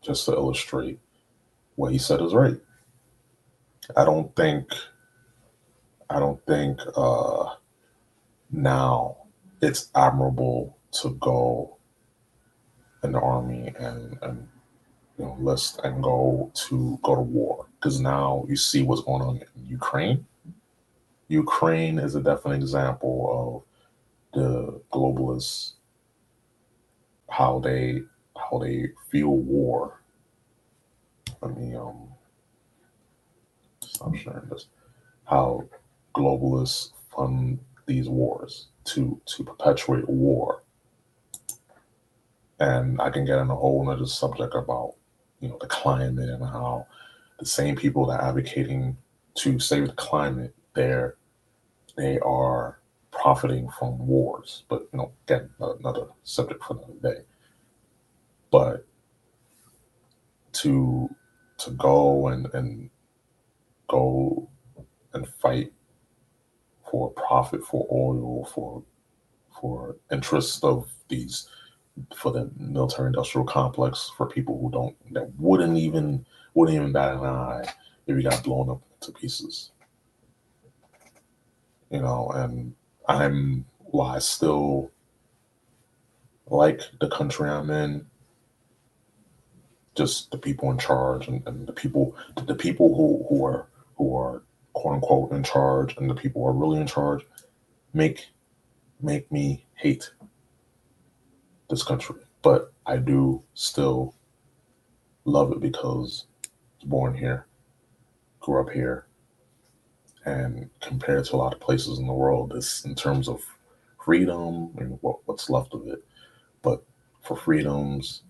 just 0.00 0.26
to 0.26 0.32
illustrate 0.32 0.98
what 1.76 1.92
he 1.92 1.98
said 1.98 2.20
is 2.20 2.34
right. 2.34 2.58
I 3.96 4.04
don't 4.04 4.34
think 4.36 4.68
I 6.12 6.20
don't 6.20 6.44
think 6.46 6.78
uh, 6.96 7.54
now 8.50 9.16
it's 9.60 9.90
admirable 9.94 10.76
to 10.92 11.10
go 11.20 11.76
in 13.02 13.12
the 13.12 13.20
army 13.20 13.72
and 13.78 14.18
and 14.22 14.48
you 15.18 15.24
know 15.24 15.36
list 15.40 15.80
and 15.84 16.02
go 16.02 16.50
to 16.54 16.98
go 17.02 17.14
to 17.14 17.20
war 17.20 17.66
because 17.78 18.00
now 18.00 18.44
you 18.48 18.56
see 18.56 18.82
what's 18.82 19.02
going 19.02 19.22
on 19.22 19.36
in 19.36 19.66
Ukraine. 19.66 20.26
Ukraine 21.28 21.98
is 21.98 22.14
a 22.14 22.20
definite 22.20 22.56
example 22.56 23.64
of 24.34 24.40
the 24.40 24.80
globalists 24.92 25.74
how 27.32 27.58
they 27.58 28.02
how 28.36 28.58
they 28.58 28.88
feel 29.10 29.36
war. 29.36 30.00
Let 31.40 31.56
me 31.56 31.74
um 31.74 32.08
stop 33.80 34.14
sharing 34.14 34.48
this. 34.50 34.66
How 35.24 35.66
globalists 36.14 36.90
fund 37.14 37.58
these 37.86 38.08
wars 38.08 38.68
to 38.84 39.20
to 39.26 39.44
perpetuate 39.44 40.08
war. 40.08 40.62
And 42.60 43.00
I 43.00 43.10
can 43.10 43.24
get 43.24 43.38
in 43.38 43.50
a 43.50 43.56
whole 43.56 43.88
other 43.90 44.06
subject 44.06 44.54
about, 44.54 44.94
you 45.40 45.48
know, 45.48 45.58
the 45.60 45.66
climate 45.66 46.28
and 46.28 46.44
how 46.44 46.86
the 47.38 47.46
same 47.46 47.74
people 47.74 48.06
that 48.06 48.20
are 48.20 48.28
advocating 48.28 48.96
to 49.34 49.58
save 49.58 49.88
the 49.88 49.94
climate, 49.94 50.54
they're 50.74 51.16
they 51.96 52.18
are 52.20 52.78
profiting 53.10 53.68
from 53.68 53.98
wars. 54.06 54.64
But 54.68 54.88
you 54.92 54.98
know, 54.98 55.12
again, 55.26 55.50
another 55.60 56.06
subject 56.22 56.62
for 56.64 56.76
another 56.76 57.16
day. 57.16 57.24
But 58.50 58.86
to 60.52 61.08
to 61.58 61.70
go 61.72 62.28
and 62.28 62.46
and 62.54 62.90
go 63.88 64.48
and 65.12 65.28
fight 65.28 65.72
for 66.92 67.10
profit, 67.12 67.64
for 67.64 67.88
oil, 67.90 68.44
for 68.54 68.84
for 69.58 69.96
interest 70.10 70.62
of 70.62 70.92
these 71.08 71.48
for 72.14 72.32
the 72.32 72.50
military 72.56 73.06
industrial 73.06 73.46
complex 73.46 74.10
for 74.16 74.26
people 74.26 74.58
who 74.60 74.70
don't 74.70 75.14
that 75.14 75.28
wouldn't 75.38 75.78
even 75.78 76.24
wouldn't 76.52 76.76
even 76.76 76.92
bat 76.92 77.14
an 77.14 77.24
eye 77.24 77.64
if 78.06 78.14
you 78.14 78.22
got 78.22 78.44
blown 78.44 78.68
up 78.68 78.82
to 79.00 79.10
pieces. 79.10 79.72
You 81.90 82.02
know, 82.02 82.30
and 82.34 82.74
I'm 83.08 83.64
why 83.78 84.16
I 84.16 84.18
still 84.18 84.90
like 86.46 86.82
the 87.00 87.08
country 87.08 87.48
I'm 87.48 87.70
in. 87.70 88.06
Just 89.94 90.30
the 90.30 90.38
people 90.38 90.70
in 90.70 90.78
charge 90.78 91.28
and, 91.28 91.42
and 91.46 91.66
the 91.66 91.72
people 91.72 92.14
the 92.46 92.54
people 92.54 92.94
who, 92.94 93.24
who 93.28 93.46
are 93.46 93.68
who 93.96 94.14
are 94.14 94.42
quote 94.72 94.94
unquote 94.94 95.32
in 95.32 95.42
charge 95.42 95.96
and 95.96 96.08
the 96.08 96.14
people 96.14 96.42
who 96.42 96.48
are 96.48 96.52
really 96.52 96.80
in 96.80 96.86
charge 96.86 97.24
make 97.92 98.28
make 99.00 99.30
me 99.32 99.66
hate 99.74 100.10
this 101.68 101.82
country. 101.82 102.16
But 102.42 102.72
I 102.86 102.96
do 102.96 103.42
still 103.54 104.14
love 105.24 105.52
it 105.52 105.60
because 105.60 106.26
I 106.44 106.48
was 106.80 106.88
born 106.88 107.14
here, 107.14 107.46
grew 108.40 108.60
up 108.60 108.70
here, 108.70 109.06
and 110.24 110.70
compared 110.80 111.24
to 111.26 111.34
a 111.34 111.36
lot 111.36 111.52
of 111.52 111.60
places 111.60 111.98
in 111.98 112.06
the 112.06 112.12
world, 112.12 112.52
this 112.54 112.84
in 112.84 112.94
terms 112.94 113.28
of 113.28 113.42
freedom 114.04 114.70
and 114.78 114.98
what, 115.00 115.18
what's 115.26 115.50
left 115.50 115.74
of 115.74 115.86
it, 115.86 116.04
but 116.62 116.84
for 117.22 117.36
freedoms 117.36 118.22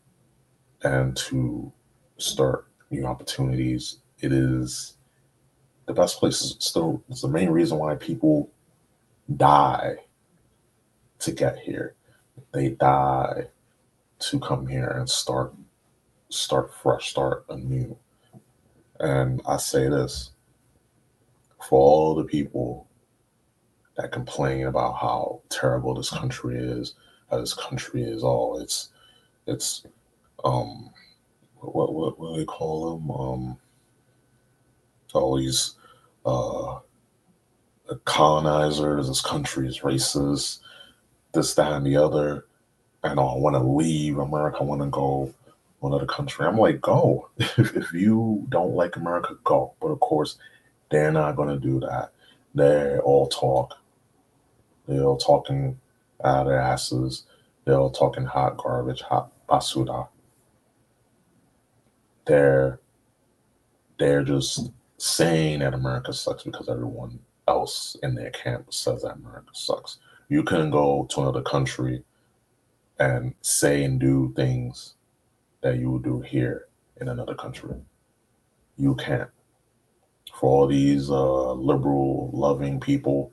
and 0.82 1.16
to 1.16 1.72
start 2.18 2.66
new 2.90 3.06
opportunities, 3.06 3.98
it 4.20 4.32
is 4.32 4.96
the 5.94 6.00
best 6.00 6.18
place. 6.18 6.40
Is 6.40 6.56
still, 6.58 7.02
it's 7.08 7.22
the 7.22 7.28
main 7.28 7.50
reason 7.50 7.78
why 7.78 7.94
people 7.94 8.50
die 9.36 9.96
to 11.20 11.32
get 11.32 11.58
here. 11.58 11.94
They 12.52 12.70
die 12.70 13.48
to 14.18 14.40
come 14.40 14.66
here 14.66 14.88
and 14.88 15.08
start 15.08 15.54
start 16.30 16.72
fresh, 16.74 17.10
start 17.10 17.44
anew. 17.50 17.96
And 18.98 19.42
I 19.46 19.58
say 19.58 19.88
this 19.88 20.30
for 21.68 21.78
all 21.78 22.14
the 22.14 22.24
people 22.24 22.88
that 23.96 24.12
complain 24.12 24.66
about 24.66 24.94
how 24.94 25.42
terrible 25.50 25.94
this 25.94 26.10
country 26.10 26.56
is, 26.56 26.94
how 27.30 27.38
this 27.40 27.54
country 27.54 28.02
is 28.02 28.24
all 28.24 28.56
oh, 28.56 28.62
it's 28.62 28.88
it's 29.46 29.84
um 30.44 30.90
what 31.58 31.92
what 31.92 32.18
what 32.18 32.34
do 32.34 32.38
they 32.38 32.44
call 32.46 32.96
them? 32.96 33.10
Um 33.10 33.58
all 35.14 35.36
these 35.36 35.74
uh 36.24 36.78
colonizers, 38.04 39.08
this 39.08 39.20
country 39.20 39.68
is 39.68 39.80
racist, 39.80 40.60
this, 41.32 41.54
that, 41.54 41.72
and 41.72 41.86
the 41.86 41.96
other. 41.96 42.46
And 43.04 43.18
I 43.18 43.22
want 43.34 43.54
to 43.56 43.62
leave 43.62 44.18
America, 44.18 44.58
I 44.60 44.64
want 44.64 44.82
to 44.82 44.88
go 44.88 45.34
another 45.82 46.06
country. 46.06 46.46
I'm 46.46 46.56
like, 46.58 46.80
go. 46.80 47.28
if 47.38 47.92
you 47.92 48.46
don't 48.48 48.74
like 48.74 48.96
America, 48.96 49.36
go. 49.44 49.74
But 49.80 49.88
of 49.88 50.00
course, 50.00 50.38
they're 50.90 51.12
not 51.12 51.36
going 51.36 51.48
to 51.48 51.58
do 51.58 51.80
that. 51.80 52.12
They 52.54 52.98
all 52.98 53.28
talk. 53.28 53.74
They're 54.86 55.04
all 55.04 55.16
talking 55.16 55.78
out 56.24 56.46
their 56.46 56.60
asses. 56.60 57.24
They're 57.64 57.78
all 57.78 57.90
talking 57.90 58.24
hot 58.24 58.56
garbage, 58.56 59.00
hot 59.00 59.32
basura. 59.48 60.08
They're 62.26 62.78
they're 63.98 64.22
just 64.22 64.70
saying 65.02 65.58
that 65.58 65.74
America 65.74 66.12
sucks 66.12 66.44
because 66.44 66.68
everyone 66.68 67.18
else 67.48 67.96
in 68.04 68.14
their 68.14 68.30
camp 68.30 68.72
says 68.72 69.02
that 69.02 69.16
America 69.16 69.50
sucks. 69.52 69.98
You 70.28 70.44
can 70.44 70.70
go 70.70 71.08
to 71.10 71.22
another 71.22 71.42
country 71.42 72.04
and 73.00 73.34
say 73.40 73.82
and 73.82 73.98
do 73.98 74.32
things 74.36 74.94
that 75.60 75.78
you 75.80 75.90
would 75.90 76.04
do 76.04 76.20
here 76.20 76.68
in 77.00 77.08
another 77.08 77.34
country. 77.34 77.74
You 78.76 78.94
can't. 78.94 79.28
For 80.38 80.48
all 80.48 80.66
these 80.68 81.10
uh, 81.10 81.52
liberal, 81.54 82.30
loving 82.32 82.78
people, 82.78 83.32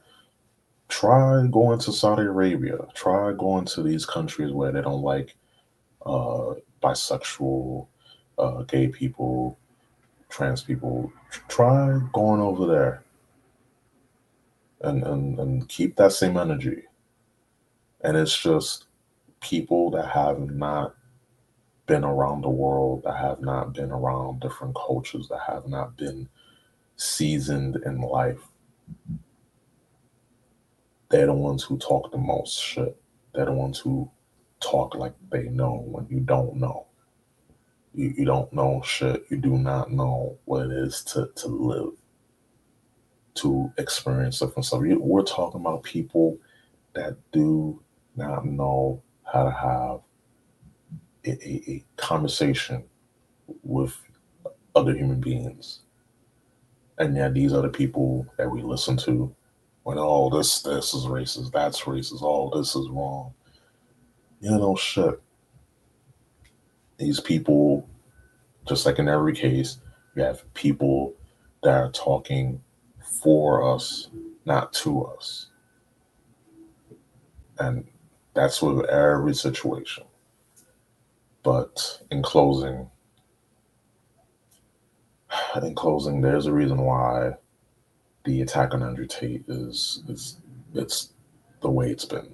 try 0.88 1.46
going 1.52 1.78
to 1.82 1.92
Saudi 1.92 2.24
Arabia. 2.24 2.80
Try 2.96 3.32
going 3.34 3.66
to 3.66 3.84
these 3.84 4.08
countries 4.08 4.52
where 4.52 4.72
they 4.72 4.82
don't 4.82 5.04
like 5.04 5.36
uh, 6.04 6.56
bisexual, 6.82 7.86
uh, 8.40 8.64
gay 8.64 8.88
people, 8.88 9.60
trans 10.30 10.62
people. 10.62 11.12
Try 11.48 12.00
going 12.14 12.42
over 12.42 12.66
there 12.66 13.04
and, 14.82 15.04
and, 15.04 15.40
and 15.40 15.68
keep 15.68 15.96
that 15.98 16.14
same 16.14 16.38
energy. 16.38 16.84
And 18.02 18.16
it's 18.16 18.38
just 18.38 18.86
people 19.42 19.92
that 19.92 20.08
have 20.08 20.40
not 20.40 20.96
been 21.86 22.04
around 22.04 22.42
the 22.42 22.50
world, 22.50 23.02
that 23.04 23.18
have 23.18 23.42
not 23.42 23.74
been 23.74 23.92
around 23.92 24.40
different 24.40 24.76
cultures, 24.76 25.28
that 25.30 25.42
have 25.48 25.68
not 25.68 25.98
been 25.98 26.30
seasoned 26.96 27.78
in 27.86 28.00
life. 28.00 28.40
They're 31.10 31.26
the 31.26 31.34
ones 31.34 31.64
who 31.64 31.78
talk 31.78 32.12
the 32.12 32.18
most 32.18 32.62
shit. 32.62 32.96
They're 33.34 33.46
the 33.46 33.54
ones 33.54 33.80
who 33.80 34.10
talk 34.60 34.96
like 34.96 35.14
they 35.32 35.44
know 35.44 35.84
when 35.88 36.06
you 36.10 36.20
don't 36.20 36.56
know. 36.56 36.86
You, 37.94 38.14
you 38.18 38.26
don't 38.26 38.52
know 38.54 38.82
shit. 38.86 39.26
You 39.30 39.38
do 39.38 39.58
not 39.58 39.92
know 39.92 40.38
what 40.46 40.66
it 40.68 40.72
is 40.72 41.04
to, 41.06 41.30
to 41.36 41.48
live 41.48 41.92
to 43.36 43.72
experience 43.78 44.40
different 44.40 44.66
stuff. 44.66 44.82
We're 44.82 45.24
talking 45.24 45.62
about 45.62 45.84
people 45.84 46.38
that 46.94 47.16
do 47.32 47.82
not 48.16 48.46
know 48.46 49.02
how 49.24 49.44
to 49.44 49.52
have 49.52 50.00
a, 51.26 51.48
a, 51.48 51.72
a 51.72 51.86
conversation 51.98 52.84
with 53.64 53.96
other 54.76 54.94
human 54.94 55.22
beings. 55.22 55.82
And 56.98 57.16
yet 57.16 57.34
these 57.34 57.54
are 57.54 57.62
the 57.62 57.70
people 57.70 58.28
that 58.38 58.50
we 58.50 58.62
listen 58.62 58.98
to 58.98 59.34
when 59.84 59.98
oh 59.98 60.30
this 60.30 60.62
this 60.62 60.94
is 60.94 61.06
racist, 61.06 61.52
that's 61.52 61.82
racist, 61.82 62.20
oh 62.22 62.52
this 62.58 62.76
is 62.76 62.90
wrong. 62.90 63.34
You 64.42 64.52
know 64.52 64.76
shit. 64.76 65.22
These 67.00 67.22
people, 67.22 67.88
just 68.68 68.86
like 68.86 69.00
in 69.00 69.08
every 69.08 69.34
case, 69.34 69.80
you 70.16 70.24
have 70.24 70.54
people 70.54 71.14
that 71.64 71.74
are 71.74 71.92
talking 71.92 72.62
for 73.02 73.74
us, 73.74 74.10
not 74.46 74.74
to 74.74 75.06
us. 75.06 75.48
And 77.58 77.88
that's 78.34 78.62
with 78.62 78.86
every 78.86 79.34
situation. 79.34 80.04
But 81.44 82.02
in 82.12 82.22
closing, 82.22 82.90
in 85.64 85.76
closing, 85.76 86.22
there's 86.22 86.46
a 86.46 86.54
reason 86.54 86.82
why 86.82 87.32
the 88.26 88.42
attack 88.42 88.74
on 88.74 88.84
Andrew 88.84 89.08
Tate 89.08 89.44
is 89.48 90.04
is 90.08 90.38
it's 90.74 91.14
the 91.62 91.70
way 91.70 91.90
it's 91.90 92.06
been. 92.06 92.34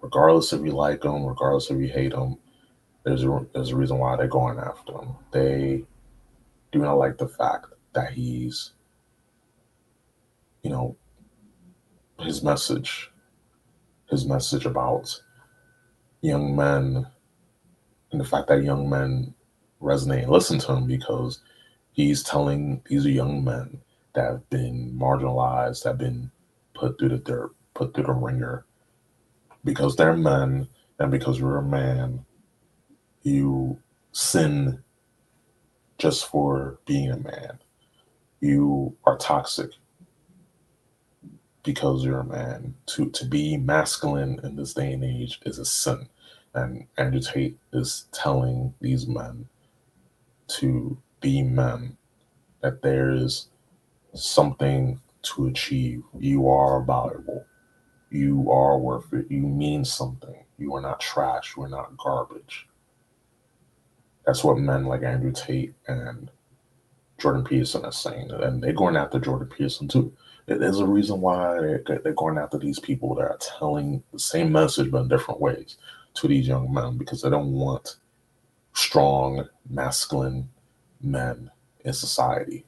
Regardless 0.00 0.52
if 0.52 0.62
you 0.62 0.72
like 0.72 1.04
him, 1.04 1.24
regardless 1.24 1.70
if 1.70 1.78
you 1.78 1.88
hate 1.88 2.12
him, 2.12 2.36
there's 3.04 3.24
a 3.24 3.46
there's 3.54 3.70
a 3.70 3.76
reason 3.76 3.98
why 3.98 4.16
they're 4.16 4.26
going 4.26 4.58
after 4.58 4.92
him. 4.92 5.14
They 5.32 5.84
do 6.72 6.80
not 6.80 6.94
like 6.94 7.18
the 7.18 7.28
fact 7.28 7.66
that 7.94 8.12
he's 8.12 8.72
you 10.62 10.70
know, 10.70 10.96
his 12.20 12.42
message, 12.42 13.10
his 14.10 14.26
message 14.26 14.66
about 14.66 15.20
young 16.20 16.54
men 16.54 17.06
and 18.12 18.20
the 18.20 18.24
fact 18.24 18.48
that 18.48 18.62
young 18.62 18.88
men 18.88 19.34
resonate 19.80 20.24
and 20.24 20.32
listen 20.32 20.58
to 20.58 20.74
him 20.74 20.86
because 20.86 21.40
he's 21.92 22.22
telling 22.22 22.82
these 22.86 23.06
are 23.06 23.10
young 23.10 23.42
men 23.42 23.80
that 24.14 24.24
have 24.24 24.50
been 24.50 24.94
marginalized, 24.98 25.82
that 25.82 25.90
have 25.90 25.98
been 25.98 26.30
put 26.74 26.98
through 26.98 27.08
the 27.08 27.18
dirt, 27.18 27.52
put 27.74 27.94
through 27.94 28.04
the 28.04 28.12
ringer 28.12 28.66
because 29.64 29.96
they're 29.96 30.16
men 30.16 30.68
and 30.98 31.10
because 31.10 31.38
you're 31.38 31.58
a 31.58 31.62
man, 31.62 32.24
you 33.22 33.78
sin 34.12 34.82
just 35.98 36.26
for 36.26 36.78
being 36.86 37.10
a 37.10 37.18
man. 37.18 37.58
You 38.40 38.96
are 39.04 39.18
toxic 39.18 39.72
because 41.64 42.04
you're 42.04 42.20
a 42.20 42.24
man. 42.24 42.74
To 42.88 43.10
to 43.10 43.26
be 43.26 43.56
masculine 43.56 44.40
in 44.44 44.56
this 44.56 44.74
day 44.74 44.92
and 44.92 45.04
age 45.04 45.40
is 45.46 45.58
a 45.58 45.64
sin. 45.64 46.08
And 46.54 46.86
Andrew 46.98 47.20
Tate 47.20 47.58
is 47.72 48.06
telling 48.12 48.74
these 48.80 49.06
men 49.06 49.48
to 50.48 50.98
be 51.20 51.42
men, 51.42 51.96
that 52.62 52.82
there 52.82 53.10
is 53.12 53.48
something 54.14 55.00
to 55.22 55.46
achieve. 55.48 56.02
You 56.18 56.48
are 56.48 56.82
valuable. 56.82 57.44
You 58.10 58.50
are 58.50 58.78
worth 58.78 59.12
it. 59.12 59.26
You 59.30 59.42
mean 59.42 59.84
something. 59.84 60.44
You 60.58 60.74
are 60.76 60.82
not 60.82 61.00
trash. 61.00 61.54
You 61.56 61.64
are 61.64 61.68
not 61.68 61.96
garbage. 61.98 62.68
That's 64.26 64.44
what 64.44 64.58
men 64.58 64.84
like 64.84 65.02
Andrew 65.02 65.32
Tate 65.32 65.74
and 65.88 66.30
Jordan 67.18 67.44
Peterson 67.44 67.84
are 67.84 67.92
saying. 67.92 68.30
And 68.30 68.62
they're 68.62 68.72
going 68.72 68.96
after 68.96 69.18
Jordan 69.18 69.48
Peterson 69.48 69.88
too. 69.88 70.12
There's 70.46 70.80
a 70.80 70.86
reason 70.86 71.20
why 71.20 71.60
they're, 71.60 72.12
going 72.14 72.38
after 72.38 72.58
these 72.58 72.78
people 72.80 73.14
that 73.16 73.22
are 73.22 73.38
telling 73.58 74.02
the 74.12 74.18
same 74.18 74.50
message 74.50 74.90
but 74.90 75.02
in 75.02 75.08
different 75.08 75.40
ways. 75.40 75.76
to 76.14 76.28
these 76.28 76.48
young 76.48 76.72
men 76.72 76.96
because 76.98 77.22
they 77.22 77.30
don't 77.30 77.52
want 77.52 77.96
strong, 78.72 79.48
masculine 79.68 80.48
men 81.00 81.50
in 81.84 81.92
society. 81.92 82.64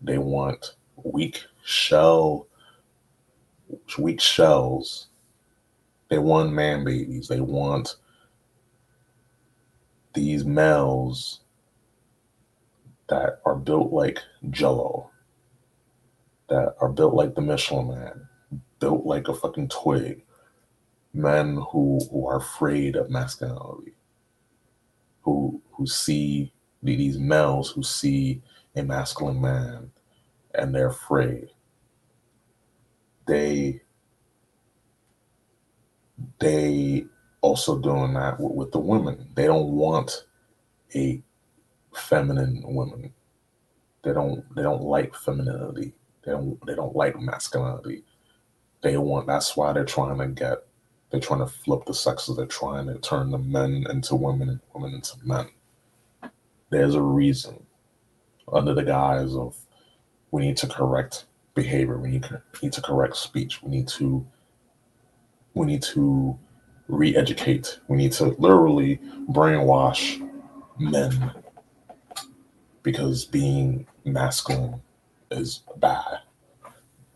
They 0.00 0.18
want 0.18 0.74
weak 1.02 1.44
shell, 1.64 2.46
weak 3.98 4.20
shells. 4.20 5.08
They 6.08 6.18
want 6.18 6.52
man 6.52 6.84
babies. 6.84 7.28
They 7.28 7.40
want 7.40 7.96
these 10.14 10.44
males 10.44 11.40
that 13.08 13.40
are 13.44 13.56
built 13.56 13.92
like 13.92 14.18
jello, 14.50 15.10
that 16.48 16.74
are 16.80 16.88
built 16.88 17.14
like 17.14 17.34
the 17.34 17.40
Michelin 17.40 17.88
man, 17.88 18.28
built 18.80 19.04
like 19.04 19.28
a 19.28 19.34
fucking 19.34 19.68
twig, 19.68 20.24
men 21.12 21.56
who, 21.70 22.00
who 22.10 22.26
are 22.26 22.38
afraid 22.38 22.96
of 22.96 23.10
masculinity, 23.10 23.94
who 25.22 25.60
who 25.72 25.86
see 25.86 26.52
these 26.82 27.18
males 27.18 27.70
who 27.70 27.82
see 27.82 28.42
a 28.76 28.82
masculine 28.82 29.40
man 29.40 29.90
and 30.54 30.74
they're 30.74 30.88
afraid. 30.88 31.48
They 33.26 33.82
they 36.38 37.06
also 37.44 37.78
doing 37.78 38.14
that 38.14 38.40
with, 38.40 38.52
with 38.52 38.72
the 38.72 38.78
women. 38.78 39.28
They 39.34 39.46
don't 39.46 39.72
want 39.72 40.24
a 40.94 41.22
feminine 41.94 42.62
woman. 42.64 43.12
They 44.02 44.12
don't 44.14 44.42
they 44.56 44.62
don't 44.62 44.82
like 44.82 45.14
femininity. 45.14 45.92
They 46.24 46.32
don't 46.32 46.58
they 46.66 46.74
don't 46.74 46.96
like 46.96 47.20
masculinity. 47.20 48.04
They 48.82 48.96
want 48.96 49.26
that's 49.26 49.56
why 49.56 49.72
they're 49.72 49.84
trying 49.84 50.18
to 50.18 50.28
get 50.28 50.58
they're 51.10 51.20
trying 51.20 51.40
to 51.40 51.46
flip 51.46 51.84
the 51.84 51.94
sexes. 51.94 52.36
They're 52.36 52.46
trying 52.46 52.86
to 52.86 52.98
turn 52.98 53.30
the 53.30 53.38
men 53.38 53.84
into 53.90 54.16
women 54.16 54.48
and 54.48 54.60
women 54.74 54.94
into 54.94 55.16
men. 55.22 55.46
There's 56.70 56.94
a 56.94 57.02
reason 57.02 57.66
under 58.52 58.74
the 58.74 58.82
guise 58.82 59.34
of 59.34 59.54
we 60.30 60.42
need 60.42 60.56
to 60.58 60.66
correct 60.66 61.26
behavior. 61.54 61.98
We 61.98 62.08
need, 62.08 62.26
need 62.62 62.72
to 62.72 62.82
correct 62.82 63.16
speech. 63.16 63.62
We 63.62 63.70
need 63.70 63.88
to 63.88 64.26
we 65.54 65.66
need 65.66 65.82
to 65.82 66.38
re-educate. 66.88 67.80
We 67.88 67.96
need 67.96 68.12
to 68.12 68.34
literally 68.38 69.00
brainwash 69.30 70.28
men 70.78 71.32
because 72.82 73.24
being 73.24 73.86
masculine 74.04 74.82
is 75.30 75.62
bad. 75.76 76.18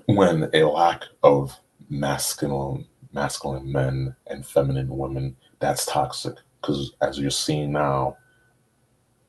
When 0.06 0.48
a 0.54 0.64
lack 0.64 1.04
of 1.22 1.58
masculine 1.90 2.86
masculine 3.12 3.70
men 3.70 4.14
and 4.26 4.46
feminine 4.46 4.96
women, 4.96 5.36
that's 5.60 5.86
toxic. 5.86 6.36
Because 6.60 6.92
as 7.00 7.18
you're 7.18 7.30
seeing 7.30 7.72
now, 7.72 8.16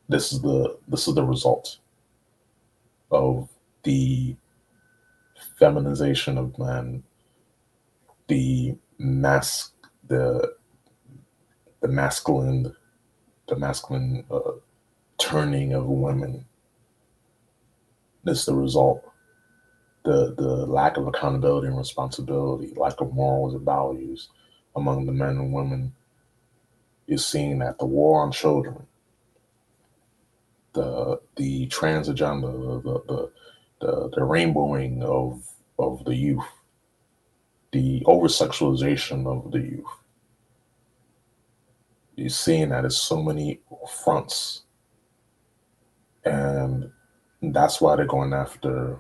this 0.08 0.34
is 0.34 0.42
the 0.42 0.78
this 0.88 1.08
is 1.08 1.16
the 1.16 1.24
result 1.24 1.78
of 3.12 3.48
the 3.84 4.36
feminization 5.58 6.38
of 6.38 6.58
men, 6.58 7.04
the 8.28 8.76
mask, 8.98 9.74
the 10.10 10.56
the 11.82 11.90
masculine, 11.90 12.76
the 13.50 13.58
masculine 13.58 14.26
uh, 14.32 14.54
turning 15.20 15.74
of 15.74 15.86
women. 15.88 16.46
Is 18.28 18.46
the 18.46 18.56
result. 18.56 19.04
The 20.06 20.36
the 20.38 20.66
lack 20.68 20.98
of 20.98 21.08
accountability 21.08 21.68
and 21.68 21.78
responsibility, 21.78 22.74
lack 22.78 23.02
of 23.02 23.14
morals 23.14 23.56
and 23.56 23.66
values 23.66 24.30
among 24.76 25.06
the 25.08 25.14
men 25.14 25.32
and 25.38 25.54
women 25.54 25.94
is 27.08 27.26
seen 27.26 27.62
at 27.62 27.80
the 27.80 27.86
war 27.86 28.24
on 28.24 28.32
children, 28.32 28.88
the 30.74 31.22
the 31.38 31.68
trans 31.68 32.10
agenda, 32.10 32.48
the 32.48 32.82
the, 32.82 33.04
the 33.08 33.32
the, 33.82 34.10
the 34.16 34.24
rainbowing 34.24 35.04
of 35.04 35.44
of 35.80 36.06
the 36.06 36.16
youth, 36.16 36.46
the 37.74 38.04
over 38.08 38.28
sexualization 38.28 39.28
of 39.28 39.52
the 39.52 39.60
youth. 39.60 39.99
You're 42.20 42.30
seeing 42.30 42.70
that 42.70 42.84
it's 42.84 42.98
so 42.98 43.24
many 43.24 43.62
fronts. 44.04 44.64
And 46.26 46.92
that's 47.42 47.80
why 47.80 47.96
they're 47.96 48.06
going 48.06 48.34
after 48.34 49.00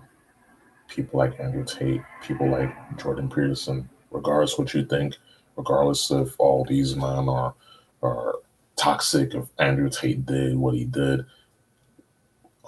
people 0.87 1.19
like 1.19 1.37
Andrew 1.39 1.65
Tate, 1.65 2.01
people 2.21 2.49
like 2.49 2.73
Jordan 2.97 3.29
Peterson, 3.29 3.89
regardless 4.09 4.57
what 4.57 4.73
you 4.73 4.85
think, 4.85 5.17
regardless 5.57 6.09
if 6.11 6.33
all 6.39 6.63
these 6.65 6.95
men 6.95 7.27
are 7.27 7.53
are 8.01 8.35
toxic, 8.77 9.35
if 9.35 9.45
Andrew 9.59 9.89
Tate 9.89 10.25
did 10.25 10.55
what 10.55 10.73
he 10.73 10.85
did, 10.85 11.25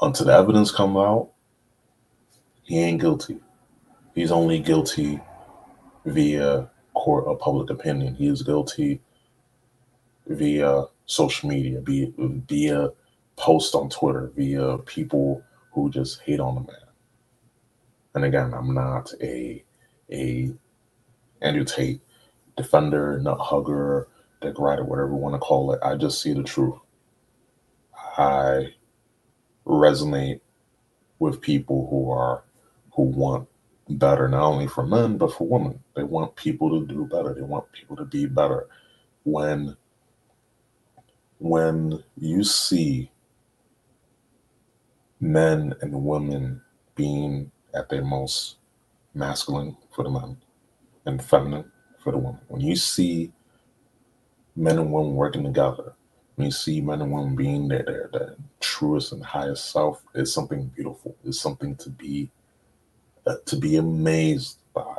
until 0.01 0.25
the 0.25 0.33
evidence 0.33 0.69
come 0.69 0.97
out, 0.97 1.29
he 2.63 2.77
ain't 2.77 2.99
guilty. 2.99 3.39
He's 4.13 4.31
only 4.31 4.59
guilty 4.59 5.21
via 6.05 6.69
court 6.93 7.25
of 7.27 7.39
public 7.39 7.69
opinion. 7.69 8.15
He 8.15 8.27
is 8.27 8.43
guilty 8.43 8.99
via 10.35 10.85
social 11.05 11.49
media, 11.49 11.81
via, 11.81 12.07
via 12.17 12.89
post 13.35 13.75
on 13.75 13.89
Twitter, 13.89 14.31
via 14.35 14.77
people 14.79 15.43
who 15.71 15.89
just 15.89 16.21
hate 16.21 16.39
on 16.39 16.55
the 16.55 16.61
man. 16.61 16.77
And 18.15 18.25
again, 18.25 18.53
I'm 18.53 18.73
not 18.73 19.11
a 19.21 19.63
a 20.11 20.51
Andrew 21.41 21.63
Tate 21.63 22.01
defender, 22.57 23.19
nut 23.19 23.39
hugger, 23.39 24.07
dick 24.41 24.59
rider, 24.59 24.83
whatever 24.83 25.09
you 25.09 25.15
want 25.15 25.35
to 25.35 25.39
call 25.39 25.71
it. 25.73 25.79
I 25.81 25.95
just 25.95 26.21
see 26.21 26.33
the 26.33 26.43
truth. 26.43 26.75
I 28.17 28.73
resonate 29.65 30.41
with 31.19 31.41
people 31.41 31.87
who 31.89 32.11
are 32.11 32.43
who 32.93 33.03
want 33.03 33.47
better 33.89 34.27
not 34.27 34.43
only 34.43 34.67
for 34.67 34.85
men 34.85 35.17
but 35.17 35.33
for 35.33 35.47
women. 35.47 35.79
They 35.95 36.03
want 36.03 36.35
people 36.35 36.69
to 36.79 36.85
do 36.85 37.05
better. 37.05 37.33
They 37.33 37.41
want 37.41 37.71
people 37.71 37.95
to 37.95 38.05
be 38.05 38.25
better. 38.25 38.67
When 39.23 39.77
when 41.41 42.03
you 42.17 42.43
see 42.43 43.11
men 45.19 45.75
and 45.81 46.05
women 46.05 46.61
being 46.95 47.51
at 47.75 47.89
their 47.89 48.03
most 48.03 48.57
masculine 49.15 49.77
for 49.95 50.03
the 50.03 50.11
men 50.11 50.37
and 51.05 51.23
feminine 51.23 51.71
for 52.03 52.11
the 52.11 52.19
women, 52.19 52.41
when 52.49 52.61
you 52.61 52.75
see 52.75 53.31
men 54.55 54.79
and 54.79 54.91
women 54.91 55.15
working 55.15 55.43
together, 55.43 55.93
when 56.35 56.45
you 56.47 56.51
see 56.51 56.81
men 56.81 57.01
and 57.01 57.11
women 57.11 57.35
being 57.35 57.67
there, 57.67 57.83
their, 57.85 58.09
their 58.13 58.35
truest 58.59 59.11
and 59.13 59.25
highest 59.25 59.71
self, 59.71 60.03
it's 60.15 60.33
something 60.33 60.67
beautiful. 60.75 61.15
It's 61.25 61.39
something 61.41 61.75
to 61.77 61.89
be 61.89 62.31
uh, 63.27 63.35
to 63.45 63.57
be 63.57 63.77
amazed 63.77 64.59
by 64.73 64.97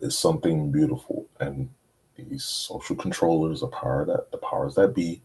It's 0.00 0.18
something 0.18 0.72
beautiful. 0.72 1.26
And 1.40 1.70
these 2.28 2.44
social 2.44 2.96
controllers, 2.96 3.60
the 3.60 3.68
power 3.68 4.04
that 4.06 4.30
the 4.32 4.38
powers 4.38 4.74
that 4.76 4.94
be, 4.94 5.22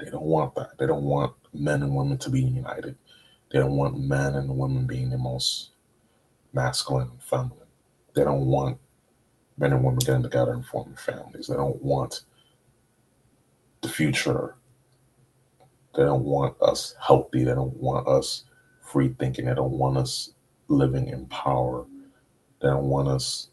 they 0.00 0.10
don't 0.10 0.24
want 0.24 0.54
that. 0.56 0.78
They 0.78 0.86
don't 0.86 1.04
want 1.04 1.34
men 1.52 1.82
and 1.82 1.94
women 1.94 2.18
to 2.18 2.30
be 2.30 2.42
united. 2.42 2.96
They 3.52 3.58
don't 3.60 3.76
want 3.76 3.98
men 4.00 4.34
and 4.34 4.56
women 4.58 4.86
being 4.86 5.10
the 5.10 5.18
most 5.18 5.70
masculine 6.52 7.10
and 7.10 7.22
feminine. 7.22 7.58
They 8.14 8.24
don't 8.24 8.46
want 8.46 8.78
men 9.58 9.72
and 9.72 9.84
women 9.84 9.98
getting 10.00 10.22
together 10.22 10.52
and 10.52 10.66
forming 10.66 10.96
families. 10.96 11.48
They 11.48 11.56
don't 11.56 11.82
want 11.82 12.22
the 13.82 13.88
future. 13.88 14.56
They 15.96 16.04
don't 16.04 16.24
want 16.24 16.60
us 16.62 16.94
healthy. 17.00 17.44
They 17.44 17.54
don't 17.54 17.76
want 17.76 18.08
us 18.08 18.44
free 18.82 19.14
thinking. 19.18 19.46
They 19.46 19.54
don't 19.54 19.72
want 19.72 19.98
us 19.98 20.32
living 20.68 21.08
in 21.08 21.26
power. 21.26 21.86
They 22.62 22.68
don't 22.68 22.86
want 22.86 23.08
us 23.08 23.48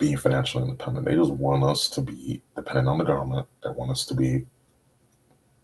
being 0.00 0.16
financially 0.16 0.64
independent. 0.64 1.06
They 1.06 1.14
just 1.14 1.30
want 1.30 1.62
us 1.62 1.88
to 1.90 2.00
be 2.00 2.42
dependent 2.56 2.88
on 2.88 2.98
the 2.98 3.04
government. 3.04 3.46
They 3.62 3.70
want 3.70 3.90
us 3.90 4.06
to 4.06 4.14
be 4.14 4.46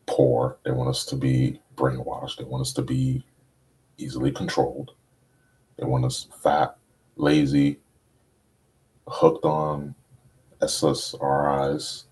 poor. 0.05 0.59
They 0.62 0.70
want 0.70 0.91
us 0.91 1.07
to 1.07 1.16
be 1.16 1.61
brainwashed. 1.74 2.37
They 2.37 2.45
want 2.45 2.61
us 2.61 2.72
to 2.74 2.82
be 2.82 3.24
easily 3.97 4.30
controlled. 4.30 4.93
They 5.78 5.87
want 5.87 6.05
us 6.05 6.28
fat, 6.43 6.76
lazy, 7.16 7.80
hooked 9.09 9.47
on 9.47 9.95
SSRIs, 10.61 12.05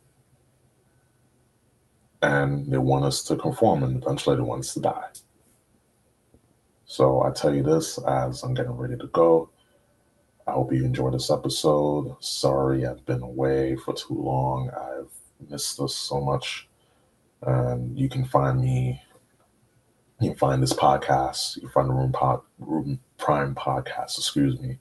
and 2.22 2.72
they 2.72 2.78
want 2.78 3.04
us 3.04 3.22
to 3.24 3.36
conform 3.36 3.82
and 3.82 4.02
eventually 4.02 4.36
they 4.36 4.42
want 4.42 4.60
us 4.60 4.72
to 4.74 4.80
die. 4.80 5.08
So 6.86 7.22
I 7.22 7.30
tell 7.32 7.54
you 7.54 7.62
this 7.62 7.98
as 7.98 8.42
I'm 8.42 8.54
getting 8.54 8.72
ready 8.72 8.96
to 8.96 9.06
go. 9.08 9.50
I 10.46 10.52
hope 10.52 10.72
you 10.72 10.84
enjoyed 10.84 11.14
this 11.14 11.30
episode. 11.30 12.16
Sorry 12.20 12.86
I've 12.86 13.04
been 13.06 13.22
away 13.22 13.76
for 13.76 13.94
too 13.94 14.14
long. 14.14 14.70
I've 14.70 15.10
missed 15.50 15.78
this 15.78 15.96
so 15.96 16.20
much. 16.20 16.68
And 17.42 17.98
you 17.98 18.08
can 18.08 18.24
find 18.26 18.60
me, 18.60 19.00
you 20.20 20.30
can 20.30 20.38
find 20.38 20.62
this 20.62 20.72
podcast, 20.72 21.56
you 21.56 21.62
can 21.62 21.70
find 21.70 21.88
the 21.88 21.94
Room, 21.94 22.12
Pod, 22.12 22.40
Room 22.58 23.00
Prime 23.18 23.54
podcast, 23.54 24.18
excuse 24.18 24.60
me, 24.60 24.78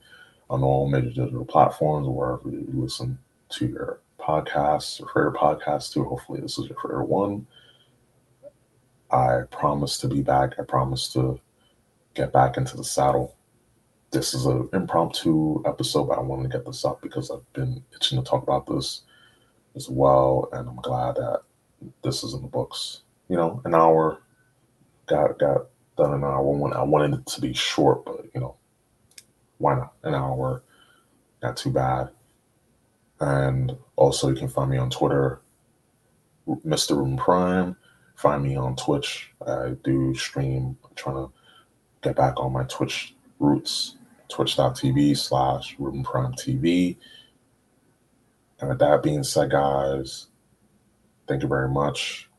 on 0.50 0.64
all 0.64 0.90
major 0.90 1.10
digital 1.10 1.46
platforms, 1.46 2.08
wherever 2.08 2.50
you 2.50 2.68
listen 2.74 3.20
to 3.50 3.68
your 3.68 4.02
podcasts, 4.20 5.00
your 5.00 5.08
favorite 5.10 5.36
podcast 5.36 5.94
too. 5.94 6.04
Hopefully, 6.04 6.42
this 6.42 6.58
is 6.58 6.68
your 6.68 6.78
favorite 6.82 7.06
one. 7.06 7.48
I 9.12 9.42
promise 9.52 9.98
to 10.00 10.08
be 10.08 10.22
back. 10.22 10.54
I 10.60 10.64
promise 10.64 11.12
to 11.14 11.40
get 12.16 12.34
back 12.34 12.58
into 12.58 12.76
the 12.76 12.84
saddle. 12.84 13.36
This 14.14 14.36
is 14.36 14.46
an 14.46 14.70
impromptu 14.74 15.64
episode, 15.66 16.04
but 16.04 16.20
I 16.20 16.22
wanted 16.22 16.44
to 16.44 16.56
get 16.56 16.68
this 16.68 16.86
up 16.86 17.02
because 17.02 17.32
I've 17.32 17.52
been 17.54 17.84
itching 17.96 18.20
to 18.20 18.24
talk 18.24 18.44
about 18.44 18.68
this 18.68 19.02
as 19.76 19.90
well, 19.90 20.50
and 20.54 20.70
I'm 20.70 20.76
glad 20.76 21.16
that 21.16 21.42
this 22.04 22.24
is 22.24 22.36
in 22.36 22.44
the 22.44 22.48
books. 22.48 23.02
You 23.28 23.38
know, 23.38 23.60
an 23.66 23.74
hour 23.74 24.20
got 25.08 25.40
got 25.40 25.66
done 25.98 26.14
an 26.14 26.24
hour. 26.24 26.78
I 26.78 26.84
wanted 26.84 27.22
it 27.22 27.26
to 27.26 27.42
be 27.42 27.54
short, 27.54 28.06
but 28.06 28.26
you 28.36 28.40
know, 28.40 28.56
why 29.58 29.78
not? 29.78 29.94
An 30.04 30.14
hour, 30.14 30.62
not 31.42 31.58
too 31.58 31.72
bad. 31.72 32.10
And 33.20 33.76
also, 33.96 34.30
you 34.30 34.36
can 34.36 34.48
find 34.48 34.70
me 34.70 34.78
on 34.78 34.92
Twitter, 34.92 35.42
Mr. 36.48 36.96
Room 36.96 37.18
Prime. 37.18 37.76
Find 38.14 38.44
me 38.44 38.58
on 38.58 38.76
Twitch. 38.76 39.32
I 39.48 39.72
do 39.84 40.14
stream. 40.14 40.78
I'm 40.84 40.94
trying 40.94 41.16
to 41.16 41.32
get 42.04 42.16
back 42.16 42.36
on 42.38 42.54
my 42.54 42.66
Twitch 42.66 43.16
roots. 43.40 43.96
Twitch.tv 44.34 45.18
slash 45.18 45.76
Ruben 45.80 46.04
Prime 46.04 46.34
TV. 46.34 46.98
And 48.60 48.70
with 48.70 48.80
that 48.80 49.04
being 49.04 49.24
said, 49.24 49.52
guys, 49.52 50.28
thank 51.28 51.44
you 51.44 51.48
very 51.48 51.70
much. 51.70 52.30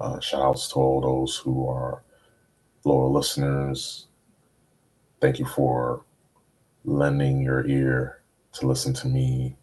Uh, 0.00 0.20
shout 0.20 0.42
outs 0.42 0.68
to 0.68 0.76
all 0.76 1.00
those 1.00 1.36
who 1.36 1.68
are 1.68 2.02
loyal 2.84 3.12
listeners. 3.12 4.06
Thank 5.20 5.38
you 5.38 5.46
for 5.46 6.04
lending 6.84 7.40
your 7.40 7.66
ear 7.66 8.22
to 8.52 8.66
listen 8.66 8.92
to 8.94 9.08
me 9.08 9.56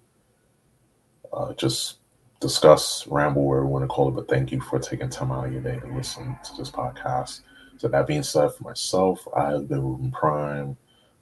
uh, 1.33 1.53
just 1.53 1.97
discuss, 2.39 3.07
ramble, 3.07 3.45
whatever 3.45 3.65
you 3.65 3.71
want 3.71 3.83
to 3.83 3.87
call 3.87 4.09
it. 4.09 4.11
But 4.11 4.29
thank 4.29 4.51
you 4.51 4.61
for 4.61 4.79
taking 4.79 5.09
time 5.09 5.31
out 5.31 5.47
of 5.47 5.53
your 5.53 5.61
day 5.61 5.79
to 5.79 5.87
listen 5.87 6.37
to 6.43 6.55
this 6.57 6.69
podcast. 6.69 7.41
So 7.77 7.87
that 7.87 8.07
being 8.07 8.23
said, 8.23 8.53
for 8.53 8.63
myself, 8.63 9.27
I 9.35 9.51
have 9.51 9.67
been 9.67 9.81
Ruben 9.81 10.11
Prime. 10.11 10.77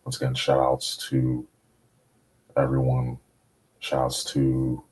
Once 0.05 0.17
again, 0.17 0.33
shout 0.33 0.59
outs 0.59 0.97
to 1.09 1.47
everyone. 2.57 3.17
Shout 3.79 4.05
outs 4.05 4.23
to 4.25 4.83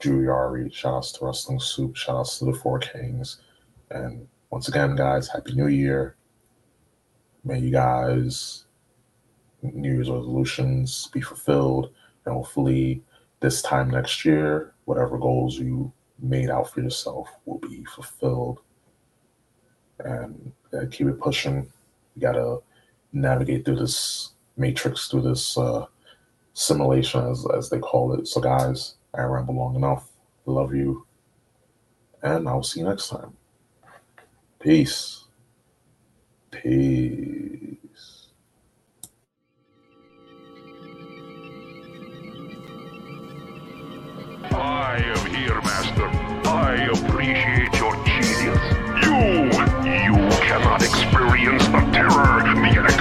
Juliari. 0.00 0.72
Shout 0.72 0.94
outs 0.94 1.12
to 1.12 1.24
Wrestling 1.24 1.60
Soup. 1.60 1.96
Shout 1.96 2.16
outs 2.16 2.38
to 2.38 2.46
the 2.46 2.52
Four 2.52 2.78
Kings. 2.78 3.40
And 3.90 4.26
once 4.50 4.68
again, 4.68 4.96
guys, 4.96 5.28
Happy 5.28 5.54
New 5.54 5.68
Year. 5.68 6.16
May 7.44 7.58
you 7.58 7.70
guys 7.70 8.64
New 9.62 9.94
Year's 9.94 10.10
resolutions 10.10 11.08
be 11.12 11.20
fulfilled, 11.20 11.90
and 12.24 12.34
hopefully, 12.34 13.02
this 13.40 13.62
time 13.62 13.90
next 13.90 14.24
year, 14.24 14.74
whatever 14.84 15.18
goals 15.18 15.58
you 15.58 15.92
made 16.18 16.50
out 16.50 16.70
for 16.70 16.80
yourself 16.80 17.28
will 17.46 17.58
be 17.58 17.84
fulfilled. 17.84 18.60
And 20.00 20.52
keep 20.90 21.06
it 21.06 21.20
pushing. 21.20 21.70
You 22.14 22.20
gotta 22.20 22.58
navigate 23.12 23.64
through 23.64 23.76
this 23.76 24.32
matrix, 24.60 25.08
through 25.08 25.22
this 25.22 25.56
uh, 25.58 25.86
simulation, 26.52 27.26
as 27.26 27.46
as 27.56 27.70
they 27.70 27.78
call 27.78 28.12
it. 28.14 28.28
So, 28.28 28.40
guys, 28.40 28.94
I 29.14 29.22
ramble 29.22 29.56
long 29.56 29.74
enough. 29.74 30.08
love 30.46 30.74
you, 30.74 31.06
and 32.22 32.48
I'll 32.48 32.62
see 32.62 32.80
you 32.80 32.86
next 32.86 33.08
time. 33.08 33.36
Peace. 34.60 35.24
Peace. 36.50 38.26
I 44.52 44.96
am 44.98 45.26
here, 45.34 45.60
Master. 45.62 46.08
I 46.48 46.90
appreciate 46.92 47.72
your 47.78 47.94
genius. 48.04 48.60
You, 49.04 49.16
you 50.04 50.14
cannot 50.44 50.82
experience 50.82 51.64
the 51.68 51.80
terror, 51.92 52.42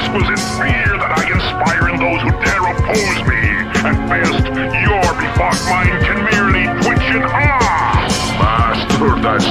exquisite 0.09 0.41
fear 0.57 0.97
that 0.97 1.13
I 1.13 1.21
inspire 1.29 1.93
in 1.93 2.01
those 2.01 2.21
who 2.25 2.33
dare 2.41 2.65
oppose 2.65 3.21
me. 3.29 3.45
At 3.85 3.93
best, 4.09 4.41
your 4.81 5.05
befogged 5.21 5.69
mind 5.69 6.01
can 6.01 6.25
merely 6.25 6.65
twitch 6.81 7.05
in 7.13 7.21
awe. 7.21 8.09
Master, 8.41 9.21
that's 9.21 9.45